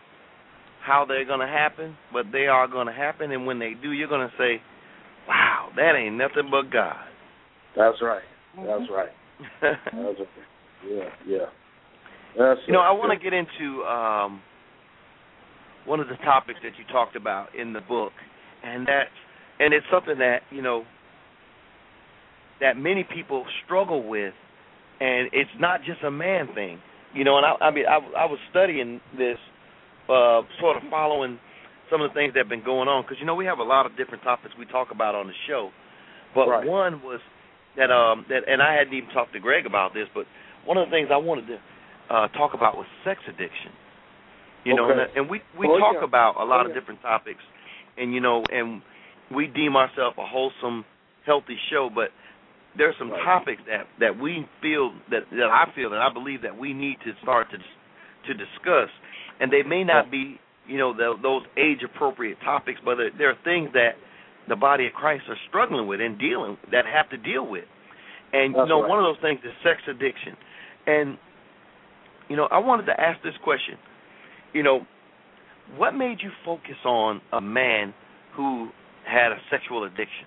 how 0.84 1.04
they're 1.06 1.24
going 1.24 1.40
to 1.40 1.46
happen, 1.46 1.96
but 2.12 2.26
they 2.32 2.46
are 2.46 2.66
going 2.66 2.88
to 2.88 2.92
happen. 2.92 3.30
And 3.30 3.46
when 3.46 3.60
they 3.60 3.72
do, 3.80 3.92
you're 3.92 4.08
going 4.08 4.28
to 4.28 4.34
say, 4.36 4.60
"Wow, 5.28 5.68
that 5.76 5.92
ain't 5.96 6.16
nothing 6.16 6.50
but 6.50 6.72
God." 6.72 6.96
That's 7.76 7.96
right. 8.02 8.26
That's 8.56 8.90
right. 8.90 9.14
That's 9.62 9.78
right. 9.92 10.16
Yeah, 10.88 11.04
yeah. 11.26 11.46
That's 12.36 12.60
You 12.66 12.72
know, 12.72 12.80
it. 12.80 12.90
I 12.90 12.92
want 12.92 13.16
to 13.16 13.22
get 13.22 13.32
into 13.32 13.84
um, 13.84 14.40
one 15.86 16.00
of 16.00 16.08
the 16.08 16.16
topics 16.24 16.58
that 16.64 16.72
you 16.76 16.84
talked 16.92 17.14
about 17.14 17.54
in 17.54 17.72
the 17.72 17.80
book, 17.80 18.12
and 18.64 18.86
that, 18.86 19.04
and 19.60 19.72
it's 19.72 19.86
something 19.92 20.18
that 20.18 20.40
you 20.50 20.60
know 20.60 20.84
that 22.60 22.76
many 22.76 23.04
people 23.04 23.44
struggle 23.64 24.06
with, 24.06 24.34
and 25.00 25.28
it's 25.32 25.50
not 25.58 25.80
just 25.84 26.02
a 26.04 26.10
man 26.10 26.48
thing. 26.54 26.78
You 27.14 27.24
know, 27.24 27.36
and 27.38 27.46
I, 27.46 27.52
I 27.64 27.70
mean, 27.70 27.84
I, 27.86 27.96
I 27.96 28.26
was 28.26 28.38
studying 28.50 29.00
this, 29.16 29.38
uh, 30.08 30.42
sort 30.60 30.76
of 30.76 30.82
following 30.90 31.38
some 31.90 32.02
of 32.02 32.10
the 32.10 32.14
things 32.14 32.34
that 32.34 32.40
have 32.40 32.48
been 32.48 32.64
going 32.64 32.88
on, 32.88 33.02
because 33.04 33.16
you 33.20 33.26
know 33.26 33.34
we 33.34 33.46
have 33.46 33.58
a 33.58 33.64
lot 33.64 33.86
of 33.86 33.96
different 33.96 34.22
topics 34.22 34.54
we 34.58 34.66
talk 34.66 34.88
about 34.90 35.14
on 35.14 35.26
the 35.26 35.32
show, 35.48 35.70
but 36.34 36.48
Right. 36.48 36.66
one 36.66 37.00
was 37.02 37.20
that 37.76 37.90
um 37.90 38.24
that, 38.28 38.42
and 38.48 38.60
I 38.62 38.74
hadn't 38.74 38.92
even 38.94 39.10
talked 39.10 39.32
to 39.34 39.40
Greg 39.40 39.66
about 39.66 39.94
this, 39.94 40.08
but 40.14 40.26
one 40.64 40.76
of 40.76 40.88
the 40.88 40.90
things 40.90 41.08
I 41.12 41.16
wanted 41.16 41.46
to 41.46 41.58
uh, 42.10 42.28
talk 42.28 42.54
about 42.54 42.76
was 42.76 42.86
sex 43.04 43.20
addiction. 43.28 43.72
You 44.64 44.74
know, 44.74 44.90
and, 44.90 44.98
and 45.14 45.30
we 45.30 45.40
we 45.58 45.68
Oh, 45.68 45.78
talk 45.78 45.94
yeah. 45.94 46.04
about 46.04 46.36
a 46.40 46.44
lot 46.44 46.66
Oh, 46.66 46.68
of 46.68 46.74
yeah. 46.74 46.80
different 46.80 47.00
topics, 47.02 47.40
and 47.96 48.12
you 48.12 48.20
know, 48.20 48.46
and 48.50 48.82
we 49.34 49.46
deem 49.46 49.76
ourselves 49.76 50.16
a 50.18 50.26
wholesome, 50.26 50.84
healthy 51.24 51.56
show, 51.70 51.88
but 51.94 52.10
there's 52.78 52.94
some 52.98 53.10
Right. 53.10 53.24
topics 53.24 53.62
that 53.66 53.86
that 54.00 54.18
we 54.18 54.46
feel 54.62 54.92
that 55.10 55.24
that 55.30 55.50
I 55.50 55.70
feel 55.74 55.90
that 55.90 56.00
I 56.00 56.12
believe 56.12 56.42
that 56.42 56.56
we 56.56 56.72
need 56.72 56.98
to 57.04 57.12
start 57.22 57.48
to 57.50 57.58
to 57.58 58.34
discuss, 58.34 58.90
and 59.40 59.52
they 59.52 59.62
may 59.62 59.84
not 59.84 60.10
be 60.10 60.38
you 60.66 60.78
know 60.78 60.92
the, 60.92 61.14
those 61.22 61.42
age 61.56 61.82
appropriate 61.84 62.38
topics, 62.40 62.80
but 62.84 62.96
there- 62.96 63.10
there 63.10 63.30
are 63.30 63.38
things 63.44 63.70
that 63.72 63.96
the 64.48 64.56
body 64.56 64.86
of 64.86 64.92
Christ 64.94 65.24
are 65.28 65.36
struggling 65.48 65.86
with 65.86 66.00
and 66.00 66.18
dealing 66.18 66.56
that 66.70 66.86
have 66.86 67.08
to 67.10 67.16
deal 67.16 67.46
with, 67.46 67.64
and 68.32 68.54
you 68.54 68.66
know 68.66 68.80
right. 68.82 68.88
one 68.88 68.98
of 68.98 69.04
those 69.04 69.18
things 69.22 69.40
is 69.44 69.52
sex 69.62 69.80
addiction, 69.88 70.36
and 70.86 71.18
you 72.28 72.36
know 72.36 72.46
I 72.50 72.58
wanted 72.58 72.86
to 72.86 73.00
ask 73.00 73.22
this 73.22 73.36
question, 73.42 73.78
you 74.52 74.62
know, 74.62 74.86
what 75.76 75.94
made 75.94 76.20
you 76.22 76.30
focus 76.44 76.76
on 76.84 77.20
a 77.32 77.40
man 77.40 77.94
who 78.34 78.70
had 79.04 79.32
a 79.32 79.38
sexual 79.50 79.84
addiction? 79.84 80.26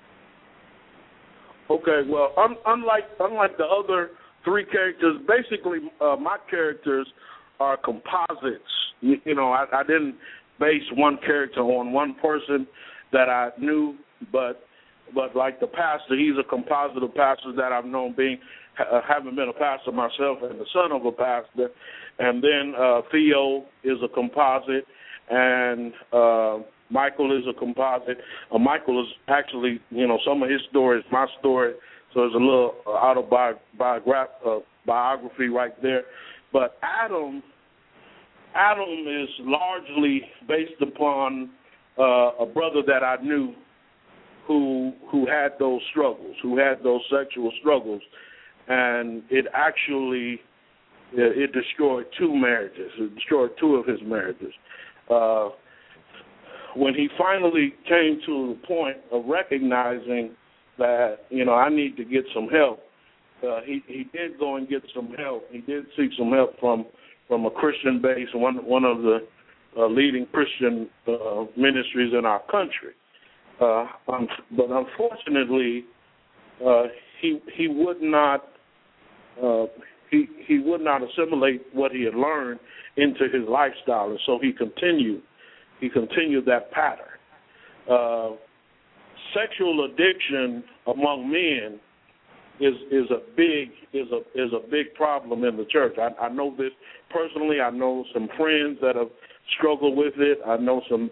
Okay, 1.69 2.01
well, 2.09 2.33
un- 2.37 2.57
unlike 2.65 3.05
unlike 3.19 3.57
the 3.57 3.65
other 3.65 4.11
three 4.43 4.65
characters, 4.65 5.17
basically 5.27 5.79
uh, 6.01 6.15
my 6.15 6.37
characters 6.49 7.07
are 7.59 7.77
composites. 7.77 8.63
You, 9.01 9.17
you 9.25 9.35
know, 9.35 9.51
I, 9.51 9.65
I 9.71 9.83
didn't 9.83 10.15
base 10.59 10.83
one 10.93 11.17
character 11.25 11.61
on 11.61 11.93
one 11.93 12.15
person 12.21 12.67
that 13.11 13.29
I 13.29 13.49
knew, 13.59 13.95
but 14.31 14.63
but 15.13 15.35
like 15.35 15.59
the 15.59 15.67
pastor, 15.67 16.17
he's 16.17 16.37
a 16.39 16.47
composite 16.47 17.03
of 17.03 17.13
pastors 17.15 17.55
that 17.57 17.71
I've 17.71 17.85
known, 17.85 18.13
being 18.15 18.37
uh, 18.79 19.01
having 19.07 19.35
been 19.35 19.49
a 19.49 19.53
pastor 19.53 19.91
myself 19.91 20.39
and 20.41 20.59
the 20.59 20.65
son 20.73 20.91
of 20.91 21.05
a 21.05 21.11
pastor, 21.11 21.69
and 22.19 22.43
then 22.43 22.73
uh, 22.79 23.01
Theo 23.11 23.65
is 23.83 23.97
a 24.03 24.07
composite, 24.07 24.85
and 25.29 25.93
uh, 26.13 26.59
Michael 26.89 27.37
is 27.37 27.43
a 27.47 27.57
composite. 27.57 28.17
Uh, 28.53 28.57
Michael 28.57 29.01
is 29.01 29.07
actually, 29.27 29.79
you 29.89 30.07
know, 30.07 30.19
some 30.25 30.41
of 30.43 30.49
his 30.49 30.61
story 30.69 30.99
is 30.99 31.05
my 31.11 31.27
story, 31.39 31.73
so 32.13 32.21
there's 32.21 32.33
a 32.33 32.37
little 32.37 32.75
uh, 32.87 32.91
autobiography 32.91 34.11
uh, 34.45 34.59
biography 34.85 35.47
right 35.47 35.79
there. 35.81 36.03
But 36.51 36.77
Adam, 36.81 37.43
Adam 38.55 39.05
is 39.07 39.29
largely 39.41 40.23
based 40.47 40.81
upon 40.81 41.51
uh, 41.99 42.31
a 42.41 42.45
brother 42.45 42.81
that 42.87 43.03
I 43.03 43.21
knew 43.21 43.53
who 44.47 44.93
who 45.11 45.27
had 45.27 45.49
those 45.59 45.81
struggles, 45.91 46.35
who 46.41 46.57
had 46.57 46.81
those 46.83 47.01
sexual 47.11 47.51
struggles, 47.59 48.01
and 48.67 49.21
it 49.29 49.45
actually 49.53 50.41
it, 51.13 51.37
it 51.37 51.53
destroyed 51.53 52.05
two 52.17 52.35
marriages. 52.35 52.91
It 52.97 53.13
destroyed 53.13 53.51
two 53.59 53.75
of 53.75 53.85
his 53.85 53.99
marriages. 54.03 54.53
Uh, 55.09 55.49
when 56.79 56.93
he 56.95 57.09
finally 57.17 57.73
came 57.87 58.21
to 58.25 58.55
the 58.55 58.67
point 58.67 58.97
of 59.11 59.25
recognizing 59.25 60.31
that 60.77 61.17
you 61.29 61.43
know 61.43 61.53
I 61.53 61.69
need 61.69 61.97
to 61.97 62.05
get 62.05 62.23
some 62.33 62.47
help, 62.47 62.79
uh, 63.43 63.59
he 63.65 63.83
he 63.87 64.05
did 64.13 64.39
go 64.39 64.55
and 64.55 64.67
get 64.67 64.81
some 64.95 65.09
help. 65.17 65.43
He 65.51 65.59
did 65.59 65.85
seek 65.97 66.11
some 66.17 66.31
help 66.31 66.57
from 66.59 66.85
from 67.27 67.45
a 67.45 67.51
Christian 67.51 68.01
base, 68.01 68.29
one 68.33 68.65
one 68.65 68.85
of 68.85 68.99
the 68.99 69.19
uh, 69.77 69.87
leading 69.87 70.25
Christian 70.27 70.89
uh, 71.07 71.45
ministries 71.57 72.13
in 72.17 72.25
our 72.25 72.41
country. 72.49 72.95
Uh, 73.61 73.85
um, 74.07 74.27
but 74.55 74.67
unfortunately, 74.69 75.83
uh, 76.65 76.83
he 77.21 77.39
he 77.57 77.67
would 77.67 78.01
not 78.01 78.47
uh, 79.43 79.65
he 80.09 80.27
he 80.47 80.59
would 80.59 80.81
not 80.81 81.01
assimilate 81.03 81.65
what 81.73 81.91
he 81.91 82.03
had 82.03 82.15
learned 82.15 82.59
into 82.95 83.25
his 83.25 83.47
lifestyle, 83.49 84.09
and 84.11 84.19
so 84.25 84.39
he 84.41 84.53
continued 84.53 85.21
he 85.79 85.89
continued 85.89 86.45
that 86.45 86.71
pattern. 86.71 87.05
Uh, 87.89 88.31
sexual 89.33 89.85
addiction 89.85 90.63
among 90.87 91.31
men 91.31 91.79
is 92.59 92.75
is 92.91 93.09
a 93.09 93.19
big 93.35 93.69
is 93.93 94.07
a 94.11 94.19
is 94.39 94.51
a 94.53 94.69
big 94.69 94.93
problem 94.95 95.43
in 95.43 95.57
the 95.57 95.65
church. 95.65 95.95
I, 95.97 96.25
I 96.25 96.29
know 96.29 96.53
this 96.57 96.71
personally. 97.09 97.61
I 97.61 97.69
know 97.69 98.05
some 98.13 98.27
friends 98.37 98.77
that 98.81 98.95
have 98.95 99.09
struggled 99.57 99.97
with 99.97 100.13
it. 100.17 100.39
I 100.45 100.57
know 100.57 100.81
some 100.89 101.09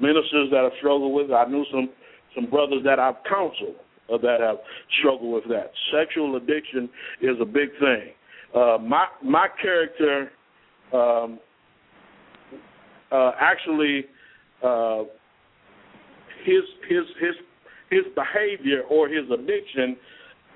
ministers 0.00 0.50
that 0.50 0.62
have 0.62 0.72
struggled 0.78 1.14
with 1.14 1.30
it. 1.30 1.34
I 1.34 1.46
know 1.50 1.64
some 1.72 1.88
some 2.34 2.48
brothers 2.50 2.82
that 2.84 2.98
I've 2.98 3.22
counseled 3.28 3.76
uh, 4.12 4.18
that 4.18 4.40
have 4.40 4.56
struggled 5.00 5.32
with 5.34 5.44
that. 5.48 5.72
Sexual 5.92 6.36
addiction 6.36 6.88
is 7.20 7.36
a 7.40 7.46
big 7.46 7.70
thing. 7.80 8.12
Uh, 8.54 8.78
my 8.78 9.06
my 9.22 9.48
character 9.60 10.30
um, 10.92 11.38
uh, 13.12 13.32
actually 13.40 14.04
uh, 14.62 15.04
his 16.44 16.62
his 16.88 17.04
his 17.20 17.34
his 17.90 18.04
behavior 18.14 18.82
or 18.90 19.08
his 19.08 19.24
addiction 19.30 19.96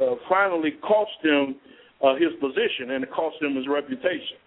uh, 0.00 0.14
finally 0.28 0.72
cost 0.82 1.10
him 1.22 1.56
uh, 2.02 2.14
his 2.14 2.32
position 2.40 2.92
and 2.92 3.04
it 3.04 3.12
cost 3.12 3.36
him 3.40 3.54
his 3.54 3.66
reputation. 3.68 4.38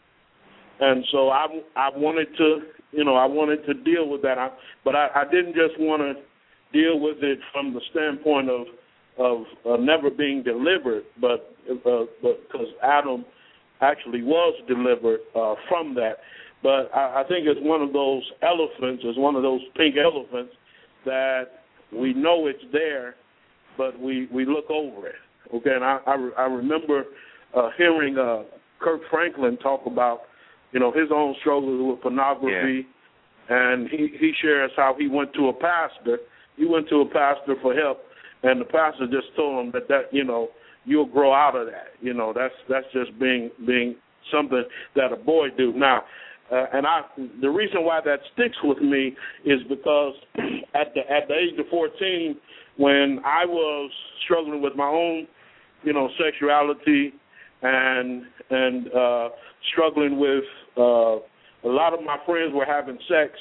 And 0.80 1.06
so 1.12 1.30
I 1.30 1.46
I 1.76 1.90
wanted 1.96 2.28
to 2.38 2.60
you 2.92 3.04
know 3.04 3.16
I 3.16 3.26
wanted 3.26 3.66
to 3.66 3.74
deal 3.74 4.10
with 4.10 4.22
that, 4.24 4.38
I, 4.38 4.50
but 4.84 4.96
I, 4.96 5.08
I 5.16 5.24
didn't 5.26 5.54
just 5.54 5.80
want 5.80 6.02
to 6.02 6.14
deal 6.72 7.00
with 7.00 7.18
it 7.22 7.40
from 7.52 7.74
the 7.74 7.82
standpoint 7.92 8.50
of 8.50 8.68
of 9.18 9.44
uh, 9.70 9.76
never 9.78 10.10
being 10.10 10.44
delivered, 10.44 11.04
but 11.20 11.56
uh, 11.70 12.06
but 12.22 12.40
because 12.48 12.68
Adam 12.82 13.26
actually 13.82 14.24
was 14.24 14.56
delivered 14.68 15.20
uh, 15.36 15.56
from 15.68 15.94
that. 15.96 16.18
But 16.62 16.92
I, 16.94 17.22
I 17.22 17.24
think 17.28 17.48
it's 17.48 17.60
one 17.62 17.82
of 17.82 17.94
those 17.94 18.24
elephants, 18.42 19.04
it's 19.06 19.18
one 19.18 19.36
of 19.36 19.44
those 19.44 19.62
pink 19.78 19.96
elephants 19.98 20.54
that 21.06 21.44
we 21.94 22.14
know 22.14 22.48
it's 22.48 22.64
there, 22.72 23.16
but 23.78 24.00
we 24.00 24.28
we 24.32 24.46
look 24.46 24.70
over 24.70 25.08
it. 25.08 25.16
Okay, 25.54 25.72
and 25.74 25.84
I 25.84 26.00
I, 26.06 26.16
re- 26.16 26.36
I 26.38 26.44
remember 26.44 27.06
uh, 27.56 27.70
hearing 27.78 28.18
uh, 28.18 28.44
Kirk 28.80 29.02
Franklin 29.10 29.58
talk 29.58 29.86
about 29.86 30.22
you 30.72 30.80
know 30.80 30.92
his 30.92 31.10
own 31.14 31.36
struggles 31.40 31.82
with 31.92 32.02
pornography, 32.02 32.86
and 33.50 33.90
he 33.90 34.10
he 34.20 34.34
shares 34.42 34.72
how 34.76 34.96
he 34.98 35.08
went 35.08 35.34
to 35.34 35.48
a 35.48 35.54
pastor. 35.54 36.20
He 36.58 36.66
went 36.66 36.90
to 36.90 37.02
a 37.02 37.06
pastor 37.06 37.56
for 37.62 37.74
help, 37.74 38.00
and 38.44 38.60
the 38.60 38.66
pastor 38.66 39.06
just 39.06 39.36
told 39.36 39.66
him 39.66 39.72
that 39.72 39.88
that 39.88 40.12
you 40.12 40.26
know 40.26 40.50
you'll 40.86 41.06
grow 41.06 41.34
out 41.34 41.56
of 41.56 41.68
that. 41.68 41.94
You 42.02 42.14
know 42.14 42.34
that's 42.36 42.54
that's 42.68 42.86
just 42.94 43.18
being 43.20 43.50
being 43.66 43.96
something 44.32 44.64
that 44.96 45.12
a 45.12 45.16
boy 45.16 45.48
do 45.58 45.74
now. 45.74 46.04
Uh, 46.52 46.66
and 46.74 46.88
I, 46.88 47.02
the 47.42 47.50
reason 47.50 47.84
why 47.84 48.00
that 48.06 48.20
sticks 48.34 48.58
with 48.64 48.80
me 48.80 49.16
is 49.46 49.60
because 49.70 50.14
at 50.74 50.94
the 50.96 51.02
at 51.02 51.28
the 51.28 51.36
age 51.36 51.60
of 51.60 51.68
14, 51.70 52.36
when 52.78 53.20
I 53.26 53.46
was 53.46 53.92
struggling 54.26 54.62
with 54.62 54.76
my 54.76 54.88
own 54.88 55.28
you 55.84 55.94
know, 55.94 56.10
sexuality 56.24 57.14
and 57.62 58.24
and 58.50 58.88
uh, 58.94 59.30
struggling 59.74 60.20
with 60.20 60.44
uh, 60.78 61.18
a 61.68 61.72
lot 61.72 61.94
of 61.94 62.04
my 62.04 62.18
friends 62.26 62.54
were 62.54 62.66
having 62.66 62.98
sex. 63.08 63.34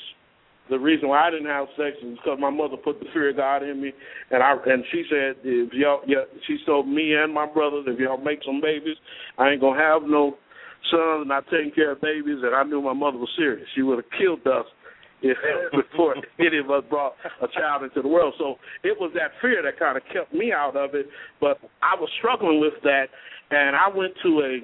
The 0.70 0.78
reason 0.78 1.08
why 1.08 1.26
I 1.26 1.30
didn't 1.30 1.46
have 1.46 1.66
sex 1.78 1.96
is 2.02 2.18
because 2.18 2.38
my 2.38 2.50
mother 2.50 2.76
put 2.76 3.00
the 3.00 3.06
fear 3.14 3.30
of 3.30 3.36
God 3.36 3.62
in 3.62 3.80
me, 3.80 3.92
and 4.30 4.42
I 4.42 4.52
and 4.66 4.84
she 4.92 5.04
said 5.08 5.36
if 5.42 5.72
y'all, 5.72 6.02
yeah, 6.06 6.24
she 6.46 6.58
told 6.66 6.86
me 6.86 7.14
and 7.14 7.32
my 7.32 7.46
brothers 7.46 7.84
if 7.86 7.98
y'all 7.98 8.18
make 8.18 8.40
some 8.44 8.60
babies, 8.60 8.96
I 9.38 9.50
ain't 9.50 9.60
gonna 9.60 9.80
have 9.80 10.02
no 10.02 10.36
sons, 10.90 11.26
not 11.26 11.44
taking 11.50 11.72
care 11.72 11.92
of 11.92 12.00
babies. 12.00 12.38
And 12.42 12.54
I 12.54 12.62
knew 12.62 12.80
my 12.82 12.92
mother 12.92 13.18
was 13.18 13.30
serious. 13.36 13.66
She 13.74 13.82
would 13.82 13.98
have 13.98 14.10
killed 14.18 14.46
us 14.46 14.66
if, 15.22 15.36
before 15.72 16.14
any 16.38 16.58
of 16.58 16.70
us 16.70 16.84
brought 16.88 17.14
a 17.42 17.48
child 17.48 17.82
into 17.82 18.02
the 18.02 18.08
world. 18.08 18.34
So 18.38 18.56
it 18.84 18.96
was 18.98 19.10
that 19.14 19.32
fear 19.40 19.62
that 19.62 19.78
kind 19.78 19.96
of 19.96 20.02
kept 20.12 20.32
me 20.32 20.52
out 20.52 20.76
of 20.76 20.94
it. 20.94 21.06
But 21.40 21.58
I 21.82 21.98
was 21.98 22.08
struggling 22.18 22.60
with 22.60 22.74
that, 22.84 23.06
and 23.50 23.76
I 23.76 23.88
went 23.88 24.14
to 24.22 24.40
a 24.40 24.58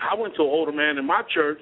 I 0.00 0.18
went 0.18 0.34
to 0.36 0.42
an 0.42 0.48
older 0.48 0.72
man 0.72 0.96
in 0.96 1.06
my 1.06 1.22
church 1.32 1.60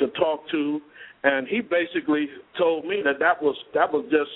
to 0.00 0.08
talk 0.08 0.40
to, 0.50 0.80
and 1.22 1.46
he 1.46 1.60
basically 1.60 2.26
told 2.58 2.84
me 2.84 3.02
that 3.04 3.18
that 3.20 3.42
was 3.42 3.56
that 3.74 3.92
was 3.92 4.04
just 4.10 4.30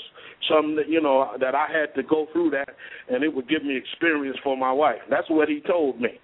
something 0.49 0.77
that 0.77 0.89
you 0.89 1.01
know 1.01 1.33
that 1.41 1.55
I 1.55 1.66
had 1.66 1.95
to 1.97 2.03
go 2.03 2.27
through 2.33 2.51
that, 2.51 2.68
and 3.09 3.23
it 3.23 3.35
would 3.35 3.49
give 3.49 3.64
me 3.64 3.77
experience 3.77 4.39
for 4.43 4.57
my 4.57 4.73
wife. 4.73 5.01
That's 5.11 5.29
what 5.29 5.49
he 5.49 5.61
told 5.61 6.01
me. 6.01 6.20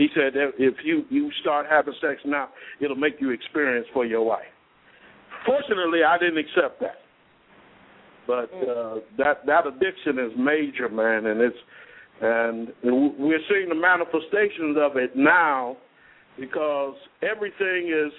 He 0.00 0.08
said 0.14 0.32
that 0.32 0.52
if 0.56 0.76
you 0.82 1.04
you 1.10 1.30
start 1.42 1.66
having 1.68 1.92
sex 2.00 2.22
now, 2.24 2.48
it'll 2.80 2.96
make 2.96 3.20
you 3.20 3.32
experience 3.32 3.86
for 3.92 4.06
your 4.06 4.24
wife. 4.24 4.48
Fortunately, 5.44 6.00
I 6.02 6.16
didn't 6.16 6.38
accept 6.38 6.80
that. 6.80 7.04
But 8.26 8.48
uh, 8.66 9.00
that 9.18 9.44
that 9.44 9.66
addiction 9.66 10.18
is 10.18 10.32
major, 10.38 10.88
man, 10.88 11.26
and 11.26 11.42
it's 11.42 11.56
and 12.22 12.68
we're 12.82 13.44
seeing 13.50 13.68
the 13.68 13.74
manifestations 13.74 14.78
of 14.80 14.96
it 14.96 15.14
now 15.16 15.76
because 16.38 16.94
everything 17.20 17.92
is, 17.92 18.12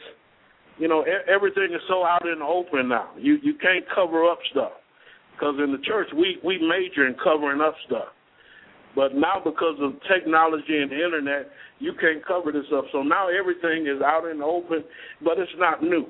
you 0.77 0.87
know, 0.87 1.03
everything 1.27 1.69
is 1.73 1.81
so 1.87 2.05
out 2.05 2.27
in 2.31 2.39
the 2.39 2.45
open 2.45 2.89
now. 2.89 3.09
You 3.17 3.39
you 3.41 3.55
can't 3.55 3.85
cover 3.95 4.29
up 4.29 4.37
stuff 4.51 4.73
because 5.33 5.55
in 5.57 5.71
the 5.71 5.79
church 5.79 6.09
we 6.15 6.37
we 6.45 6.59
major 6.59 7.07
in 7.07 7.15
covering 7.23 7.59
up 7.59 7.73
stuff. 7.87 8.13
But 8.95 9.15
now 9.15 9.41
because 9.43 9.77
of 9.79 9.93
technology 10.11 10.77
and 10.81 10.91
the 10.91 11.03
internet, 11.03 11.49
you 11.79 11.93
can't 11.99 12.25
cover 12.25 12.51
this 12.51 12.65
up. 12.75 12.85
So 12.91 13.03
now 13.03 13.27
everything 13.29 13.87
is 13.87 14.01
out 14.01 14.29
in 14.29 14.39
the 14.39 14.45
open, 14.45 14.83
but 15.23 15.39
it's 15.39 15.51
not 15.57 15.81
new. 15.81 16.05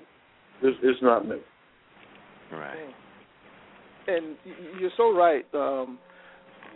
It's, 0.63 0.77
it's 0.81 1.01
not 1.01 1.27
new. 1.27 1.41
Right. 2.51 2.93
And 4.07 4.35
you're 4.79 4.91
so 4.97 5.13
right. 5.13 5.45
Um, 5.53 5.99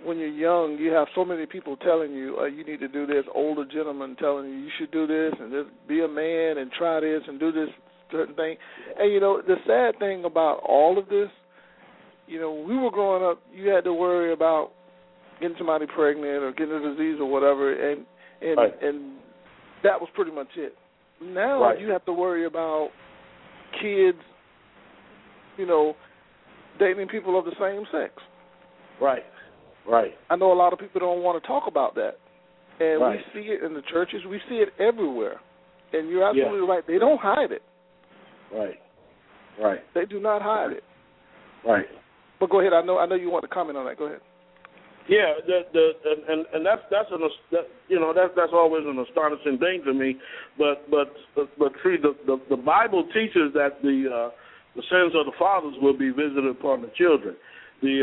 when 0.04 0.20
you're 0.20 0.28
young, 0.28 0.78
you 0.80 0.92
have 0.92 1.08
so 1.16 1.26
many 1.26 1.46
people 1.46 1.76
telling 1.78 2.14
you 2.14 2.38
uh, 2.40 2.46
you 2.46 2.64
need 2.64 2.80
to 2.80 2.88
do 2.88 3.08
this. 3.08 3.26
Older 3.34 3.66
gentlemen 3.66 4.16
telling 4.20 4.46
you 4.46 4.58
you 4.58 4.70
should 4.78 4.92
do 4.92 5.08
this 5.08 5.34
and 5.40 5.52
just 5.52 5.88
be 5.88 6.04
a 6.04 6.08
man 6.08 6.60
and 6.60 6.72
try 6.72 7.00
this 7.00 7.22
and 7.28 7.40
do 7.40 7.52
this 7.52 7.70
certain 8.12 8.36
thing. 8.36 8.56
And 9.00 9.12
you 9.12 9.20
know 9.20 9.42
the 9.46 9.56
sad 9.66 10.00
thing 10.00 10.26
about 10.26 10.62
all 10.68 10.98
of 11.00 11.10
this, 11.10 11.30
you 12.28 12.40
know, 12.40 12.54
we 12.54 12.78
were 12.78 12.92
growing 12.92 13.24
up, 13.24 13.42
you 13.54 13.70
had 13.70 13.84
to 13.86 13.94
worry 13.94 14.32
about 14.34 14.72
getting 15.40 15.58
somebody 15.58 15.86
pregnant 15.88 16.44
or 16.44 16.52
getting 16.52 16.76
a 16.76 16.92
disease 16.92 17.18
or 17.20 17.30
whatever, 17.30 17.74
and 17.74 18.06
and 18.42 18.58
right. 18.58 18.84
and 18.84 19.18
that 19.84 20.00
was 20.00 20.10
pretty 20.14 20.32
much 20.32 20.48
it. 20.56 20.76
Now 21.22 21.62
right. 21.62 21.80
you 21.80 21.90
have 21.90 22.06
to 22.06 22.14
worry 22.14 22.46
about 22.46 22.90
kids, 23.82 24.18
you 25.58 25.66
know, 25.66 25.96
dating 26.80 27.08
people 27.08 27.38
of 27.38 27.46
the 27.46 27.56
same 27.60 27.86
sex. 27.92 28.14
Right. 29.02 29.24
Right. 29.88 30.14
I 30.30 30.36
know 30.36 30.52
a 30.52 30.56
lot 30.56 30.74
of 30.74 30.80
people 30.80 31.00
don't 31.00 31.22
want 31.22 31.42
to 31.42 31.48
talk 31.48 31.64
about 31.68 31.96
that. 31.96 32.18
And 32.80 33.02
right. 33.02 33.20
we 33.34 33.42
see 33.42 33.48
it 33.48 33.64
in 33.64 33.74
the 33.74 33.82
churches, 33.92 34.22
we 34.30 34.40
see 34.50 34.56
it 34.56 34.70
everywhere. 34.80 35.40
And 35.94 36.10
you're 36.10 36.28
absolutely 36.28 36.68
yeah. 36.68 36.74
right. 36.74 36.88
They 36.88 36.98
don't 36.98 37.20
hide 37.20 37.52
it. 37.52 37.62
Right. 38.54 38.80
Right. 39.62 39.80
They 39.94 40.06
do 40.06 40.20
not 40.20 40.42
hide 40.42 40.72
it. 40.72 40.84
Right. 41.66 41.86
But 42.40 42.50
go 42.50 42.60
ahead. 42.60 42.74
I 42.74 42.82
know 42.82 42.98
I 42.98 43.06
know 43.06 43.16
you 43.16 43.30
want 43.30 43.44
to 43.44 43.48
comment 43.48 43.78
on 43.78 43.86
that. 43.86 43.98
Go 43.98 44.06
ahead. 44.06 44.20
Yeah, 45.08 45.34
the 45.46 45.62
the 45.72 45.92
and 46.28 46.46
and 46.54 46.66
that's 46.66 46.82
that's 46.90 47.10
an 47.12 47.22
that, 47.52 47.68
you 47.90 48.00
know 48.00 48.12
that's 48.12 48.34
that's 48.36 48.54
always 48.54 48.84
an 48.88 48.98
astonishing 49.08 49.60
thing 49.60 49.84
to 49.86 49.94
me, 49.94 50.18
but 50.58 50.90
but 50.90 51.14
but 51.36 51.72
see 51.84 51.98
the 52.02 52.16
the, 52.26 52.42
the 52.50 52.58
Bible 52.58 53.08
teaches 53.14 53.54
that 53.54 53.82
the 53.84 54.10
uh, 54.10 54.30
the 54.76 54.82
sins 54.90 55.14
of 55.14 55.28
the 55.28 55.32
fathers 55.38 55.76
will 55.80 55.96
be 55.96 56.10
visited 56.10 56.48
upon 56.48 56.82
the 56.82 56.90
children. 56.98 57.36
The 57.84 58.02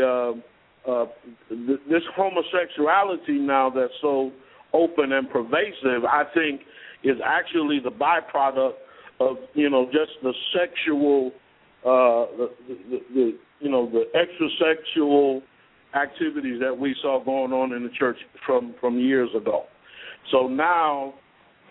uh, 0.87 0.89
uh, 0.89 1.05
th- 1.49 1.79
this 1.89 2.03
homosexuality 2.15 3.33
now 3.33 3.69
that's 3.69 3.93
so 4.01 4.31
open 4.71 5.11
and 5.11 5.29
pervasive, 5.29 6.05
I 6.07 6.23
think, 6.33 6.61
is 7.03 7.17
actually 7.23 7.79
the 7.83 7.91
byproduct 7.91 8.73
of 9.19 9.37
you 9.55 9.69
know 9.69 9.87
just 9.87 10.11
the 10.21 10.33
sexual 10.57 11.31
uh, 11.83 12.31
the, 12.37 12.51
the, 12.69 12.99
the 13.13 13.37
you 13.59 13.69
know 13.69 13.91
the 13.91 14.05
extrasexual 14.15 15.41
activities 15.95 16.59
that 16.59 16.77
we 16.77 16.95
saw 17.01 17.23
going 17.23 17.53
on 17.53 17.73
in 17.73 17.83
the 17.83 17.91
church 17.97 18.17
from 18.45 18.75
from 18.79 18.99
years 18.99 19.29
ago. 19.35 19.63
So 20.31 20.47
now 20.47 21.13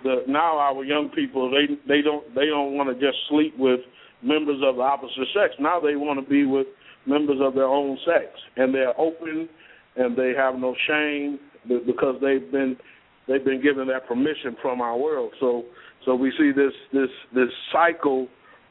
the 0.02 0.22
now 0.28 0.58
our 0.58 0.84
young 0.84 1.10
people 1.14 1.50
they 1.50 1.74
they 1.86 2.02
don't 2.02 2.34
they 2.34 2.46
don't 2.46 2.74
want 2.74 2.88
to 2.88 2.94
just 2.94 3.18
sleep 3.28 3.54
with 3.58 3.80
members 4.22 4.60
of 4.64 4.76
the 4.76 4.82
opposite 4.82 5.28
sex. 5.34 5.54
Now 5.58 5.80
they 5.80 5.96
want 5.96 6.22
to 6.22 6.28
be 6.28 6.44
with 6.44 6.66
members 7.06 7.38
of 7.40 7.54
their 7.54 7.66
own 7.66 7.98
sex, 8.06 8.26
and 8.56 8.74
they're 8.74 8.98
open 8.98 9.48
and 9.96 10.16
they 10.16 10.32
have 10.36 10.54
no 10.58 10.74
shame 10.86 11.38
because 11.68 12.16
they've 12.20 12.50
been 12.50 12.76
they've 13.28 13.44
been 13.44 13.62
given 13.62 13.86
that 13.88 14.06
permission 14.06 14.56
from 14.60 14.80
our 14.80 14.96
world. 14.96 15.32
So 15.40 15.64
so 16.04 16.14
we 16.14 16.32
see 16.38 16.50
this 16.54 16.72
this 16.92 17.10
this 17.34 17.48
cycle 17.72 18.28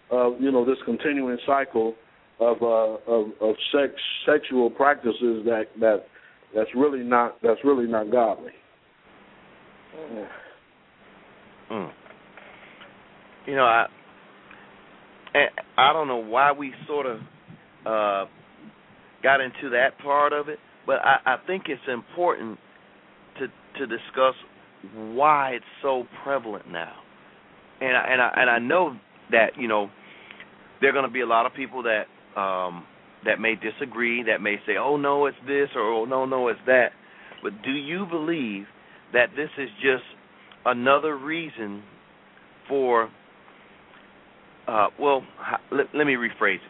of 0.09 0.33
you 0.39 0.51
know 0.51 0.65
this 0.65 0.77
continuing 0.85 1.37
cycle 1.45 1.95
of 2.41 2.61
uh, 2.61 3.11
of, 3.11 3.27
of 3.39 3.55
sex 3.71 3.93
sexual 4.25 4.69
practices 4.69 5.45
that 5.45 5.65
that 5.79 6.05
that's 6.55 6.69
really 6.75 7.03
not 7.03 7.37
that's 7.43 7.59
really 7.63 7.87
not 7.87 8.11
godly. 8.11 8.51
Mm. 9.95 10.27
Mm. 11.71 11.91
You 13.45 13.55
know, 13.55 13.63
I 13.63 13.85
I 15.77 15.93
don't 15.93 16.07
know 16.07 16.23
why 16.23 16.51
we 16.51 16.73
sort 16.87 17.05
of 17.05 17.19
uh, 17.85 18.25
got 19.23 19.39
into 19.39 19.69
that 19.71 19.91
part 20.03 20.33
of 20.33 20.49
it, 20.49 20.57
but 20.85 20.95
I, 20.95 21.35
I 21.35 21.35
think 21.45 21.63
it's 21.67 21.81
important 21.87 22.57
to 23.39 23.47
to 23.79 23.85
discuss 23.85 24.35
why 24.95 25.51
it's 25.51 25.65
so 25.83 26.05
prevalent 26.23 26.69
now. 26.69 26.93
And 27.79 27.95
I, 27.95 28.05
and 28.11 28.21
I 28.21 28.33
and 28.35 28.49
I 28.49 28.59
know 28.59 28.97
that 29.29 29.51
you 29.57 29.67
know 29.67 29.89
there 30.81 30.89
are 30.89 30.93
going 30.93 31.05
to 31.05 31.11
be 31.11 31.21
a 31.21 31.27
lot 31.27 31.45
of 31.45 31.53
people 31.53 31.83
that 31.83 32.05
um, 32.35 32.85
that 33.25 33.39
may 33.39 33.55
disagree, 33.55 34.23
that 34.23 34.41
may 34.41 34.55
say, 34.65 34.73
"Oh 34.79 34.97
no, 34.97 35.25
it's 35.25 35.37
this," 35.47 35.69
or 35.75 35.81
"Oh 35.81 36.05
no, 36.05 36.25
no, 36.25 36.47
it's 36.47 36.59
that." 36.65 36.89
But 37.43 37.61
do 37.63 37.71
you 37.71 38.05
believe 38.05 38.65
that 39.13 39.27
this 39.35 39.49
is 39.57 39.69
just 39.81 40.03
another 40.65 41.17
reason 41.17 41.83
for? 42.67 43.09
Uh, 44.67 44.87
well, 44.99 45.23
let, 45.71 45.87
let 45.93 46.05
me 46.05 46.13
rephrase 46.13 46.55
it. 46.55 46.61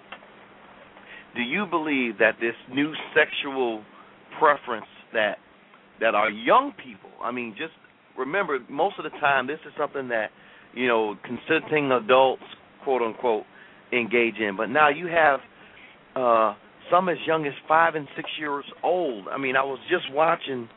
Do 1.36 1.41
you 1.41 1.66
believe 1.66 2.18
that 2.20 2.36
this 2.39 2.55
new 2.74 2.93
sexual 3.16 3.84
preference 4.39 4.86
that 5.14 5.38
that 5.99 6.16
our 6.16 6.30
young 6.30 6.74
people, 6.84 7.12
I 7.24 7.32
mean, 7.32 7.55
just 7.57 7.74
remember, 8.18 8.59
most 8.70 8.95
of 8.97 9.03
the 9.03 9.18
time, 9.20 9.47
this 9.47 9.59
is 9.66 9.74
something 9.78 10.09
that 10.09 10.32
you 10.74 10.88
know 10.88 11.16
consenting 11.24 11.91
adults, 11.91 12.43
quote 12.84 13.01
unquote, 13.01 13.43
engage 13.93 14.36
in. 14.39 14.57
But 14.57 14.68
now 14.68 14.89
you 14.89 15.07
have 15.07 15.39
uh, 16.16 16.53
some 16.91 17.09
as 17.09 17.18
young 17.26 17.45
as 17.45 17.53
five 17.68 17.95
and 17.95 18.07
six 18.16 18.30
years 18.39 18.66
old. 18.84 19.28
I 19.32 19.38
mean, 19.38 19.55
I 19.55 19.64
was 19.64 19.80
just 19.89 20.12
watching, 20.12 20.68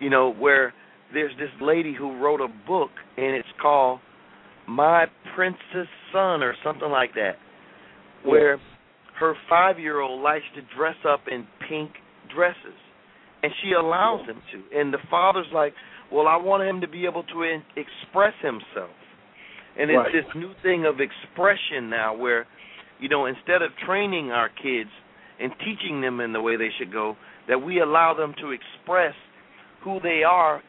you 0.00 0.10
know, 0.10 0.32
where 0.32 0.74
there's 1.12 1.32
this 1.38 1.50
lady 1.60 1.94
who 1.96 2.20
wrote 2.20 2.40
a 2.40 2.48
book 2.66 2.90
and 3.16 3.36
it's 3.36 3.48
called 3.60 4.00
My 4.68 5.06
Princess 5.34 5.88
Son 6.12 6.42
or 6.42 6.54
something 6.64 6.90
like 6.90 7.14
that, 7.14 7.36
where 8.24 8.58
her 9.18 9.34
five 9.48 9.78
year 9.78 10.00
old 10.00 10.22
likes 10.22 10.44
to 10.54 10.62
dress 10.76 10.96
up 11.08 11.20
in 11.30 11.46
pink 11.68 11.90
dresses 12.34 12.78
and 13.42 13.52
she 13.62 13.72
allows 13.72 14.26
him 14.26 14.40
to. 14.52 14.78
And 14.78 14.92
the 14.92 14.98
father's 15.10 15.46
like, 15.54 15.72
Well, 16.12 16.26
I 16.26 16.36
want 16.36 16.68
him 16.68 16.80
to 16.80 16.88
be 16.88 17.06
able 17.06 17.22
to 17.22 17.42
in- 17.42 17.62
express 17.76 18.34
himself. 18.42 18.94
And 19.78 19.90
it's 19.90 19.96
right. 19.96 20.12
this 20.12 20.24
new 20.34 20.52
thing 20.62 20.86
of 20.86 20.96
expression 21.00 21.90
now 21.90 22.16
where 22.16 22.46
you 23.00 23.08
know, 23.08 23.26
instead 23.26 23.62
of 23.62 23.70
training 23.84 24.30
our 24.30 24.48
kids 24.48 24.90
and 25.40 25.52
teaching 25.58 26.00
them 26.00 26.20
in 26.20 26.32
the 26.32 26.40
way 26.40 26.56
they 26.56 26.70
should 26.78 26.92
go, 26.92 27.16
that 27.48 27.58
we 27.58 27.80
allow 27.80 28.14
them 28.14 28.34
to 28.40 28.50
express 28.52 29.14
who 29.84 30.00
they 30.00 30.22
are 30.26 30.62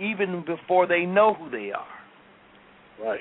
even 0.00 0.44
before 0.46 0.86
they 0.86 1.04
know 1.04 1.34
who 1.34 1.50
they 1.50 1.72
are. 1.72 1.86
Right. 3.04 3.20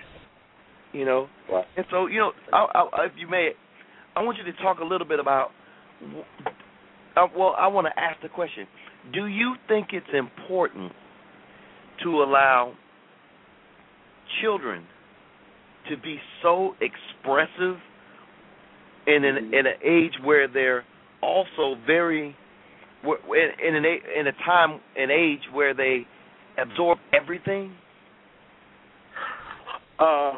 You 0.91 1.05
know. 1.05 1.27
Right. 1.51 1.65
And 1.75 1.85
so, 1.91 2.07
you 2.07 2.19
know, 2.19 2.31
I, 2.51 2.87
I, 2.93 3.05
if 3.05 3.13
you 3.17 3.27
may, 3.27 3.49
I 4.15 4.21
want 4.21 4.37
you 4.37 4.51
to 4.51 4.57
talk 4.61 4.79
a 4.79 4.85
little 4.85 5.07
bit 5.07 5.19
about. 5.19 5.49
Uh, 7.15 7.27
well, 7.35 7.55
I 7.57 7.67
want 7.67 7.87
to 7.87 7.99
ask 7.99 8.21
the 8.21 8.29
question: 8.29 8.67
Do 9.13 9.27
you 9.27 9.55
think 9.67 9.87
it's 9.91 10.05
important 10.13 10.91
to 12.03 12.09
allow 12.09 12.73
children 14.41 14.85
to 15.89 15.97
be 15.97 16.17
so 16.41 16.73
expressive 16.81 17.77
in 19.07 19.25
an 19.25 19.53
in 19.53 19.65
an 19.65 19.79
age 19.83 20.13
where 20.23 20.47
they're 20.47 20.83
also 21.21 21.75
very 21.85 22.35
in 23.03 23.75
an 23.75 23.85
in 23.85 24.27
a 24.27 24.31
time 24.45 24.79
and 24.97 25.11
age 25.11 25.41
where 25.51 25.73
they 25.73 26.05
absorb 26.61 26.97
everything? 27.13 27.73
Uh, 29.99 30.33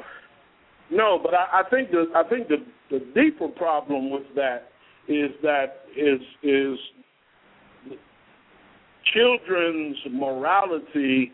no, 0.91 1.19
but 1.21 1.33
I, 1.33 1.61
I 1.61 1.69
think 1.69 1.91
the 1.91 2.05
I 2.15 2.27
think 2.27 2.47
the 2.47 2.57
the 2.89 2.99
deeper 3.13 3.47
problem 3.47 4.11
with 4.11 4.23
that 4.35 4.69
is 5.07 5.31
that 5.41 5.85
is 5.95 6.19
is 6.43 6.77
children's 9.13 9.97
morality 10.11 11.31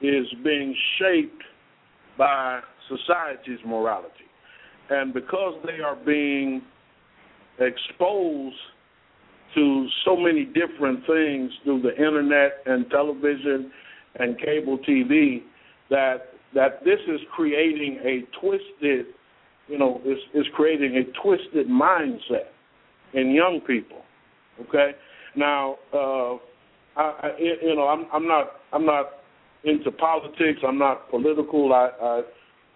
is 0.00 0.26
being 0.42 0.74
shaped 0.98 1.42
by 2.18 2.60
society's 2.88 3.60
morality. 3.66 4.08
And 4.92 5.14
because 5.14 5.54
they 5.64 5.82
are 5.82 5.96
being 5.96 6.60
exposed 7.58 8.56
to 9.54 9.88
so 10.04 10.16
many 10.16 10.44
different 10.44 11.00
things 11.06 11.50
through 11.64 11.80
the 11.80 11.96
internet 11.96 12.58
and 12.66 12.90
television 12.90 13.72
and 14.16 14.38
cable 14.38 14.78
TV 14.86 15.42
that 15.88 16.34
that 16.54 16.84
this 16.84 16.98
is 17.08 17.20
creating 17.34 17.98
a 18.04 18.20
twisted 18.38 19.06
you 19.68 19.78
know 19.78 20.00
is 20.04 20.18
is 20.34 20.44
creating 20.54 20.96
a 20.96 21.22
twisted 21.22 21.68
mindset 21.68 22.52
in 23.14 23.30
young 23.30 23.60
people 23.66 24.02
okay? 24.60 24.92
Now 25.36 25.76
uh 25.94 26.34
I, 26.96 27.02
I 27.02 27.30
you 27.38 27.74
know 27.74 27.88
I'm 27.88 28.06
I'm 28.12 28.28
not 28.28 28.52
I'm 28.72 28.84
not 28.84 29.06
into 29.64 29.90
politics. 29.90 30.60
I'm 30.66 30.78
not 30.78 31.08
political. 31.08 31.72
I, 31.72 31.90
I 32.02 32.22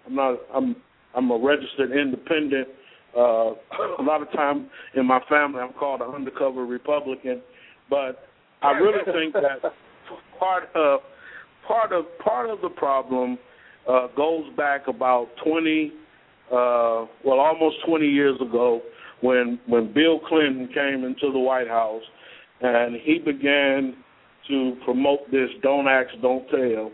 I'm 0.06 0.14
not 0.14 0.38
I'm 0.54 0.76
I'm 1.16 1.30
a 1.30 1.38
registered 1.38 1.92
independent 1.92 2.68
uh, 3.16 3.54
a 3.98 4.02
lot 4.02 4.22
of 4.22 4.30
time 4.32 4.68
in 4.94 5.06
my 5.06 5.20
family, 5.28 5.60
I'm 5.60 5.72
called 5.72 6.02
an 6.02 6.14
undercover 6.14 6.66
Republican, 6.66 7.40
but 7.88 8.28
I 8.62 8.72
really 8.72 9.04
think 9.04 9.32
that 9.34 9.72
part 10.38 10.64
of 10.74 11.00
part 11.66 11.92
of 11.92 12.04
part 12.22 12.50
of 12.50 12.60
the 12.60 12.68
problem 12.68 13.38
uh, 13.88 14.08
goes 14.16 14.44
back 14.56 14.88
about 14.88 15.28
20, 15.44 15.92
uh, 16.50 17.06
well, 17.24 17.40
almost 17.40 17.76
20 17.86 18.06
years 18.06 18.38
ago, 18.40 18.82
when 19.22 19.58
when 19.66 19.92
Bill 19.92 20.20
Clinton 20.28 20.68
came 20.74 21.04
into 21.04 21.32
the 21.32 21.38
White 21.38 21.68
House, 21.68 22.02
and 22.60 22.96
he 23.02 23.18
began 23.18 23.94
to 24.48 24.76
promote 24.84 25.30
this 25.30 25.48
"Don't 25.62 25.88
Ask, 25.88 26.10
Don't 26.20 26.46
Tell," 26.50 26.92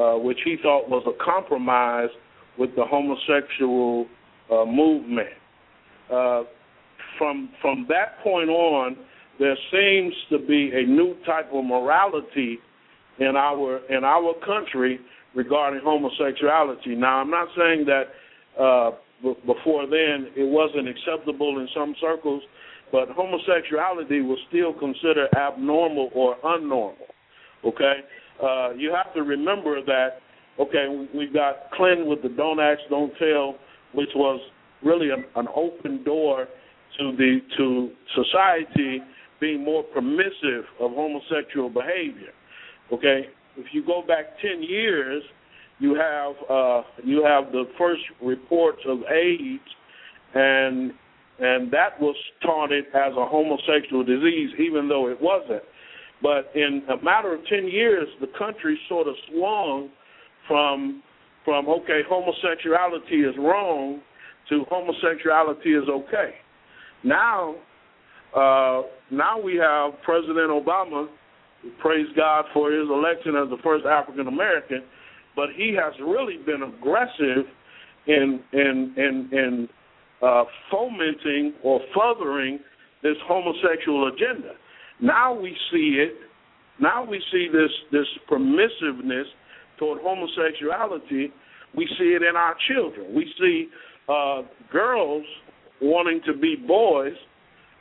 uh, 0.00 0.18
which 0.18 0.38
he 0.44 0.56
thought 0.62 0.88
was 0.88 1.02
a 1.06 1.24
compromise 1.24 2.10
with 2.58 2.74
the 2.76 2.84
homosexual 2.84 4.06
uh, 4.50 4.64
movement. 4.64 5.28
Uh, 6.12 6.42
from 7.18 7.50
from 7.60 7.86
that 7.88 8.22
point 8.22 8.48
on, 8.48 8.96
there 9.38 9.56
seems 9.70 10.14
to 10.30 10.38
be 10.38 10.70
a 10.74 10.86
new 10.86 11.16
type 11.24 11.50
of 11.52 11.64
morality 11.64 12.58
in 13.18 13.36
our 13.36 13.80
in 13.88 14.04
our 14.04 14.34
country 14.44 15.00
regarding 15.34 15.80
homosexuality. 15.82 16.94
Now, 16.96 17.20
I'm 17.20 17.30
not 17.30 17.48
saying 17.56 17.86
that 17.86 18.62
uh, 18.62 18.90
b- 19.22 19.36
before 19.46 19.86
then 19.86 20.28
it 20.36 20.48
wasn't 20.48 20.88
acceptable 20.88 21.58
in 21.58 21.68
some 21.74 21.94
circles, 22.00 22.42
but 22.92 23.08
homosexuality 23.10 24.22
was 24.22 24.38
still 24.48 24.72
considered 24.72 25.28
abnormal 25.36 26.10
or 26.14 26.36
unnormal. 26.44 26.94
Okay, 27.64 27.94
uh, 28.42 28.70
you 28.76 28.94
have 28.94 29.12
to 29.14 29.22
remember 29.22 29.84
that. 29.84 30.20
Okay, 30.58 31.06
we've 31.14 31.34
got 31.34 31.70
Clinton 31.74 32.06
with 32.06 32.22
the 32.22 32.30
"Don't 32.30 32.60
Ask, 32.60 32.80
Don't 32.88 33.12
Tell," 33.18 33.56
which 33.92 34.08
was 34.14 34.40
really 34.82 35.10
an, 35.10 35.24
an 35.36 35.48
open 35.54 36.02
door 36.04 36.46
to 36.98 37.12
the 37.16 37.40
to 37.58 37.90
society 38.14 39.02
being 39.38 39.62
more 39.62 39.82
permissive 39.82 40.64
of 40.80 40.92
homosexual 40.92 41.68
behavior. 41.68 42.32
Okay, 42.92 43.26
if 43.56 43.66
you 43.72 43.84
go 43.84 44.02
back 44.06 44.40
ten 44.40 44.62
years, 44.62 45.22
you 45.78 45.94
have 45.94 46.34
uh, 46.48 46.82
you 47.04 47.22
have 47.22 47.52
the 47.52 47.64
first 47.76 48.02
reports 48.22 48.80
of 48.86 49.00
AIDS, 49.12 49.68
and 50.34 50.92
and 51.38 51.70
that 51.70 52.00
was 52.00 52.16
taunted 52.42 52.84
as 52.94 53.12
a 53.12 53.26
homosexual 53.26 54.02
disease, 54.02 54.50
even 54.58 54.88
though 54.88 55.08
it 55.10 55.20
wasn't. 55.20 55.62
But 56.22 56.50
in 56.54 56.82
a 56.88 57.04
matter 57.04 57.34
of 57.34 57.44
ten 57.46 57.68
years, 57.68 58.08
the 58.22 58.28
country 58.38 58.78
sort 58.88 59.06
of 59.06 59.14
swung 59.28 59.90
from 60.46 61.02
from 61.44 61.68
okay, 61.68 62.00
homosexuality 62.08 63.22
is 63.24 63.34
wrong 63.38 64.00
to 64.48 64.64
homosexuality 64.68 65.70
is 65.70 65.88
okay. 65.88 66.34
Now, 67.04 67.54
uh, 68.34 68.82
now 69.10 69.40
we 69.42 69.56
have 69.56 69.92
President 70.02 70.50
Obama. 70.50 71.08
Praise 71.80 72.06
God 72.16 72.44
for 72.52 72.70
his 72.70 72.88
election 72.88 73.34
as 73.36 73.48
the 73.48 73.58
first 73.62 73.86
African 73.86 74.28
American, 74.28 74.82
but 75.34 75.48
he 75.56 75.74
has 75.74 75.94
really 76.00 76.36
been 76.44 76.62
aggressive 76.62 77.46
in 78.06 78.40
in 78.52 78.94
in 78.96 79.28
in 79.32 79.68
uh, 80.22 80.44
fomenting 80.70 81.54
or 81.62 81.80
furthering 81.94 82.58
this 83.02 83.16
homosexual 83.26 84.08
agenda. 84.08 84.52
Now 85.00 85.34
we 85.38 85.56
see 85.72 85.98
it. 85.98 86.14
Now 86.80 87.04
we 87.04 87.22
see 87.32 87.48
this 87.52 87.70
this 87.92 88.06
permissiveness 88.30 89.24
toward 89.78 90.00
homosexuality. 90.02 91.32
We 91.76 91.88
see 91.98 92.14
it 92.14 92.22
in 92.22 92.36
our 92.36 92.54
children. 92.68 93.14
We 93.14 93.30
see 93.38 93.68
uh, 94.08 94.42
girls 94.72 95.24
wanting 95.80 96.20
to 96.26 96.34
be 96.34 96.56
boys. 96.56 97.12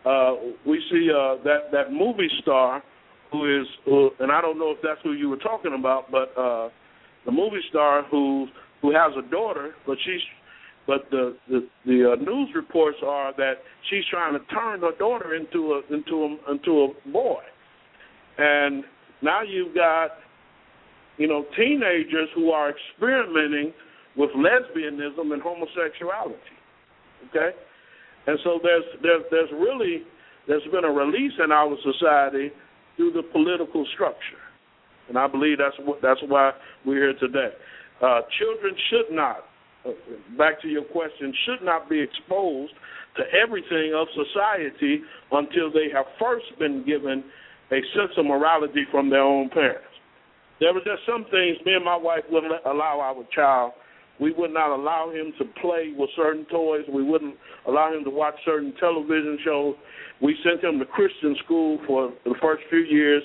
Uh, 0.06 0.34
we 0.68 0.82
see 0.92 1.10
uh, 1.10 1.44
that 1.44 1.72
that 1.72 1.92
movie 1.92 2.30
star 2.42 2.84
who 3.32 3.62
is, 3.62 3.68
who, 3.86 4.12
and 4.20 4.32
I 4.32 4.42
don't 4.42 4.60
know 4.60 4.72
if 4.72 4.78
that's 4.84 5.00
who 5.04 5.14
you 5.14 5.30
were 5.30 5.38
talking 5.38 5.76
about, 5.78 6.12
but 6.12 6.32
uh, 6.38 6.70
the 7.26 7.32
movie 7.32 7.62
star 7.70 8.04
who 8.10 8.48
who 8.82 8.92
has 8.92 9.12
a 9.18 9.30
daughter, 9.30 9.72
but 9.88 9.98
she's 10.06 10.22
but 10.88 11.10
the 11.10 11.36
the, 11.50 11.68
the 11.86 12.14
uh, 12.14 12.24
news 12.24 12.50
reports 12.56 12.98
are 13.06 13.34
that 13.38 13.54
she's 13.90 14.04
trying 14.12 14.34
to 14.34 14.46
turn 14.54 14.82
her 14.82 14.92
daughter 15.00 15.36
into 15.36 15.74
a 15.74 15.94
into 15.94 16.24
a 16.24 16.52
into 16.52 16.72
a 16.84 17.12
boy, 17.12 17.42
and 18.38 18.84
now 19.22 19.42
you've 19.42 19.74
got 19.74 20.12
you 21.18 21.28
know 21.28 21.46
teenagers 21.58 22.30
who 22.36 22.52
are 22.52 22.72
experimenting 22.72 23.74
with 24.18 24.30
lesbianism 24.32 25.34
and 25.34 25.42
homosexuality. 25.42 26.56
Okay, 27.30 27.52
and 28.28 28.40
so 28.44 28.60
there's 28.64 28.86
there's 29.02 29.24
there's 29.32 29.52
really 29.54 30.04
there's 30.48 30.66
been 30.72 30.86
a 30.86 30.92
release 30.92 31.34
in 31.44 31.52
our 31.52 31.76
society 31.84 32.52
through 32.96 33.12
the 33.12 33.24
political 33.32 33.86
structure, 33.94 34.44
and 35.10 35.18
I 35.18 35.28
believe 35.28 35.58
that's 35.58 35.76
what 35.80 36.02
that's 36.02 36.22
why 36.28 36.52
we're 36.86 37.12
here 37.12 37.20
today. 37.20 37.52
Uh, 38.02 38.22
children 38.38 38.76
should 38.90 39.16
not, 39.16 39.46
uh, 39.86 39.92
back 40.38 40.62
to 40.62 40.68
your 40.68 40.84
question, 40.84 41.34
should 41.46 41.66
not 41.66 41.90
be 41.90 42.00
exposed 42.00 42.74
to 43.16 43.24
everything 43.32 43.94
of 43.96 44.08
society 44.12 45.02
until 45.32 45.72
they 45.72 45.88
have 45.94 46.06
first 46.20 46.46
been 46.60 46.84
given 46.86 47.24
a 47.72 47.80
sense 47.96 48.12
of 48.18 48.26
morality 48.26 48.84
from 48.92 49.10
their 49.10 49.22
own 49.24 49.50
parents. 49.50 49.95
There 50.60 50.74
were 50.74 50.80
just 50.80 51.06
some 51.06 51.26
things 51.32 51.58
me 51.66 51.74
and 51.74 51.86
my 51.86 51.98
wife 51.98 52.24
wouldn't 52.30 52.54
allow 52.66 53.00
our 53.00 53.26
child 53.34 53.74
we 54.20 54.32
would 54.32 54.54
not 54.54 54.74
allow 54.74 55.12
him 55.12 55.34
to 55.40 55.46
play 55.62 55.94
with 55.96 56.10
certain 56.16 56.46
toys. 56.46 56.86
We 56.92 57.04
wouldn't 57.04 57.36
allow 57.68 57.94
him 57.94 58.04
to 58.06 58.10
watch 58.10 58.36
certain 58.46 58.74
television 58.80 59.38
shows. 59.44 59.76
We 60.22 60.36
sent 60.44 60.64
him 60.64 60.80
to 60.80 60.86
Christian 60.86 61.36
school 61.44 61.80
for 61.86 62.14
the 62.24 62.36
first 62.42 62.64
few 62.70 62.80
years 62.80 63.24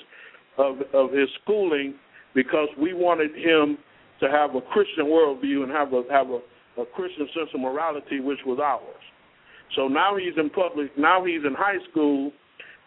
of 0.57 0.81
of 0.93 1.11
his 1.11 1.29
schooling 1.43 1.95
because 2.35 2.67
we 2.77 2.93
wanted 2.93 3.31
him 3.35 3.77
to 4.19 4.29
have 4.29 4.55
a 4.55 4.61
Christian 4.61 5.05
worldview 5.05 5.63
and 5.63 5.71
have 5.71 5.93
a 5.93 6.03
have 6.11 6.27
a, 6.29 6.39
a 6.81 6.85
Christian 6.93 7.27
sense 7.33 7.49
of 7.53 7.61
morality, 7.61 8.19
which 8.19 8.39
was 8.45 8.59
ours. 8.61 9.03
So 9.75 9.87
now 9.87 10.17
he's 10.17 10.37
in 10.37 10.49
public. 10.49 10.97
Now 10.97 11.23
he's 11.23 11.45
in 11.45 11.53
high 11.57 11.79
school, 11.89 12.33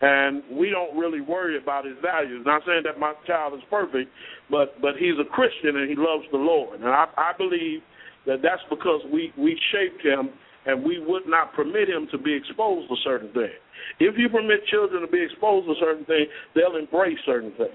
and 0.00 0.42
we 0.50 0.70
don't 0.70 0.96
really 0.98 1.20
worry 1.20 1.56
about 1.56 1.84
his 1.84 1.94
values. 2.02 2.42
Not 2.44 2.62
saying 2.66 2.82
that 2.84 2.98
my 2.98 3.14
child 3.26 3.54
is 3.54 3.60
perfect, 3.70 4.10
but 4.50 4.80
but 4.80 4.96
he's 4.98 5.14
a 5.20 5.28
Christian 5.30 5.76
and 5.76 5.88
he 5.88 5.96
loves 5.96 6.24
the 6.32 6.38
Lord, 6.38 6.80
and 6.80 6.88
I, 6.88 7.06
I 7.16 7.32
believe 7.36 7.80
that 8.26 8.42
that's 8.42 8.62
because 8.70 9.00
we 9.12 9.32
we 9.38 9.58
shaped 9.72 10.04
him 10.04 10.30
and 10.66 10.82
we 10.82 10.98
would 10.98 11.24
not 11.26 11.52
permit 11.52 11.88
him 11.88 12.08
to 12.10 12.18
be 12.18 12.32
exposed 12.32 12.88
to 12.88 12.96
certain 13.04 13.30
things. 13.32 13.52
If 14.00 14.14
you 14.16 14.28
permit 14.28 14.64
children 14.70 15.02
to 15.02 15.08
be 15.08 15.22
exposed 15.22 15.66
to 15.66 15.74
certain 15.78 16.04
things, 16.06 16.28
they'll 16.54 16.76
embrace 16.76 17.18
certain 17.26 17.52
things. 17.52 17.70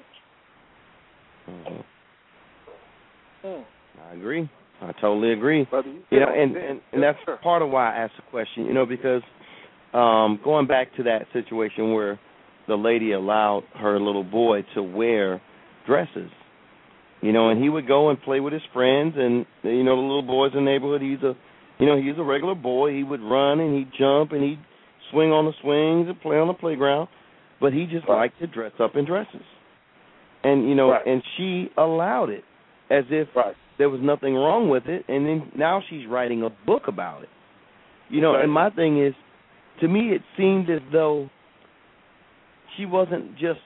Mm-hmm. 3.44 3.62
I 4.10 4.14
agree. 4.14 4.50
I 4.82 4.92
totally 4.94 5.34
agree. 5.34 5.68
you, 5.72 6.02
you 6.10 6.20
know, 6.20 6.30
and 6.30 6.56
and, 6.56 6.82
and 6.94 7.04
that's 7.04 7.20
part 7.44 7.62
of 7.62 7.70
why 7.70 7.94
I 7.94 7.98
asked 8.04 8.14
the 8.16 8.24
question. 8.30 8.66
You 8.66 8.74
know, 8.74 8.86
because 8.86 9.22
um, 9.94 10.40
going 10.44 10.68
back 10.68 10.94
to 10.98 11.04
that 11.04 11.24
situation 11.34 11.94
where 11.94 12.20
the 12.68 12.76
lady 12.76 13.14
allowed 13.14 13.64
her 13.76 14.00
little 14.00 14.24
boy 14.24 14.62
to 14.76 14.84
wear 14.84 15.42
dresses, 15.88 16.30
You 17.22 17.34
know, 17.34 17.50
and 17.50 17.62
he 17.62 17.68
would 17.70 17.88
go 17.88 18.10
and 18.10 18.22
play 18.22 18.40
with 18.40 18.54
his 18.54 18.62
friends 18.74 19.16
and 19.18 19.46
you 19.64 19.84
know 19.84 19.96
the 19.96 20.02
little 20.02 20.22
boys 20.22 20.52
in 20.54 20.64
the 20.64 20.72
neighborhood. 20.72 21.02
He's 21.02 21.22
a 21.24 21.34
you 21.80 21.86
know 21.88 21.98
he's 21.98 22.18
a 22.18 22.24
regular 22.24 22.56
boy. 22.56 22.94
He 22.94 23.04
would 23.04 23.22
run 23.22 23.60
and 23.60 23.76
he'd 23.76 23.92
jump 23.98 24.32
and 24.32 24.44
he'd 24.44 24.60
swing 25.12 25.32
on 25.32 25.46
the 25.46 25.54
swings 25.62 26.08
and 26.08 26.22
play 26.22 26.38
on 26.38 26.48
the 26.48 26.54
playground, 26.54 27.08
but 27.60 27.74
he 27.74 27.86
just 27.88 28.08
Right. 28.08 28.18
liked 28.30 28.40
to 28.40 28.48
dress 28.48 28.74
up 28.80 28.96
in 28.96 29.06
dresses. 29.06 29.42
And 30.44 30.70
you 30.70 30.76
know, 30.76 30.92
Right. 30.92 31.06
and 31.06 31.24
she 31.36 31.72
allowed 31.78 32.30
it 32.30 32.44
as 32.92 33.06
if 33.10 33.28
Right. 33.36 33.56
there 33.78 33.90
was 33.90 34.02
nothing 34.02 34.36
wrong 34.36 34.70
with 34.70 34.88
it 34.88 35.04
and 35.08 35.26
then 35.26 35.52
now 35.56 35.82
she's 35.90 36.06
writing 36.06 36.44
a 36.44 36.50
book 36.50 36.88
about 36.88 37.24
it. 37.24 37.30
You 38.10 38.22
know, 38.22 38.34
Right. 38.34 38.44
and 38.44 38.52
my 38.54 38.70
thing 38.70 39.00
is 39.00 39.16
to 39.82 39.88
me 39.88 40.10
it 40.10 40.22
seemed 40.38 40.70
as 40.70 40.82
though 40.92 41.30
she 42.78 42.86
wasn't 42.86 43.34
just 43.38 43.60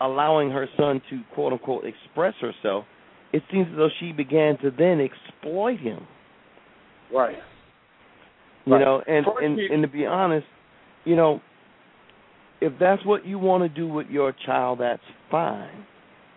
allowing 0.00 0.50
her 0.50 0.66
son 0.76 1.00
to 1.10 1.20
quote 1.34 1.52
unquote 1.52 1.84
express 1.84 2.34
herself. 2.40 2.84
It 3.32 3.42
seems 3.52 3.66
as 3.70 3.76
though 3.76 3.90
she 4.00 4.12
began 4.12 4.58
to 4.58 4.70
then 4.70 5.00
exploit 5.00 5.78
him. 5.78 6.06
Right. 7.12 7.36
You 8.64 8.74
Right. 8.74 8.84
know, 8.84 9.02
and, 9.06 9.24
First 9.24 9.38
and 9.42 9.58
and 9.58 9.82
to 9.82 9.88
be 9.88 10.06
honest, 10.06 10.46
you 11.04 11.16
know, 11.16 11.40
if 12.60 12.72
that's 12.80 13.04
what 13.04 13.24
you 13.26 13.38
want 13.38 13.62
to 13.62 13.68
do 13.68 13.86
with 13.86 14.08
your 14.08 14.34
child, 14.46 14.80
that's 14.80 15.02
fine. 15.30 15.86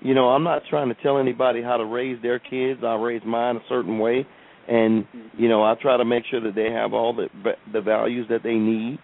You 0.02 0.14
know, 0.16 0.30
I'm 0.30 0.44
not 0.44 0.64
trying 0.70 0.90
to 0.90 0.96
tell 1.02 1.18
anybody 1.20 1.62
how 1.62 1.78
to 1.78 1.86
raise 1.86 2.22
their 2.22 2.40
kids. 2.40 2.82
I 2.84 2.96
raise 2.96 3.22
mine 3.26 3.58
a 3.58 3.62
certain 3.70 4.00
way, 4.00 4.26
and 4.68 5.06
you 5.38 5.48
know, 5.50 5.64
I 5.64 5.76
try 5.82 5.98
to 5.98 6.06
make 6.06 6.24
sure 6.30 6.42
that 6.42 6.56
they 6.56 6.72
have 6.72 6.94
all 6.94 7.14
the 7.14 7.28
the 7.72 7.82
values 7.82 8.28
that 8.30 8.44
they 8.44 8.56
need, 8.56 9.00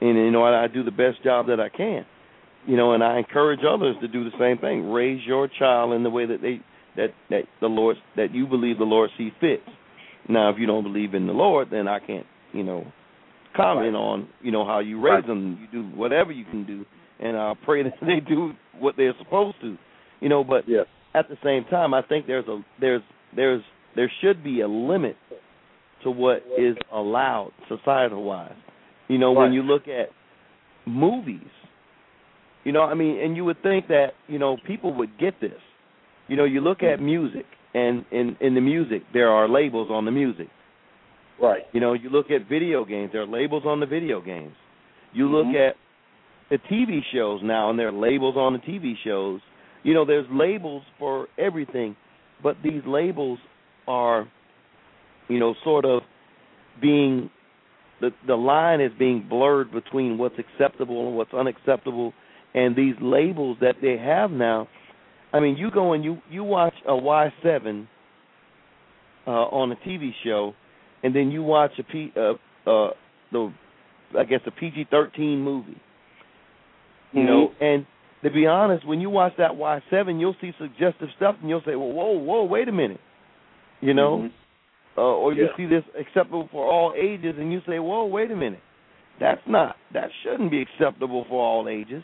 and 0.00 0.16
you 0.16 0.30
know, 0.30 0.42
I, 0.44 0.64
I 0.64 0.68
do 0.68 0.82
the 0.82 0.90
best 0.90 1.22
job 1.24 1.46
that 1.48 1.60
I 1.60 1.68
can. 1.68 2.04
You 2.66 2.76
know, 2.76 2.94
and 2.94 3.04
I 3.04 3.18
encourage 3.18 3.60
others 3.68 3.94
to 4.00 4.08
do 4.08 4.24
the 4.24 4.36
same 4.40 4.58
thing. 4.58 4.90
Raise 4.90 5.24
your 5.24 5.48
child 5.48 5.92
in 5.92 6.02
the 6.02 6.10
way 6.10 6.26
that 6.26 6.42
they 6.42 6.60
that 6.96 7.10
that 7.30 7.42
the 7.60 7.68
Lord 7.68 7.96
that 8.16 8.34
you 8.34 8.46
believe 8.46 8.78
the 8.78 8.84
Lord 8.84 9.10
sees 9.16 9.32
fit. 9.40 9.60
Now, 10.28 10.50
if 10.50 10.56
you 10.58 10.66
don't 10.66 10.82
believe 10.82 11.14
in 11.14 11.26
the 11.28 11.32
Lord, 11.32 11.68
then 11.70 11.86
I 11.86 12.00
can't, 12.00 12.26
you 12.52 12.64
know, 12.64 12.84
comment 13.56 13.94
Right. 13.94 13.98
on, 14.00 14.28
you 14.42 14.50
know, 14.50 14.64
how 14.64 14.80
you 14.80 14.96
raise 15.00 15.12
Right. 15.14 15.26
them. 15.26 15.58
You 15.60 15.82
do 15.82 15.96
whatever 15.96 16.32
you 16.32 16.44
can 16.44 16.64
do, 16.64 16.84
and 17.20 17.36
I 17.36 17.54
pray 17.64 17.84
that 17.84 17.94
they 18.02 18.18
do 18.20 18.52
what 18.80 18.96
they're 18.96 19.14
supposed 19.18 19.60
to, 19.60 19.78
you 20.20 20.28
know. 20.28 20.42
But 20.42 20.68
Yes. 20.68 20.86
at 21.14 21.28
the 21.28 21.38
same 21.44 21.64
time, 21.64 21.94
I 21.94 22.02
think 22.02 22.26
there's 22.26 22.48
a 22.48 22.62
there's 22.80 23.02
there's 23.34 23.62
there 23.94 24.10
should 24.20 24.42
be 24.42 24.60
a 24.62 24.68
limit 24.68 25.16
to 26.02 26.10
what 26.10 26.42
is 26.58 26.76
allowed 26.92 27.52
societal 27.68 28.24
wise. 28.24 28.52
You 29.08 29.18
know, 29.18 29.32
when 29.32 29.52
you 29.52 29.62
look 29.62 29.88
at 29.88 30.08
movies, 30.86 31.40
you 32.64 32.72
know, 32.72 32.82
I 32.82 32.94
mean, 32.94 33.18
and 33.20 33.36
you 33.36 33.44
would 33.44 33.62
think 33.62 33.88
that 33.88 34.08
you 34.28 34.38
know 34.38 34.56
people 34.66 34.92
would 34.94 35.18
get 35.18 35.40
this. 35.40 35.60
You 36.28 36.36
know, 36.36 36.44
you 36.44 36.60
look 36.60 36.82
at 36.82 37.00
music, 37.00 37.46
and 37.74 38.04
in 38.10 38.36
in 38.40 38.54
the 38.54 38.60
music 38.60 39.02
there 39.12 39.30
are 39.30 39.48
labels 39.48 39.88
on 39.90 40.04
the 40.04 40.10
music. 40.10 40.48
Right. 41.40 41.62
You 41.72 41.80
know, 41.80 41.92
you 41.92 42.08
look 42.10 42.30
at 42.30 42.48
video 42.48 42.84
games, 42.84 43.10
there 43.12 43.22
are 43.22 43.26
labels 43.26 43.64
on 43.66 43.78
the 43.80 43.86
video 43.86 44.20
games. 44.20 44.54
You 45.12 45.28
look 45.28 45.46
Mhm. 45.46 45.68
at 45.68 45.76
the 46.48 46.58
TV 46.58 47.02
shows 47.12 47.42
now, 47.42 47.70
and 47.70 47.78
there 47.78 47.88
are 47.88 47.92
labels 47.92 48.36
on 48.36 48.54
the 48.54 48.58
TV 48.58 48.96
shows. 49.04 49.40
You 49.82 49.94
know, 49.94 50.04
there's 50.04 50.28
labels 50.30 50.82
for 50.98 51.28
everything, 51.38 51.94
but 52.42 52.56
these 52.62 52.84
labels 52.86 53.38
are, 53.86 54.26
you 55.28 55.38
know, 55.38 55.54
sort 55.62 55.84
of 55.84 56.02
being 56.80 57.30
the 58.00 58.10
the 58.26 58.34
line 58.36 58.80
is 58.80 58.92
being 58.98 59.26
blurred 59.28 59.72
between 59.72 60.18
what's 60.18 60.36
acceptable 60.38 61.08
and 61.08 61.16
what's 61.16 61.32
unacceptable, 61.32 62.12
and 62.54 62.76
these 62.76 62.94
labels 63.00 63.58
that 63.60 63.76
they 63.80 63.96
have 63.96 64.30
now. 64.30 64.68
I 65.32 65.40
mean, 65.40 65.56
you 65.56 65.70
go 65.70 65.92
and 65.92 66.04
you 66.04 66.18
you 66.30 66.44
watch 66.44 66.74
a 66.86 66.96
Y 66.96 67.32
seven 67.42 67.88
uh, 69.26 69.30
on 69.30 69.72
a 69.72 69.76
TV 69.76 70.10
show, 70.24 70.54
and 71.02 71.14
then 71.14 71.30
you 71.30 71.42
watch 71.42 71.72
a 71.78 71.82
P 71.82 72.12
uh, 72.16 72.32
uh, 72.70 72.90
the 73.32 73.52
I 74.18 74.24
guess 74.24 74.40
a 74.46 74.50
PG 74.50 74.86
thirteen 74.90 75.40
movie. 75.42 75.80
You 77.12 77.22
know, 77.24 77.50
and 77.60 77.86
to 78.22 78.30
be 78.30 78.46
honest, 78.46 78.86
when 78.86 79.00
you 79.00 79.08
watch 79.10 79.32
that 79.38 79.56
Y 79.56 79.80
seven, 79.90 80.18
you'll 80.20 80.36
see 80.40 80.52
suggestive 80.58 81.08
stuff, 81.16 81.36
and 81.40 81.48
you'll 81.48 81.62
say, 81.64 81.76
"Well, 81.76 81.92
whoa, 81.92 82.18
whoa, 82.18 82.44
wait 82.44 82.68
a 82.68 82.72
minute," 82.72 83.00
you 83.80 83.94
know, 83.94 84.18
Mhm. 84.18 84.30
Uh, 84.96 85.00
or 85.00 85.32
you 85.32 85.44
Yeah. 85.44 85.56
see 85.56 85.66
this 85.66 85.84
acceptable 85.94 86.48
for 86.50 86.70
all 86.70 86.94
ages, 86.96 87.36
and 87.38 87.52
you 87.52 87.60
say, 87.66 87.78
"Whoa, 87.78 88.06
wait 88.06 88.30
a 88.30 88.36
minute, 88.36 88.62
that's 89.18 89.46
not 89.46 89.76
that 89.92 90.10
shouldn't 90.22 90.50
be 90.50 90.60
acceptable 90.62 91.24
for 91.24 91.42
all 91.42 91.68
ages," 91.68 92.02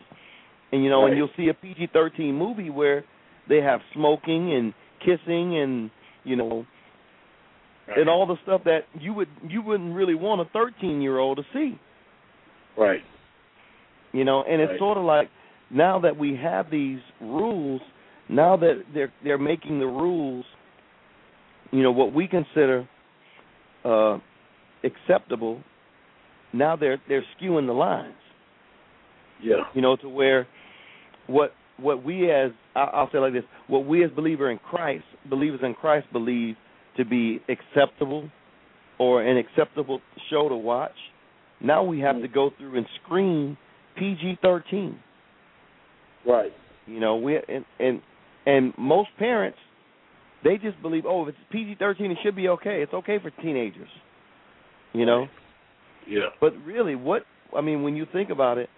and 0.73 0.83
you 0.85 0.91
know, 0.91 1.03
Right. 1.03 1.09
and 1.09 1.17
you'll 1.17 1.33
see 1.37 1.49
a 1.49 1.55
PG 1.55 1.87
thirteen 1.89 2.35
movie 2.37 2.71
where 2.71 3.05
they 3.49 3.61
have 3.61 3.83
smoking 3.93 4.53
and 4.53 4.75
kissing 5.01 5.59
and 5.59 5.91
you 6.25 6.37
know 6.37 6.67
and 7.97 8.09
all 8.09 8.27
the 8.27 8.37
stuff 8.45 8.63
that 8.65 8.87
you 8.99 9.13
would 9.13 9.29
you 9.49 9.61
wouldn't 9.63 9.95
really 9.95 10.15
want 10.15 10.41
a 10.41 10.45
13 10.53 11.03
year 11.03 11.19
old 11.19 11.39
to 11.39 11.45
see 11.53 11.79
Right. 12.77 13.03
you 14.13 14.25
know 14.25 14.45
and 14.45 14.61
it's 14.63 14.71
Right. 14.71 14.79
sort 14.79 14.99
of 14.99 15.05
like 15.05 15.29
now 15.71 15.99
that 15.99 16.17
we 16.17 16.37
have 16.37 16.71
these 16.71 17.01
rules 17.21 17.81
now 18.29 18.57
that 18.57 18.85
they're 18.95 19.13
they're 19.25 19.39
making 19.39 19.81
the 19.81 19.87
rules 19.87 20.45
you 21.73 21.83
know 21.83 21.91
what 21.93 22.13
we 22.13 22.29
consider 22.29 22.89
uh 23.85 24.19
acceptable 24.85 25.61
now 26.53 26.77
they're 26.77 27.01
they're 27.09 27.25
skewing 27.41 27.67
the 27.67 27.73
lines 27.73 28.15
Yeah. 29.43 29.63
you 29.75 29.81
know 29.83 29.97
to 29.97 30.09
where 30.09 30.47
what 31.27 31.53
what 31.79 32.05
we 32.05 32.31
as 32.31 32.51
I'll 32.77 33.09
say 33.13 33.19
like 33.19 33.33
this 33.33 33.45
what 33.69 33.87
we 33.87 34.05
as 34.05 34.11
believer 34.13 34.51
in 34.51 34.59
Christ 34.59 35.05
believers 35.29 35.61
in 35.63 35.75
Christ 35.75 36.07
believe 36.13 36.57
to 36.97 37.05
be 37.05 37.41
acceptable 37.49 38.29
or 38.99 39.23
an 39.23 39.37
acceptable 39.39 40.01
show 40.31 40.49
to 40.49 40.57
watch 40.57 40.93
now 41.61 41.83
we 41.83 42.01
have 42.01 42.21
to 42.21 42.29
go 42.29 42.51
through 42.59 42.77
and 42.77 42.87
screen 43.05 43.57
PG-13 43.99 44.95
Right. 46.27 46.53
you 46.87 47.01
know 47.01 47.17
we 47.17 47.37
and 47.37 47.65
and 47.81 48.01
and 48.47 48.73
most 48.79 49.09
parents 49.19 49.59
they 50.45 50.59
just 50.59 50.81
believe 50.83 51.05
oh 51.07 51.23
if 51.23 51.29
it's 51.31 51.39
PG-13 51.51 52.11
it 52.11 52.19
should 52.23 52.37
be 52.37 52.49
okay 52.49 52.83
it's 52.83 52.93
okay 52.95 53.19
for 53.21 53.31
teenagers 53.43 53.89
you 54.93 55.07
know 55.07 55.27
Yeah. 56.09 56.31
but 56.41 56.53
really, 56.65 56.95
what 56.97 57.23
I 57.57 57.61
mean, 57.61 57.83
when 57.83 57.97
you 57.97 58.07
think 58.13 58.31
about 58.31 58.59
it, 58.59 58.69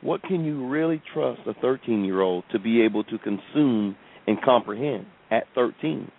what 0.00 0.22
can 0.22 0.44
you 0.44 0.66
really 0.68 1.00
trust 1.12 1.40
a 1.46 1.54
13 1.60 2.04
year 2.04 2.20
old 2.20 2.44
to 2.52 2.58
be 2.58 2.82
able 2.82 3.04
to 3.04 3.18
consume 3.18 3.94
and 4.26 4.40
comprehend 4.42 5.06
at 5.30 5.44
13? 5.54 6.10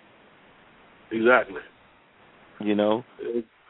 Exactly. 1.12 1.62
You 2.60 2.76
know, 2.76 3.04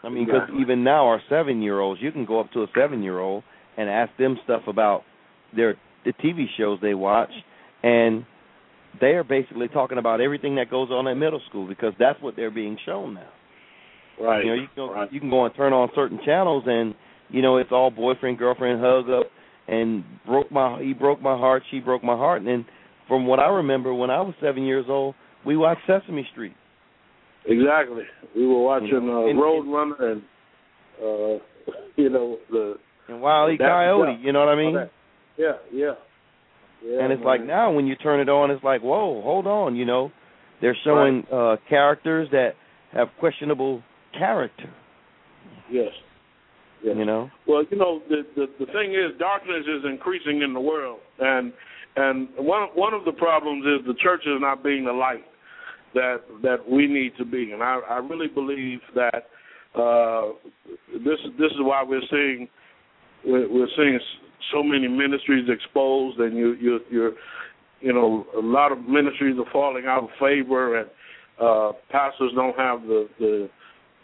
I 0.03 0.09
mean, 0.09 0.25
because 0.25 0.41
Exactly. 0.43 0.61
even 0.61 0.83
now, 0.83 1.07
our 1.07 1.21
seven 1.29 1.61
year 1.61 1.79
olds, 1.79 2.01
you 2.01 2.11
can 2.11 2.25
go 2.25 2.39
up 2.39 2.51
to 2.51 2.63
a 2.63 2.67
seven 2.77 3.01
year 3.01 3.19
old 3.19 3.43
and 3.77 3.89
ask 3.89 4.15
them 4.17 4.37
stuff 4.43 4.61
about 4.67 5.03
their 5.55 5.75
the 6.05 6.13
TV 6.13 6.45
shows 6.57 6.79
they 6.81 6.93
watch, 6.93 7.31
and 7.81 8.25
they 9.01 9.11
are 9.11 9.23
basically 9.23 9.67
talking 9.67 9.97
about 9.97 10.21
everything 10.21 10.55
that 10.55 10.69
goes 10.69 10.89
on 10.91 11.07
at 11.07 11.15
middle 11.15 11.41
school 11.49 11.67
because 11.67 11.93
that's 11.99 12.21
what 12.21 12.35
they're 12.35 12.51
being 12.51 12.77
shown 12.85 13.15
now. 13.15 13.29
Right. 14.19 14.45
You 14.45 14.49
know, 14.51 14.55
you 14.55 14.67
can 14.67 14.75
go, 14.75 14.93
right. 14.93 15.13
you 15.13 15.19
can 15.19 15.29
go 15.29 15.45
and 15.45 15.55
turn 15.55 15.73
on 15.73 15.89
certain 15.95 16.19
channels, 16.25 16.63
and 16.67 16.93
you 17.29 17.41
know 17.41 17.57
it's 17.57 17.71
all 17.71 17.89
boyfriend 17.89 18.37
girlfriend 18.37 18.79
hug 18.81 19.09
up, 19.09 19.27
and 19.67 20.03
broke 20.25 20.51
my 20.51 20.81
he 20.81 20.93
broke 20.93 21.21
my 21.21 21.35
heart, 21.37 21.63
she 21.71 21.79
broke 21.79 22.03
my 22.03 22.15
heart, 22.15 22.39
and 22.39 22.47
then 22.47 22.65
from 23.07 23.25
what 23.25 23.39
I 23.39 23.47
remember 23.47 23.93
when 23.93 24.09
I 24.09 24.21
was 24.21 24.33
seven 24.41 24.63
years 24.63 24.85
old, 24.87 25.15
we 25.45 25.57
watched 25.57 25.81
Sesame 25.87 26.27
Street. 26.31 26.53
Exactly. 27.45 28.03
We 28.35 28.47
were 28.47 28.63
watching 28.63 28.87
You 28.87 29.01
know, 29.01 29.25
uh, 29.25 29.29
and- 29.29 29.39
Roadrunner 29.39 30.11
and 30.11 30.21
uh 31.01 31.43
you 31.95 32.09
know 32.09 32.37
the 32.51 32.75
And 33.09 33.21
Wile 33.21 33.49
E. 33.49 33.57
Coyote, 33.57 34.19
you 34.21 34.31
know 34.31 34.39
what 34.39 34.49
I 34.49 34.55
mean? 34.55 34.89
yeah 35.37 35.53
yeah 35.73 35.93
yeah. 36.83 37.03
and 37.03 37.11
it's 37.11 37.19
man. 37.19 37.27
like 37.27 37.43
now 37.45 37.71
when 37.71 37.87
you 37.87 37.95
turn 37.95 38.19
it 38.19 38.29
on, 38.29 38.51
it's 38.51 38.63
like, 38.63 38.81
whoa, 38.81 39.21
hold 39.21 39.47
on, 39.47 39.75
you 39.75 39.85
know, 39.85 40.11
they're 40.61 40.77
showing 40.83 41.23
uh 41.31 41.55
characters 41.69 42.27
that 42.31 42.51
have 42.91 43.07
questionable 43.19 43.81
character, 44.17 44.71
yes. 45.71 45.91
Yes. 46.83 46.95
you 46.97 47.05
know. 47.05 47.29
Well, 47.47 47.63
you 47.69 47.77
know, 47.77 48.01
the, 48.09 48.23
the 48.35 48.45
the 48.59 48.65
thing 48.67 48.93
is, 48.93 49.17
darkness 49.17 49.65
is 49.67 49.83
increasing 49.89 50.41
in 50.41 50.53
the 50.53 50.59
world, 50.59 50.99
and 51.19 51.53
and 51.95 52.27
one 52.37 52.69
one 52.75 52.93
of 52.93 53.05
the 53.05 53.11
problems 53.13 53.65
is 53.65 53.85
the 53.87 53.95
church 54.01 54.21
is 54.25 54.39
not 54.39 54.63
being 54.63 54.85
the 54.85 54.91
light 54.91 55.23
that 55.93 56.17
that 56.41 56.69
we 56.69 56.87
need 56.87 57.13
to 57.17 57.25
be, 57.25 57.51
and 57.51 57.63
I 57.63 57.79
I 57.89 57.97
really 57.97 58.27
believe 58.27 58.79
that 58.95 59.27
uh, 59.79 60.33
this 60.93 61.19
this 61.37 61.51
is 61.51 61.59
why 61.59 61.83
we're 61.83 62.01
seeing 62.09 62.47
we're, 63.25 63.49
we're 63.51 63.67
seeing 63.75 63.99
so 64.51 64.63
many 64.63 64.87
ministries 64.87 65.47
exposed, 65.49 66.19
and 66.19 66.35
you 66.37 66.53
you 66.53 66.79
you're 66.89 67.11
you 67.81 67.93
know 67.93 68.25
a 68.37 68.41
lot 68.41 68.71
of 68.71 68.79
ministries 68.87 69.37
are 69.37 69.51
falling 69.51 69.85
out 69.85 70.03
of 70.03 70.09
favor, 70.19 70.79
and 70.79 70.89
uh, 71.41 71.71
pastors 71.89 72.31
don't 72.35 72.57
have 72.57 72.81
the 72.83 73.07
the 73.19 73.49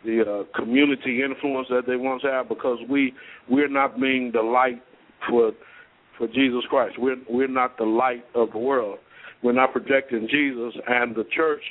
the 0.05 0.21
uh, 0.21 0.57
community 0.57 1.21
influence 1.23 1.67
that 1.69 1.83
they 1.85 1.95
once 1.95 2.23
had 2.23 2.47
because 2.47 2.77
we 2.89 3.13
we're 3.49 3.67
not 3.67 3.99
being 3.99 4.31
the 4.31 4.41
light 4.41 4.81
for 5.29 5.51
for 6.17 6.27
Jesus 6.27 6.63
Christ. 6.69 6.95
We're 6.97 7.17
we're 7.29 7.47
not 7.47 7.77
the 7.77 7.85
light 7.85 8.25
of 8.35 8.51
the 8.51 8.59
world. 8.59 8.99
we're 9.41 9.53
not 9.53 9.71
projecting 9.71 10.27
Jesus, 10.29 10.73
and 10.87 11.15
the 11.15 11.25
church 11.35 11.61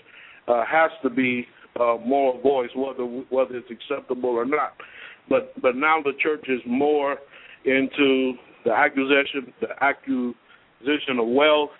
uh, 0.46 0.64
has 0.66 0.90
to 1.02 1.10
be 1.10 1.46
uh, 1.78 1.96
more 2.04 2.40
voice, 2.40 2.70
whether 2.74 3.04
whether 3.04 3.56
it's 3.56 3.70
acceptable 3.70 4.30
or 4.30 4.44
not. 4.44 4.74
But 5.28 5.52
but 5.60 5.76
now 5.76 6.00
the 6.02 6.12
church 6.20 6.46
is 6.48 6.60
more 6.66 7.16
into 7.64 8.34
the 8.64 8.72
accusation 8.72 9.52
the 9.60 9.68
acquisition 9.82 11.18
of 11.18 11.28
wealth. 11.28 11.70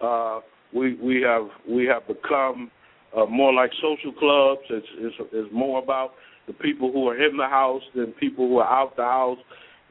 Uh, 0.00 0.40
we 0.74 0.94
we 0.96 1.22
have 1.22 1.48
we 1.68 1.84
have 1.86 2.06
become 2.06 2.70
uh, 3.16 3.26
more 3.26 3.52
like 3.52 3.70
social 3.80 4.12
clubs. 4.18 4.62
It's, 4.70 4.86
it's 4.98 5.16
it's 5.32 5.52
more 5.52 5.82
about 5.82 6.14
the 6.46 6.52
people 6.52 6.90
who 6.92 7.08
are 7.08 7.16
in 7.16 7.36
the 7.36 7.46
house 7.46 7.82
than 7.94 8.12
people 8.12 8.48
who 8.48 8.58
are 8.58 8.68
out 8.68 8.96
the 8.96 9.02
house. 9.02 9.38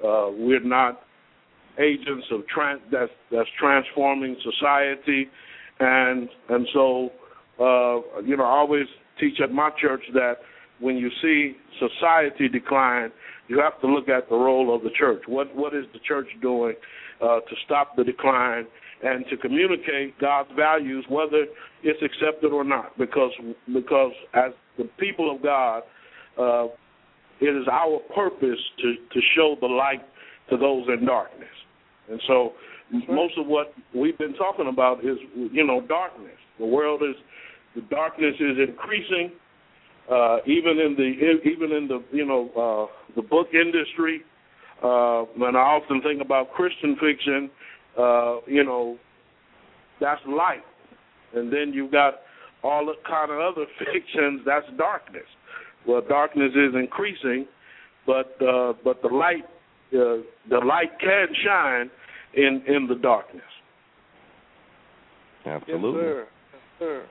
Uh, 0.04 0.30
we're 0.32 0.64
not 0.64 1.02
agents 1.80 2.26
of 2.32 2.46
trans 2.48 2.82
that's 2.92 3.12
that's 3.32 3.50
transforming 3.60 4.36
society, 4.44 5.30
and 5.80 6.30
and 6.50 6.68
so 6.74 7.12
uh, 7.60 8.22
you 8.24 8.36
know 8.36 8.44
I 8.44 8.58
always 8.58 8.88
teach 9.20 9.40
at 9.42 9.52
my 9.52 9.70
church 9.80 10.04
that 10.14 10.38
when 10.80 10.98
you 10.98 11.10
see 11.22 11.56
society 11.80 12.50
decline, 12.50 13.12
you 13.52 13.60
have 13.60 13.80
to 13.82 13.88
look 13.88 14.08
at 14.08 14.30
the 14.30 14.36
role 14.36 14.74
of 14.74 14.82
the 14.82 14.90
church. 14.98 15.24
What 15.28 15.54
what 15.54 15.76
is 15.76 15.84
the 15.92 16.00
church 16.08 16.28
doing 16.42 16.74
uh, 17.22 17.42
to 17.42 17.56
stop 17.66 17.98
the 17.98 18.04
decline 18.06 18.66
and 19.04 19.26
to 19.30 19.36
communicate 19.36 20.18
God's 20.20 20.50
values, 20.56 21.04
whether 21.10 21.46
it's 21.84 22.02
accepted 22.02 22.54
or 22.54 22.64
not? 22.64 22.98
Because 22.98 23.32
because 23.74 24.14
as 24.34 24.52
the 24.78 24.86
people 24.98 25.36
of 25.36 25.44
God, 25.44 25.84
uh, 26.40 26.68
it 27.42 27.54
is 27.62 27.68
our 27.70 28.00
purpose 28.16 28.62
to 28.82 28.96
to 29.14 29.20
show 29.36 29.58
the 29.60 29.68
light 29.68 30.06
to 30.50 30.56
those 30.56 30.88
in 30.88 31.06
darkness. 31.06 31.50
And 32.10 32.22
so 32.28 32.54
most 33.10 33.34
of 33.38 33.48
what 33.48 33.74
we've 33.94 34.18
been 34.18 34.36
talking 34.36 34.70
about 34.70 35.04
is 35.04 35.18
you 35.36 35.66
know 35.68 35.82
darkness. 35.82 36.40
The 36.58 36.66
world 36.66 37.02
is 37.04 37.18
the 37.76 37.82
darkness 37.90 38.36
is 38.40 38.58
increasing. 38.66 39.34
Uh, 40.12 40.40
even 40.46 40.78
in 40.78 40.96
the 40.98 41.50
even 41.50 41.72
in 41.72 41.88
the 41.88 42.04
you 42.12 42.26
know 42.26 42.50
uh, 42.52 43.14
the 43.16 43.22
book 43.22 43.48
industry, 43.54 44.22
uh, 44.84 45.24
and 45.48 45.56
I 45.56 45.62
often 45.62 46.02
think 46.02 46.22
about 46.22 46.52
Christian 46.52 46.96
fiction. 46.96 47.50
Uh, 47.98 48.38
you 48.46 48.66
know, 48.66 48.98
that's 50.02 50.20
light, 50.28 50.64
and 51.34 51.52
then 51.52 51.72
you've 51.74 51.94
got 51.94 52.16
all 52.62 52.86
the 52.86 52.96
kind 53.08 53.32
of 53.32 53.40
other 53.40 53.66
fictions 53.80 54.42
that's 54.46 54.66
darkness. 54.78 55.24
Well, 55.88 56.02
darkness 56.08 56.52
is 56.56 56.76
increasing, 56.76 57.48
but 58.06 58.36
uh, 58.42 58.74
but 58.84 59.02
the 59.02 59.08
light 59.08 59.46
uh, 59.94 60.24
the 60.50 60.60
light 60.66 60.92
can 61.00 61.28
shine 61.46 61.90
in 62.34 62.64
in 62.68 62.88
the 62.88 62.96
darkness. 62.96 63.44
Absolutely. 65.46 66.02
Yes, 66.02 66.12
sir. 66.12 66.28
Yes, 66.52 66.62
sir. 66.80 67.06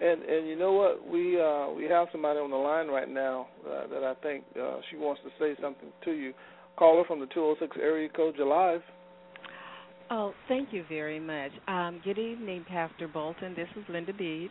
And 0.00 0.22
and 0.22 0.48
you 0.48 0.56
know 0.56 0.72
what? 0.72 1.06
We 1.06 1.40
uh, 1.40 1.68
we 1.70 1.84
have 1.84 2.08
somebody 2.12 2.38
on 2.38 2.50
the 2.50 2.56
line 2.56 2.88
right 2.88 3.08
now 3.08 3.48
uh, 3.66 3.86
that 3.88 4.02
I 4.04 4.14
think 4.22 4.44
uh, 4.60 4.78
she 4.90 4.96
wants 4.96 5.20
to 5.24 5.30
say 5.38 5.60
something 5.60 5.88
to 6.04 6.12
you. 6.12 6.32
Caller 6.76 7.04
from 7.06 7.20
the 7.20 7.26
206 7.26 7.76
area 7.80 8.08
code. 8.08 8.34
You're 8.36 8.46
live. 8.46 8.80
Oh, 10.10 10.32
thank 10.48 10.72
you 10.72 10.84
very 10.88 11.20
much. 11.20 11.52
Um, 11.68 12.00
good 12.04 12.18
evening, 12.18 12.64
Pastor 12.68 13.08
Boulton. 13.08 13.54
This 13.54 13.68
is 13.76 13.84
Linda 13.88 14.12
Bede. 14.12 14.50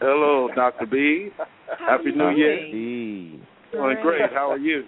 Hello, 0.00 0.48
Dr. 0.54 0.86
B. 0.86 1.28
How 1.78 1.98
Happy 1.98 2.10
are 2.10 2.12
New 2.12 2.30
you 2.30 2.36
Year. 2.36 2.56
doing? 2.56 3.46
Doing 3.72 3.96
great. 4.02 4.32
How 4.32 4.50
are 4.50 4.58
you? 4.58 4.84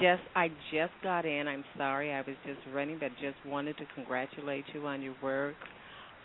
Just 0.00 0.22
I 0.34 0.48
just 0.72 0.92
got 1.02 1.24
in. 1.24 1.46
I'm 1.46 1.64
sorry. 1.76 2.12
I 2.12 2.20
was 2.20 2.36
just 2.46 2.58
running, 2.72 2.98
but 2.98 3.10
just 3.20 3.36
wanted 3.46 3.76
to 3.78 3.84
congratulate 3.94 4.64
you 4.74 4.86
on 4.86 5.02
your 5.02 5.14
work 5.22 5.54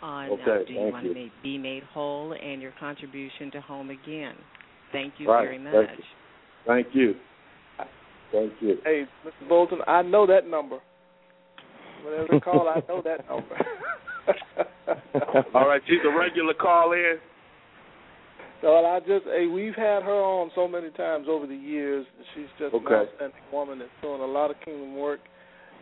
on 0.04 0.26
uh, 0.30 0.34
Okay, 0.34 0.66
Do 0.68 0.74
You 0.74 0.80
thank 0.82 0.94
Want 0.94 1.06
you. 1.06 1.14
to 1.14 1.30
Be 1.42 1.58
Made 1.58 1.84
Whole 1.94 2.34
and 2.34 2.62
your 2.62 2.74
contribution 2.80 3.50
to 3.52 3.62
Home 3.62 3.90
Again. 3.90 4.36
Thank 4.92 5.14
you 5.18 5.30
Right, 5.30 5.46
very 5.46 5.58
much. 5.58 5.74
thank 5.74 5.98
you. 5.98 6.04
Thank 6.68 6.88
you. 6.94 7.16
Thank 8.32 8.54
you. 8.62 8.78
Hey, 8.84 9.06
Mr. 9.26 9.48
Boulton, 9.48 9.80
I 9.88 10.02
know 10.02 10.26
that 10.28 10.48
number. 10.48 10.80
Whenever 12.04 12.28
they 12.32 12.40
call, 12.40 12.68
I 12.68 12.82
know 12.88 13.02
that 13.04 13.28
number. 13.30 13.56
All 15.56 15.68
right, 15.68 15.82
she's 15.88 16.00
a 16.06 16.18
regular 16.18 16.54
call 16.54 16.92
in. 16.94 17.16
So 18.62 18.70
I 18.86 19.00
just 19.00 19.26
hey, 19.26 19.46
we've 19.48 19.76
had 19.76 20.04
her 20.04 20.22
on 20.24 20.50
so 20.56 20.68
many 20.68 20.90
times 20.92 21.28
over 21.30 21.46
the 21.46 21.56
years. 21.56 22.06
She's 22.34 22.48
just 22.58 22.74
Okay. 22.74 22.86
an 22.88 22.94
outstanding 22.94 23.40
woman 23.52 23.80
that's 23.80 23.92
doing 24.02 24.22
a 24.22 24.26
lot 24.26 24.52
of 24.52 24.58
kingdom 24.66 24.96
work, 24.98 25.20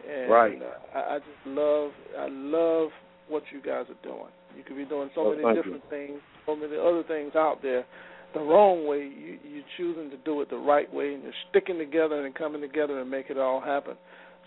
and 0.09 0.29
Right. 0.31 0.59
uh, 0.61 0.97
I, 0.97 1.15
I 1.15 1.19
just 1.19 1.45
love 1.45 1.91
I 2.19 2.27
love 2.29 2.89
what 3.31 3.43
you 3.51 3.61
guys 3.61 3.85
are 3.89 4.03
doing. 4.07 4.29
You 4.57 4.63
could 4.63 4.77
be 4.77 4.85
doing 4.85 5.09
so 5.15 5.21
Oh, 5.21 5.29
many 5.31 5.43
thank 5.43 5.55
you. 5.55 5.63
different 5.63 5.89
things, 5.89 6.19
so 6.45 6.55
many 6.55 6.75
other 6.77 7.03
things 7.07 7.35
out 7.35 7.61
there. 7.61 7.85
The 8.33 8.39
wrong 8.41 8.85
way, 8.87 8.99
you 8.99 9.39
you're 9.43 9.63
choosing 9.77 10.09
to 10.11 10.17
do 10.17 10.41
it 10.41 10.49
the 10.49 10.57
right 10.57 10.91
way, 10.93 11.13
and 11.13 11.23
you're 11.23 11.33
sticking 11.49 11.77
together 11.77 12.25
and 12.25 12.35
coming 12.35 12.61
together 12.61 12.99
and 12.99 13.09
make 13.09 13.29
it 13.29 13.37
all 13.37 13.59
happen. 13.61 13.95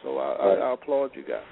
So 0.03 0.19
I, 0.19 0.29
Right. 0.47 0.59
I, 0.59 0.71
I 0.71 0.73
applaud 0.75 1.11
you 1.15 1.23
guys. 1.23 1.43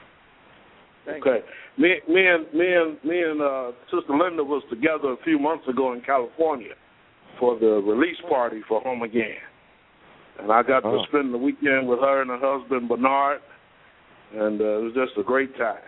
Thank 1.04 1.26
okay. 1.26 1.44
Me, 1.78 1.96
me 2.08 2.26
and 2.26 2.46
me 2.54 2.72
and 2.74 2.96
me 3.04 3.22
and 3.22 3.42
uh, 3.42 3.72
Sister 3.90 4.16
Linda 4.16 4.44
was 4.44 4.62
together 4.70 5.08
a 5.12 5.16
few 5.24 5.38
months 5.38 5.66
ago 5.68 5.92
in 5.94 6.00
California 6.02 6.74
for 7.40 7.58
the 7.58 7.82
release 7.84 8.18
party 8.28 8.60
for 8.68 8.80
Home 8.82 9.02
Again, 9.02 9.36
and 10.38 10.52
I 10.52 10.62
got 10.62 10.84
Oh. 10.84 10.98
to 11.02 11.04
spend 11.08 11.34
the 11.34 11.38
weekend 11.38 11.88
with 11.88 11.98
her 12.00 12.20
and 12.22 12.30
her 12.30 12.38
husband 12.40 12.88
Bernard, 12.88 13.40
and 14.34 14.60
uh, 14.60 14.64
it 14.64 14.82
was 14.84 14.92
just 14.94 15.18
a 15.18 15.22
great 15.24 15.56
time. 15.58 15.82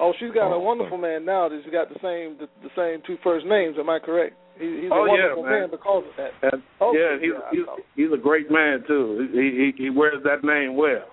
Oh, 0.00 0.12
she's 0.18 0.30
got 0.32 0.48
a 0.50 0.54
Awesome. 0.54 0.64
wonderful 0.64 0.98
man 0.98 1.24
now. 1.24 1.48
That's 1.48 1.64
got 1.70 1.88
the 1.88 2.00
same 2.02 2.36
the, 2.38 2.48
the 2.66 2.70
same 2.76 3.02
two 3.06 3.16
first 3.22 3.46
names. 3.46 3.76
Am 3.78 3.88
I 3.88 3.98
correct? 3.98 4.34
He, 4.58 4.82
he's 4.82 4.90
Oh, 4.92 5.04
a 5.04 5.06
yeah, 5.16 5.34
wonderful 5.34 5.42
man. 5.44 5.70
because 5.70 6.04
of 6.08 6.16
that. 6.16 6.52
And 6.52 6.62
Okay, 6.80 6.98
yeah, 6.98 7.18
he's 7.20 7.30
yeah, 7.32 7.50
he's 7.52 7.66
he's 8.08 8.12
a 8.12 8.20
great 8.20 8.50
man 8.50 8.82
too. 8.86 9.28
He 9.32 9.72
he, 9.76 9.84
he 9.84 9.90
wears 9.90 10.22
that 10.24 10.42
name 10.44 10.74
well. 10.76 11.06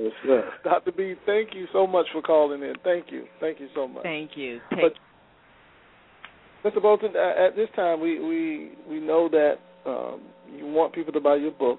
Yes, 0.00 0.12
sir. 0.24 0.48
Dr. 0.62 0.92
B, 0.92 1.14
thank 1.26 1.54
you 1.54 1.66
so 1.72 1.84
much 1.86 2.06
for 2.12 2.22
calling 2.22 2.62
in. 2.62 2.74
Thank 2.84 3.06
you. 3.10 3.24
Thank 3.40 3.58
you 3.58 3.66
so 3.74 3.88
much. 3.88 4.04
Thank 4.04 4.32
you. 4.36 4.60
But- 4.70 4.94
Take 6.64 6.74
Mr. 6.74 6.82
Boulton, 6.82 7.12
uh, 7.16 7.46
at 7.46 7.54
this 7.56 7.68
time, 7.76 8.00
we 8.00 8.18
we 8.20 8.72
we 8.88 9.00
know 9.00 9.28
that 9.28 9.54
um, 9.86 10.20
you 10.56 10.66
want 10.66 10.92
people 10.92 11.12
to 11.12 11.20
buy 11.20 11.36
your 11.36 11.52
book. 11.52 11.78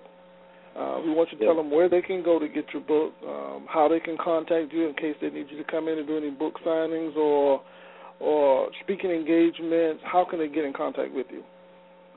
Uh, 0.80 1.02
we 1.04 1.12
want 1.12 1.30
you 1.32 1.38
to 1.38 1.44
Yeah. 1.44 1.50
tell 1.50 1.58
them 1.58 1.70
where 1.70 1.90
they 1.90 2.02
can 2.02 2.24
go 2.24 2.40
to 2.40 2.48
get 2.48 2.72
your 2.72 2.82
book, 2.82 3.14
um, 3.28 3.68
how 3.68 3.90
they 3.90 4.00
can 4.00 4.16
contact 4.16 4.72
you 4.72 4.88
in 4.88 4.94
case 4.94 5.18
they 5.20 5.30
need 5.30 5.52
you 5.52 5.58
to 5.58 5.64
come 5.66 5.90
in 5.90 5.98
and 5.98 6.08
do 6.08 6.16
any 6.16 6.30
book 6.30 6.58
signings 6.64 7.16
or 7.18 7.62
or 8.22 8.70
speaking 8.82 9.12
engagements. 9.12 10.04
How 10.04 10.26
can 10.26 10.40
they 10.40 10.48
get 10.50 10.66
in 10.66 10.74
contact 10.74 11.14
with 11.14 11.28
you? 11.32 11.44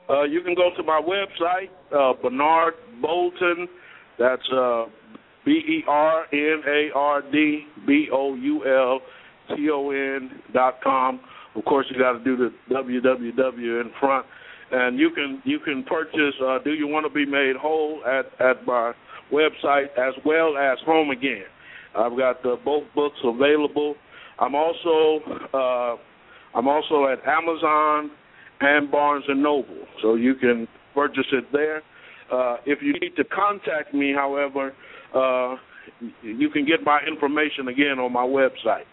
Uh, 0.09 0.23
you 0.23 0.41
can 0.41 0.53
go 0.53 0.69
to 0.75 0.83
my 0.83 1.01
website, 1.01 1.69
uh, 1.93 2.13
Bernard 2.21 2.73
Boulton. 3.01 3.69
That's 4.17 4.49
uh, 4.51 4.85
B 5.45 5.51
E 5.51 5.83
R 5.87 6.25
N 6.31 6.61
A 6.67 6.91
R 6.93 7.21
D 7.21 7.67
B 7.85 8.09
O 8.11 8.35
U 8.35 8.65
L 8.65 9.01
T 9.55 9.69
O 9.69 9.91
N 9.91 10.41
dot 10.53 10.81
com. 10.81 11.19
Of 11.55 11.65
course, 11.65 11.85
you 11.89 11.97
got 11.97 12.13
to 12.13 12.23
do 12.23 12.35
the 12.35 12.53
www 12.69 13.81
in 13.81 13.91
front, 13.99 14.25
and 14.73 14.99
you 14.99 15.11
can 15.11 15.41
you 15.45 15.59
can 15.59 15.83
purchase. 15.83 16.35
Uh, 16.43 16.57
do 16.63 16.73
you 16.73 16.87
want 16.87 17.05
to 17.05 17.13
be 17.13 17.25
made 17.25 17.55
whole 17.55 18.01
at 18.05 18.25
at 18.41 18.65
my 18.65 18.93
website 19.31 19.87
as 19.97 20.13
well 20.25 20.57
as 20.57 20.77
Home 20.85 21.11
Again. 21.11 21.45
I've 21.95 22.17
got 22.17 22.41
both 22.65 22.83
books 22.95 23.17
available. 23.23 23.95
I'm 24.39 24.55
also 24.55 25.19
uh, 25.53 25.95
I'm 26.57 26.67
also 26.67 27.07
at 27.07 27.19
Amazon 27.27 28.11
and 28.61 28.91
Barnes 28.91 29.25
and 29.27 29.41
Noble, 29.41 29.85
so 30.01 30.15
you 30.15 30.35
can 30.35 30.67
purchase 30.93 31.25
it 31.31 31.45
there. 31.51 31.81
Uh, 32.31 32.57
if 32.65 32.79
you 32.81 32.93
need 32.93 33.15
to 33.17 33.23
contact 33.25 33.93
me, 33.93 34.13
however, 34.15 34.73
uh, 35.13 35.55
you 36.23 36.49
can 36.49 36.65
get 36.65 36.83
my 36.83 36.99
information 37.07 37.67
again 37.67 37.99
on 37.99 38.11
my 38.11 38.23
website. 38.23 38.85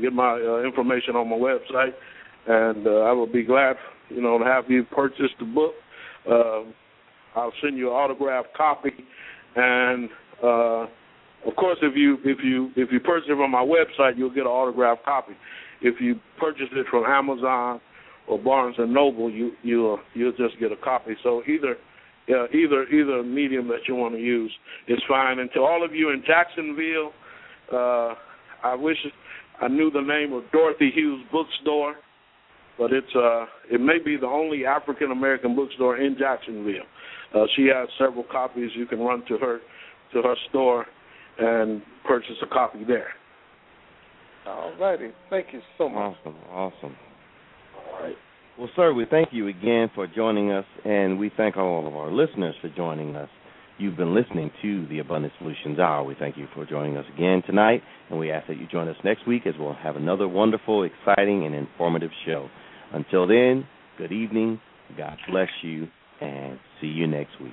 Get 0.00 0.12
my 0.12 0.32
uh, 0.32 0.66
information 0.66 1.16
on 1.16 1.28
my 1.28 1.36
website, 1.36 1.92
and 2.46 2.86
uh, 2.86 2.90
I 3.00 3.12
will 3.12 3.30
be 3.30 3.42
glad, 3.42 3.76
you 4.10 4.20
know, 4.22 4.38
to 4.38 4.44
have 4.44 4.64
you 4.68 4.84
purchase 4.84 5.30
the 5.38 5.46
book. 5.46 5.72
Uh, 6.28 6.62
I'll 7.34 7.52
send 7.62 7.76
you 7.76 7.88
an 7.88 7.94
autographed 7.94 8.56
copy, 8.56 8.90
and 9.56 10.08
uh, 10.42 10.86
of 11.46 11.56
course, 11.56 11.78
if 11.82 11.96
you 11.96 12.18
if 12.24 12.38
you 12.44 12.70
if 12.76 12.92
you 12.92 13.00
purchase 13.00 13.28
it 13.30 13.36
from 13.36 13.50
my 13.50 13.64
website, 13.64 14.18
you'll 14.18 14.30
get 14.30 14.42
an 14.42 14.48
autographed 14.48 15.04
copy. 15.04 15.32
If 15.80 16.00
you 16.00 16.20
purchase 16.38 16.68
it 16.72 16.86
from 16.90 17.04
Amazon 17.04 17.80
or 18.28 18.38
Barnes 18.38 18.76
and 18.78 18.92
Noble, 18.92 19.30
you 19.30 19.52
you'll 19.62 19.98
you'll 20.14 20.32
just 20.32 20.58
get 20.60 20.72
a 20.72 20.76
copy. 20.76 21.12
So 21.22 21.42
either 21.46 21.76
uh, 22.28 22.46
either 22.52 22.84
either 22.88 23.22
medium 23.22 23.68
that 23.68 23.80
you 23.88 23.94
want 23.94 24.14
to 24.14 24.20
use 24.20 24.52
is 24.88 24.98
fine. 25.08 25.38
And 25.38 25.50
to 25.54 25.60
all 25.60 25.84
of 25.84 25.94
you 25.94 26.10
in 26.10 26.22
Jacksonville, 26.26 27.12
uh, 27.72 28.14
I 28.62 28.74
wish 28.74 28.98
I 29.60 29.68
knew 29.68 29.90
the 29.90 30.02
name 30.02 30.32
of 30.32 30.44
Dorothy 30.52 30.90
Hughes 30.94 31.24
Bookstore, 31.32 31.94
but 32.80 32.92
it's 32.92 33.14
uh 33.14 33.44
it 33.70 33.80
may 33.80 33.98
be 34.02 34.16
the 34.16 34.26
only 34.26 34.64
African 34.64 35.12
American 35.12 35.54
bookstore 35.54 35.98
in 35.98 36.16
Jacksonville. 36.18 36.88
Uh, 37.32 37.44
she 37.54 37.68
has 37.72 37.88
several 37.98 38.24
copies. 38.24 38.70
You 38.74 38.86
can 38.86 38.98
run 38.98 39.22
to 39.28 39.36
her 39.36 39.60
to 40.14 40.22
her 40.22 40.34
store 40.48 40.86
and 41.38 41.82
purchase 42.04 42.36
a 42.42 42.46
copy 42.46 42.82
there. 42.84 43.10
All 44.46 44.72
righty. 44.80 45.10
Thank 45.28 45.48
you 45.52 45.60
so 45.76 45.88
much. 45.88 46.16
Awesome, 46.24 46.36
awesome. 46.50 46.96
All 47.76 48.02
right. 48.02 48.16
Well, 48.58 48.70
sir, 48.74 48.92
we 48.92 49.06
thank 49.08 49.28
you 49.32 49.48
again 49.48 49.90
for 49.94 50.06
joining 50.06 50.50
us, 50.50 50.64
and 50.84 51.18
we 51.18 51.30
thank 51.36 51.56
all 51.56 51.86
of 51.86 51.94
our 51.94 52.10
listeners 52.10 52.54
for 52.60 52.68
joining 52.70 53.14
us. 53.14 53.28
You've 53.78 53.96
been 53.96 54.14
listening 54.14 54.50
to 54.60 54.86
the 54.88 54.98
Abundant 54.98 55.32
Solutions 55.38 55.78
Hour. 55.78 56.04
We 56.04 56.14
thank 56.18 56.36
you 56.36 56.46
for 56.54 56.66
joining 56.66 56.96
us 56.98 57.06
again 57.14 57.42
tonight, 57.46 57.82
and 58.10 58.18
we 58.18 58.30
ask 58.30 58.46
that 58.48 58.58
you 58.58 58.66
join 58.66 58.88
us 58.88 58.96
next 59.04 59.26
week 59.26 59.46
as 59.46 59.54
we'll 59.58 59.74
have 59.74 59.96
another 59.96 60.28
wonderful, 60.28 60.84
exciting, 60.84 61.46
and 61.46 61.54
informative 61.54 62.10
show. 62.26 62.48
Until 62.92 63.26
then, 63.26 63.66
good 63.98 64.12
evening, 64.12 64.60
God 64.96 65.16
bless 65.30 65.48
you, 65.62 65.86
and 66.20 66.58
see 66.80 66.88
you 66.88 67.06
next 67.06 67.40
week. 67.40 67.52